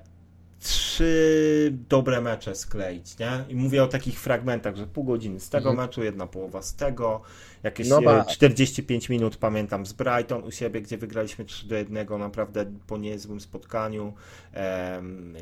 trzy 0.60 1.74
dobre 1.90 2.22
mecze 2.22 2.56
skleić, 2.56 3.20
nie? 3.20 3.46
I 3.50 3.56
mówię 3.56 3.84
o 3.84 3.88
takich 3.88 4.20
fragmentach, 4.20 4.76
że 4.76 4.88
pół 4.88 5.04
godziny 5.04 5.40
z 5.40 5.50
tego 5.50 5.70
Mhm. 5.70 5.88
meczu, 5.88 6.04
jedna 6.04 6.28
połowa 6.28 6.62
z 6.62 6.76
tego, 6.76 7.22
jakieś 7.64 7.90
No 7.90 8.00
e, 8.00 8.02
ba- 8.02 8.26
45 8.26 9.10
minut 9.10 9.38
pamiętam 9.38 9.86
z 9.86 9.94
Brighton 9.94 10.44
u 10.44 10.52
siebie, 10.52 10.82
gdzie 10.82 10.98
wygraliśmy 10.98 11.46
3 11.46 11.68
do 11.68 11.76
1 11.76 12.20
naprawdę 12.20 12.66
po 12.88 12.98
niezłym 12.98 13.42
spotkaniu. 13.42 14.14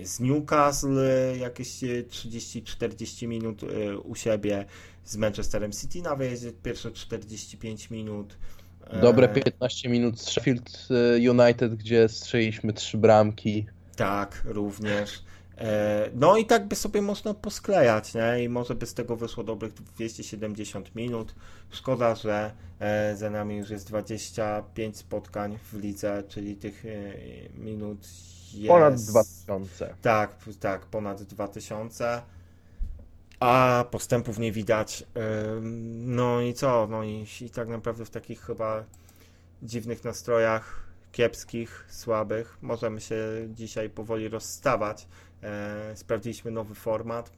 Z 0.04 0.20
Newcastle 0.20 1.00
e, 1.00 1.38
jakieś 1.38 1.84
e, 1.84 1.88
30-40 2.04 3.28
minut 3.28 3.62
e, 3.64 3.98
u 3.98 4.16
siebie, 4.16 4.66
z 5.04 5.18
Manchesterem 5.18 5.72
City 5.72 6.02
na 6.02 6.16
wyjeździe 6.16 6.52
pierwsze 6.64 6.92
45 6.92 7.90
minut. 7.90 8.38
E, 8.88 9.02
Dobre 9.02 9.28
15 9.28 9.90
minut 9.90 10.20
z 10.22 10.30
Sheffield 10.30 10.88
United, 11.30 11.76
gdzie 11.76 12.10
strzeliliśmy 12.10 12.74
trzy 12.74 12.98
bramki. 12.98 13.66
Tak, 13.96 14.42
również. 14.46 15.24
E, 15.58 16.10
No 16.16 16.38
i 16.38 16.46
tak 16.46 16.68
by 16.68 16.76
sobie 16.76 17.02
można 17.02 17.34
posklejać, 17.34 18.14
nie? 18.14 18.44
I 18.44 18.50
może 18.50 18.76
by 18.76 18.86
z 18.86 18.94
tego 18.94 19.16
wyszło 19.16 19.44
dobrych 19.44 19.74
270 19.74 20.96
minut. 20.96 21.36
Szkoda, 21.70 22.16
że 22.16 22.52
e, 22.80 23.16
za 23.16 23.30
nami 23.30 23.58
już 23.58 23.70
jest 23.70 23.88
25 23.88 24.98
spotkań 24.98 25.58
w 25.72 25.80
lidze, 25.80 26.24
czyli 26.28 26.56
tych 26.56 26.86
e, 26.86 26.90
minut 27.60 28.08
jest... 28.54 28.68
Ponad 28.68 28.96
2000. 28.96 29.96
Tak, 30.02 30.36
tak, 30.60 30.86
ponad 30.86 31.24
2000. 31.24 32.22
A 33.40 33.86
postępów 33.92 34.40
nie 34.40 34.52
widać. 34.52 35.04
No 36.06 36.42
i 36.42 36.54
co? 36.54 36.88
No 36.92 37.04
i, 37.04 37.26
i 37.42 37.50
tak 37.50 37.68
naprawdę 37.68 38.06
w 38.06 38.10
takich 38.10 38.42
chyba 38.42 38.84
dziwnych 39.64 40.04
nastrojach, 40.04 40.85
kiepskich, 41.16 41.86
słabych, 41.90 42.58
możemy 42.62 43.02
się 43.02 43.18
dzisiaj 43.50 43.90
powoli 43.90 44.28
rozstawać. 44.30 45.08
E, 45.44 45.92
Sprawdziliśmy 45.96 46.52
nowy 46.52 46.76
format. 46.76 47.32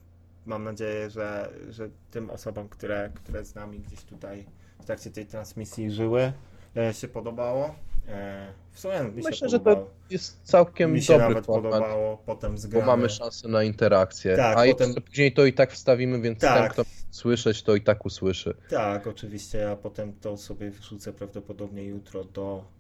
Mam 0.45 0.63
nadzieję, 0.63 1.09
że, 1.09 1.49
że 1.69 1.89
tym 2.11 2.29
osobom, 2.29 2.69
które, 2.69 3.09
które 3.15 3.45
z 3.45 3.55
nami 3.55 3.79
gdzieś 3.79 4.03
tutaj 4.03 4.45
w 4.79 4.85
trakcie 4.85 5.11
tej 5.11 5.25
transmisji 5.25 5.91
żyły, 5.91 6.33
e, 6.77 6.93
się 6.93 7.07
podobało. 7.07 7.75
E, 8.07 8.47
W 8.71 8.79
sumie 8.79 9.03
mi 9.03 9.23
się 9.23 9.29
Myślę, 9.29 9.49
że 9.49 9.59
to 9.59 9.89
jest 10.09 10.39
całkiem 10.43 10.93
mi 10.93 11.01
się 11.01 11.13
dobry 11.13 11.29
nawet 11.29 11.45
format, 11.45 11.71
podobało. 11.71 12.17
Potem 12.25 12.51
bo 12.51 12.57
zgramy. 12.57 12.85
mamy 12.85 13.09
szansę 13.09 13.47
na 13.47 13.63
interakcję. 13.63 14.35
Tak, 14.35 14.57
A 14.57 14.65
potem- 14.71 14.87
jeszcze 14.87 15.01
później 15.01 15.33
to 15.33 15.45
i 15.45 15.53
tak 15.53 15.71
wstawimy, 15.71 16.21
więc 16.21 16.39
Tak. 16.39 16.61
ten, 16.61 16.71
kto 16.71 16.83
słyszeć, 17.11 17.63
to 17.63 17.75
i 17.75 17.81
tak 17.81 18.05
usłyszy. 18.05 18.57
Tak, 18.69 19.07
oczywiście, 19.07 19.57
ja 19.57 19.75
potem 19.75 20.13
to 20.13 20.37
sobie 20.37 20.71
wrzucę 20.71 21.13
prawdopodobnie 21.13 21.83
jutro 21.83 22.23
do. 22.23 22.76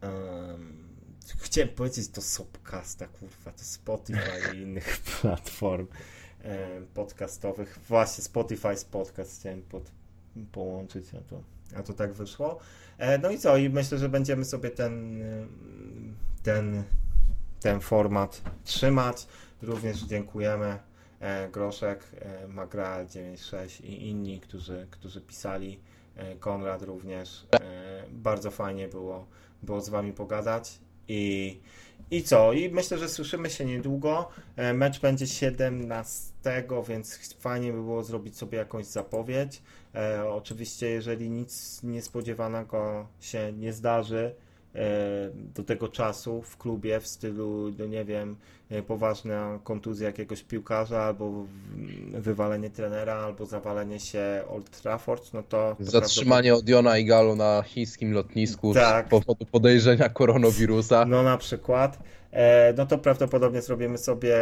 Em, 0.00 0.84
chciałem 1.38 1.68
powiedzieć 1.68 2.08
do 2.08 2.22
Sopcasta, 2.22 3.06
kurwa, 3.06 3.52
to 3.52 3.64
Spotify 3.64 4.54
i 4.54 4.56
innych 4.56 4.98
platform 5.20 5.86
em, 6.42 6.86
podcastowych. 6.86 7.78
Właśnie 7.88 8.24
Spotify 8.24 8.76
z 8.76 8.84
podcast 8.84 9.40
chciałem 9.40 9.62
pod, 9.62 9.90
połączyć, 10.52 11.06
a 11.14 11.20
to, 11.30 11.42
a 11.76 11.82
to 11.82 11.92
tak 11.92 12.12
wyszło. 12.12 12.58
E, 12.98 13.18
no 13.18 13.30
i 13.30 13.38
co? 13.38 13.56
I 13.56 13.68
myślę, 13.68 13.98
że 13.98 14.08
będziemy 14.08 14.44
sobie 14.44 14.70
ten, 14.70 15.24
ten, 16.42 16.84
ten 17.60 17.80
format 17.80 18.42
trzymać. 18.64 19.26
Również 19.62 20.02
dziękujemy 20.02 20.78
e, 21.20 21.48
Groszek, 21.48 22.06
e, 22.20 22.48
Magra 22.48 23.04
96 23.04 23.80
i 23.80 24.08
inni, 24.08 24.40
którzy, 24.40 24.86
którzy 24.90 25.20
pisali, 25.20 25.80
e, 26.16 26.36
Konrad 26.36 26.82
również. 26.82 27.46
Bardzo 28.10 28.50
fajnie 28.50 28.88
było, 28.88 29.26
było 29.64 29.80
z 29.80 29.88
Wami 29.88 30.12
pogadać 30.12 30.78
i, 31.08 31.60
i 32.10 32.22
co? 32.22 32.52
I 32.52 32.70
myślę, 32.70 32.98
że 32.98 33.08
słyszymy 33.08 33.50
się 33.50 33.64
niedługo. 33.64 34.28
E, 34.56 34.74
Mecz 34.74 35.00
będzie 35.00 35.26
17, 35.26 36.32
więc 36.88 37.34
fajnie 37.38 37.72
by 37.72 37.82
było 37.82 38.02
zrobić 38.02 38.36
sobie 38.36 38.58
jakąś 38.58 38.86
zapowiedź. 38.86 39.62
E, 39.94 40.28
oczywiście, 40.28 40.88
jeżeli 40.88 41.30
nic 41.30 41.82
niespodziewanego 41.82 43.08
się 43.20 43.52
nie 43.52 43.72
zdarzy, 43.72 44.34
do 45.54 45.62
tego 45.64 45.88
czasu 45.88 46.42
w 46.42 46.56
klubie 46.56 47.00
w 47.00 47.06
stylu, 47.06 47.72
no 47.78 47.86
nie 47.86 48.04
wiem, 48.04 48.36
e, 48.70 48.82
poważna 48.82 49.58
kontuzja 49.64 50.06
jakiegoś 50.06 50.42
piłkarza, 50.42 51.02
albo 51.02 51.46
wywalenie 52.12 52.70
trenera, 52.70 53.14
albo 53.14 53.46
zawalenie 53.46 54.00
się 54.00 54.42
Old 54.48 54.70
Trafford, 54.70 55.32
no 55.32 55.42
to... 55.42 55.76
Zatrzymanie 55.80 56.54
Odiona 56.54 56.98
i 56.98 57.04
Galu 57.04 57.36
na 57.36 57.62
chińskim 57.62 58.12
lotnisku 58.12 58.74
Tak. 58.74 59.06
z 59.06 59.10
powodu 59.10 59.46
podejrzenia 59.46 60.08
koronawirusa. 60.08 61.04
No 61.04 61.22
na 61.22 61.38
przykład. 61.38 61.98
E, 62.34 62.74
no 62.76 62.86
to 62.86 62.98
prawdopodobnie 62.98 63.62
zrobimy 63.62 63.98
sobie 63.98 64.36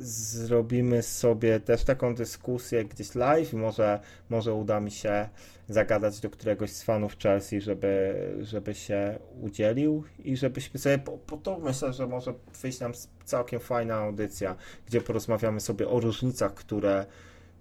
zrobimy 0.00 1.02
sobie 1.02 1.60
też 1.60 1.84
taką 1.84 2.14
dyskusję 2.14 2.84
gdzieś 2.84 3.14
live 3.14 3.52
może, 3.52 4.00
może 4.30 4.54
uda 4.54 4.80
mi 4.80 4.90
się 4.90 5.28
zagadać 5.68 6.20
do 6.20 6.30
któregoś 6.30 6.70
z 6.70 6.82
fanów 6.82 7.18
Chelsea, 7.18 7.60
żeby, 7.60 8.14
żeby 8.40 8.74
się 8.74 9.18
udzielił 9.40 10.04
i 10.24 10.36
żebyśmy 10.36 10.80
sobie, 10.80 10.98
po, 10.98 11.12
po 11.12 11.36
to 11.36 11.58
myślę, 11.58 11.92
że 11.92 12.06
może 12.06 12.34
wyjść 12.62 12.80
nam 12.80 12.92
całkiem 13.24 13.60
fajna 13.60 13.94
audycja, 13.94 14.56
gdzie 14.86 15.00
porozmawiamy 15.00 15.60
sobie 15.60 15.88
o 15.88 16.00
różnicach, 16.00 16.54
które 16.54 17.06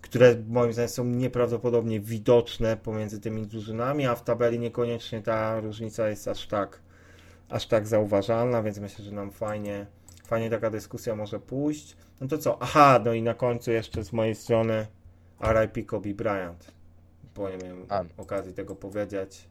które 0.01 0.35
moim 0.49 0.73
zdaniem 0.73 0.89
są 0.89 1.05
nieprawdopodobnie 1.05 1.99
widoczne 1.99 2.77
pomiędzy 2.77 3.19
tymi 3.19 3.47
drużynami, 3.47 4.05
a 4.05 4.15
w 4.15 4.23
tabeli 4.23 4.59
niekoniecznie 4.59 5.22
ta 5.22 5.59
różnica 5.59 6.09
jest 6.09 6.27
aż 6.27 6.47
tak 6.47 6.80
aż 7.49 7.68
tak 7.68 7.88
zauważalna, 7.88 8.64
więc 8.64 8.80
myślę, 8.80 9.06
że 9.06 9.11
nam 9.11 9.32
fajnie, 9.32 9.86
fajnie 10.26 10.49
taka 10.49 10.69
dyskusja 10.69 11.15
może 11.15 11.40
pójść. 11.40 11.98
No 12.22 12.28
to 12.28 12.38
co? 12.38 12.61
Aha, 12.61 12.99
no 13.06 13.14
i 13.14 13.22
na 13.22 13.34
końcu 13.34 13.72
jeszcze 13.72 14.03
z 14.03 14.14
mojej 14.14 14.36
strony 14.36 14.88
RIP 15.41 15.86
Kobe 15.88 16.14
Bryant, 16.14 16.72
bo 17.36 17.49
nie 17.49 17.57
miałem 17.57 17.86
A. 17.90 18.03
okazji 18.18 18.53
tego 18.53 18.76
powiedzieć. 18.76 19.48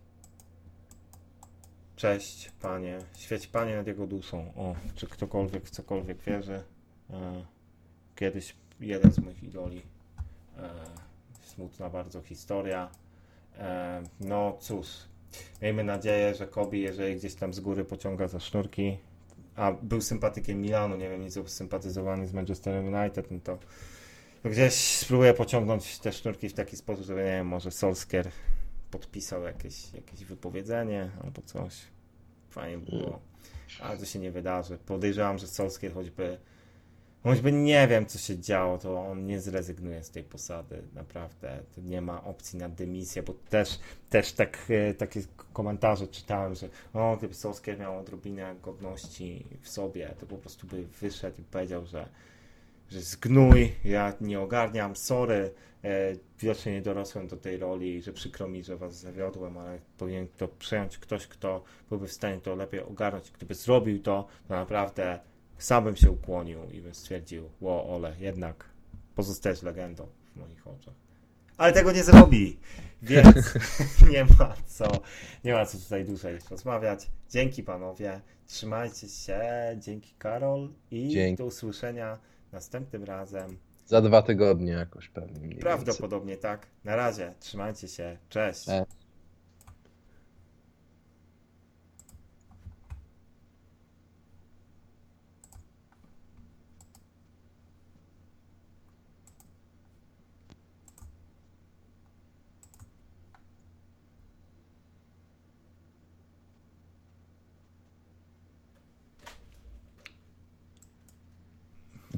Cześć, 1.97 2.51
panie. 2.60 2.98
Świeć 3.14 3.47
panie 3.47 3.77
nad 3.77 3.86
jego 3.86 4.06
duszą. 4.06 4.52
O, 4.56 4.74
czy 4.94 5.06
ktokolwiek 5.06 5.64
w 5.66 5.70
cokolwiek 5.70 6.23
wierzy. 6.23 6.62
E, 7.10 7.44
Kiedyś 8.16 8.56
jeden 8.81 9.12
z 9.12 9.18
moich 9.18 9.43
idoli. 9.43 9.82
E, 10.59 10.70
Smutna 11.43 11.90
bardzo 11.90 12.23
historia. 12.23 12.90
E, 13.59 14.02
No 14.20 14.56
cóż, 14.60 14.86
Miejmy 15.62 15.84
nadzieję, 15.84 16.34
że 16.34 16.46
Kobe, 16.46 16.76
jeżeli 16.76 17.16
gdzieś 17.16 17.34
tam 17.34 17.54
z 17.54 17.60
góry 17.60 17.84
pociąga 17.84 18.28
za 18.28 18.40
sznurki, 18.40 18.98
a 19.56 19.72
był 19.72 20.00
sympatykiem 20.00 20.60
Milanu, 20.60 20.96
nie 20.96 21.08
wiem, 21.08 21.22
nic 21.22 21.38
sympatyzowany 21.46 22.26
z 22.26 22.32
Manchester 22.32 22.84
United, 22.84 23.30
no 23.30 23.38
to, 23.44 23.58
gdzieś 24.44 24.74
spróbuję 24.74 25.34
pociągnąć 25.34 25.98
te 25.98 26.12
sznurki 26.12 26.48
w 26.48 26.54
taki 26.54 26.76
sposób, 26.76 27.04
żeby, 27.04 27.20
nie 27.20 27.26
wiem, 27.26 27.46
może 27.46 27.70
Solskjaer 27.70 28.30
podpisał 28.90 29.42
jakieś, 29.42 29.92
jakieś 29.92 30.24
wypowiedzenie 30.24 31.10
albo 31.24 31.42
coś. 31.42 31.74
Fajnie 32.50 32.78
by 32.78 32.90
było. 32.90 33.20
Ale 33.80 33.98
to 33.98 34.04
się 34.04 34.18
nie 34.18 34.30
wydarzy. 34.30 34.78
Podejrzewam, 34.86 35.38
że 35.38 35.46
Solskjaer 35.46 35.94
choćby 35.94 36.38
choćby 37.26 37.52
nie 37.52 37.88
wiem, 37.88 38.06
co 38.06 38.18
się 38.18 38.38
działo, 38.38 38.78
to 38.78 39.06
on 39.06 39.26
nie 39.26 39.40
zrezygnuje 39.40 40.04
z 40.04 40.10
tej 40.10 40.24
posady. 40.24 40.82
Naprawdę. 40.94 41.62
To 41.74 41.80
nie 41.80 42.00
ma 42.00 42.24
opcji 42.24 42.58
na 42.58 42.68
dymisję, 42.68 43.22
bo 43.22 43.34
też 43.50 43.78
też 44.10 44.32
tak, 44.32 44.58
e, 44.68 44.94
takie 44.94 45.20
komentarze 45.52 46.08
czytałem, 46.08 46.54
że 46.54 46.68
o, 46.94 47.16
gdyby 47.16 47.34
Solskjaer 47.34 47.78
miał 47.78 47.98
odrobinę 47.98 48.54
godności 48.62 49.46
w 49.60 49.68
sobie, 49.68 50.14
to 50.20 50.26
po 50.26 50.36
prostu 50.36 50.66
by 50.66 50.86
wyszedł 51.00 51.40
i 51.40 51.44
powiedział, 51.44 51.86
że, 51.86 52.08
że 52.90 53.00
zgnój, 53.00 53.72
ja 53.84 54.12
nie 54.20 54.40
ogarniam, 54.40 54.96
sorry, 54.96 55.50
e, 55.84 56.12
widocznie 56.40 56.72
nie 56.72 56.82
dorosłem 56.82 57.28
do 57.28 57.36
tej 57.36 57.56
roli, 57.56 58.02
że 58.02 58.12
przykro 58.12 58.48
mi, 58.48 58.64
że 58.64 58.76
was 58.76 58.96
zawiodłem, 59.00 59.58
ale 59.58 59.78
powinien 59.98 60.28
to 60.36 60.48
przejąć 60.48 60.98
ktoś, 60.98 61.26
kto 61.26 61.64
byłby 61.88 62.08
w 62.08 62.12
stanie 62.12 62.40
to 62.40 62.54
lepiej 62.54 62.80
ogarnąć. 62.80 63.30
Gdyby 63.30 63.54
zrobił 63.54 64.02
to, 64.02 64.26
to 64.48 64.54
naprawdę 64.54 65.20
sam 65.58 65.84
bym 65.84 65.96
się 65.96 66.10
ukłonił 66.10 66.70
i 66.70 66.80
bym 66.80 66.94
stwierdził, 66.94 67.50
ło, 67.60 67.94
ole, 67.94 68.12
jednak 68.18 68.64
pozostajesz 69.14 69.62
legendą 69.62 70.06
w 70.32 70.36
moich 70.36 70.66
oczach. 70.66 70.94
Ale 71.56 71.72
tego 71.72 71.92
nie 71.92 72.04
zrobi, 72.04 72.58
więc 73.02 73.54
nie 74.12 74.24
ma 74.24 74.54
co, 74.66 74.84
nie 75.44 75.52
ma 75.52 75.66
co 75.66 75.78
tutaj 75.78 76.04
dłużej 76.04 76.38
rozmawiać. 76.50 77.06
Dzięki 77.30 77.62
panowie, 77.62 78.20
trzymajcie 78.46 79.08
się, 79.08 79.40
dzięki 79.78 80.14
Karol 80.18 80.68
i 80.90 81.08
Dzięki. 81.08 81.38
do 81.38 81.44
usłyszenia 81.46 82.18
następnym 82.52 83.04
razem. 83.04 83.58
Za 83.86 84.00
dwa 84.02 84.22
tygodnie 84.22 84.72
jakoś 84.72 85.08
pewnie. 85.08 85.32
mniej 85.32 85.42
więcej. 85.48 85.62
Prawdopodobnie 85.62 86.36
tak. 86.36 86.66
Na 86.84 86.96
razie, 86.96 87.34
trzymajcie 87.40 87.88
się, 87.88 88.18
cześć. 88.28 88.68
E. 88.68 88.86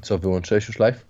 Co, 0.09 0.17
wyłączyłeś 0.17 0.67
już 0.67 0.79
live? 0.79 1.08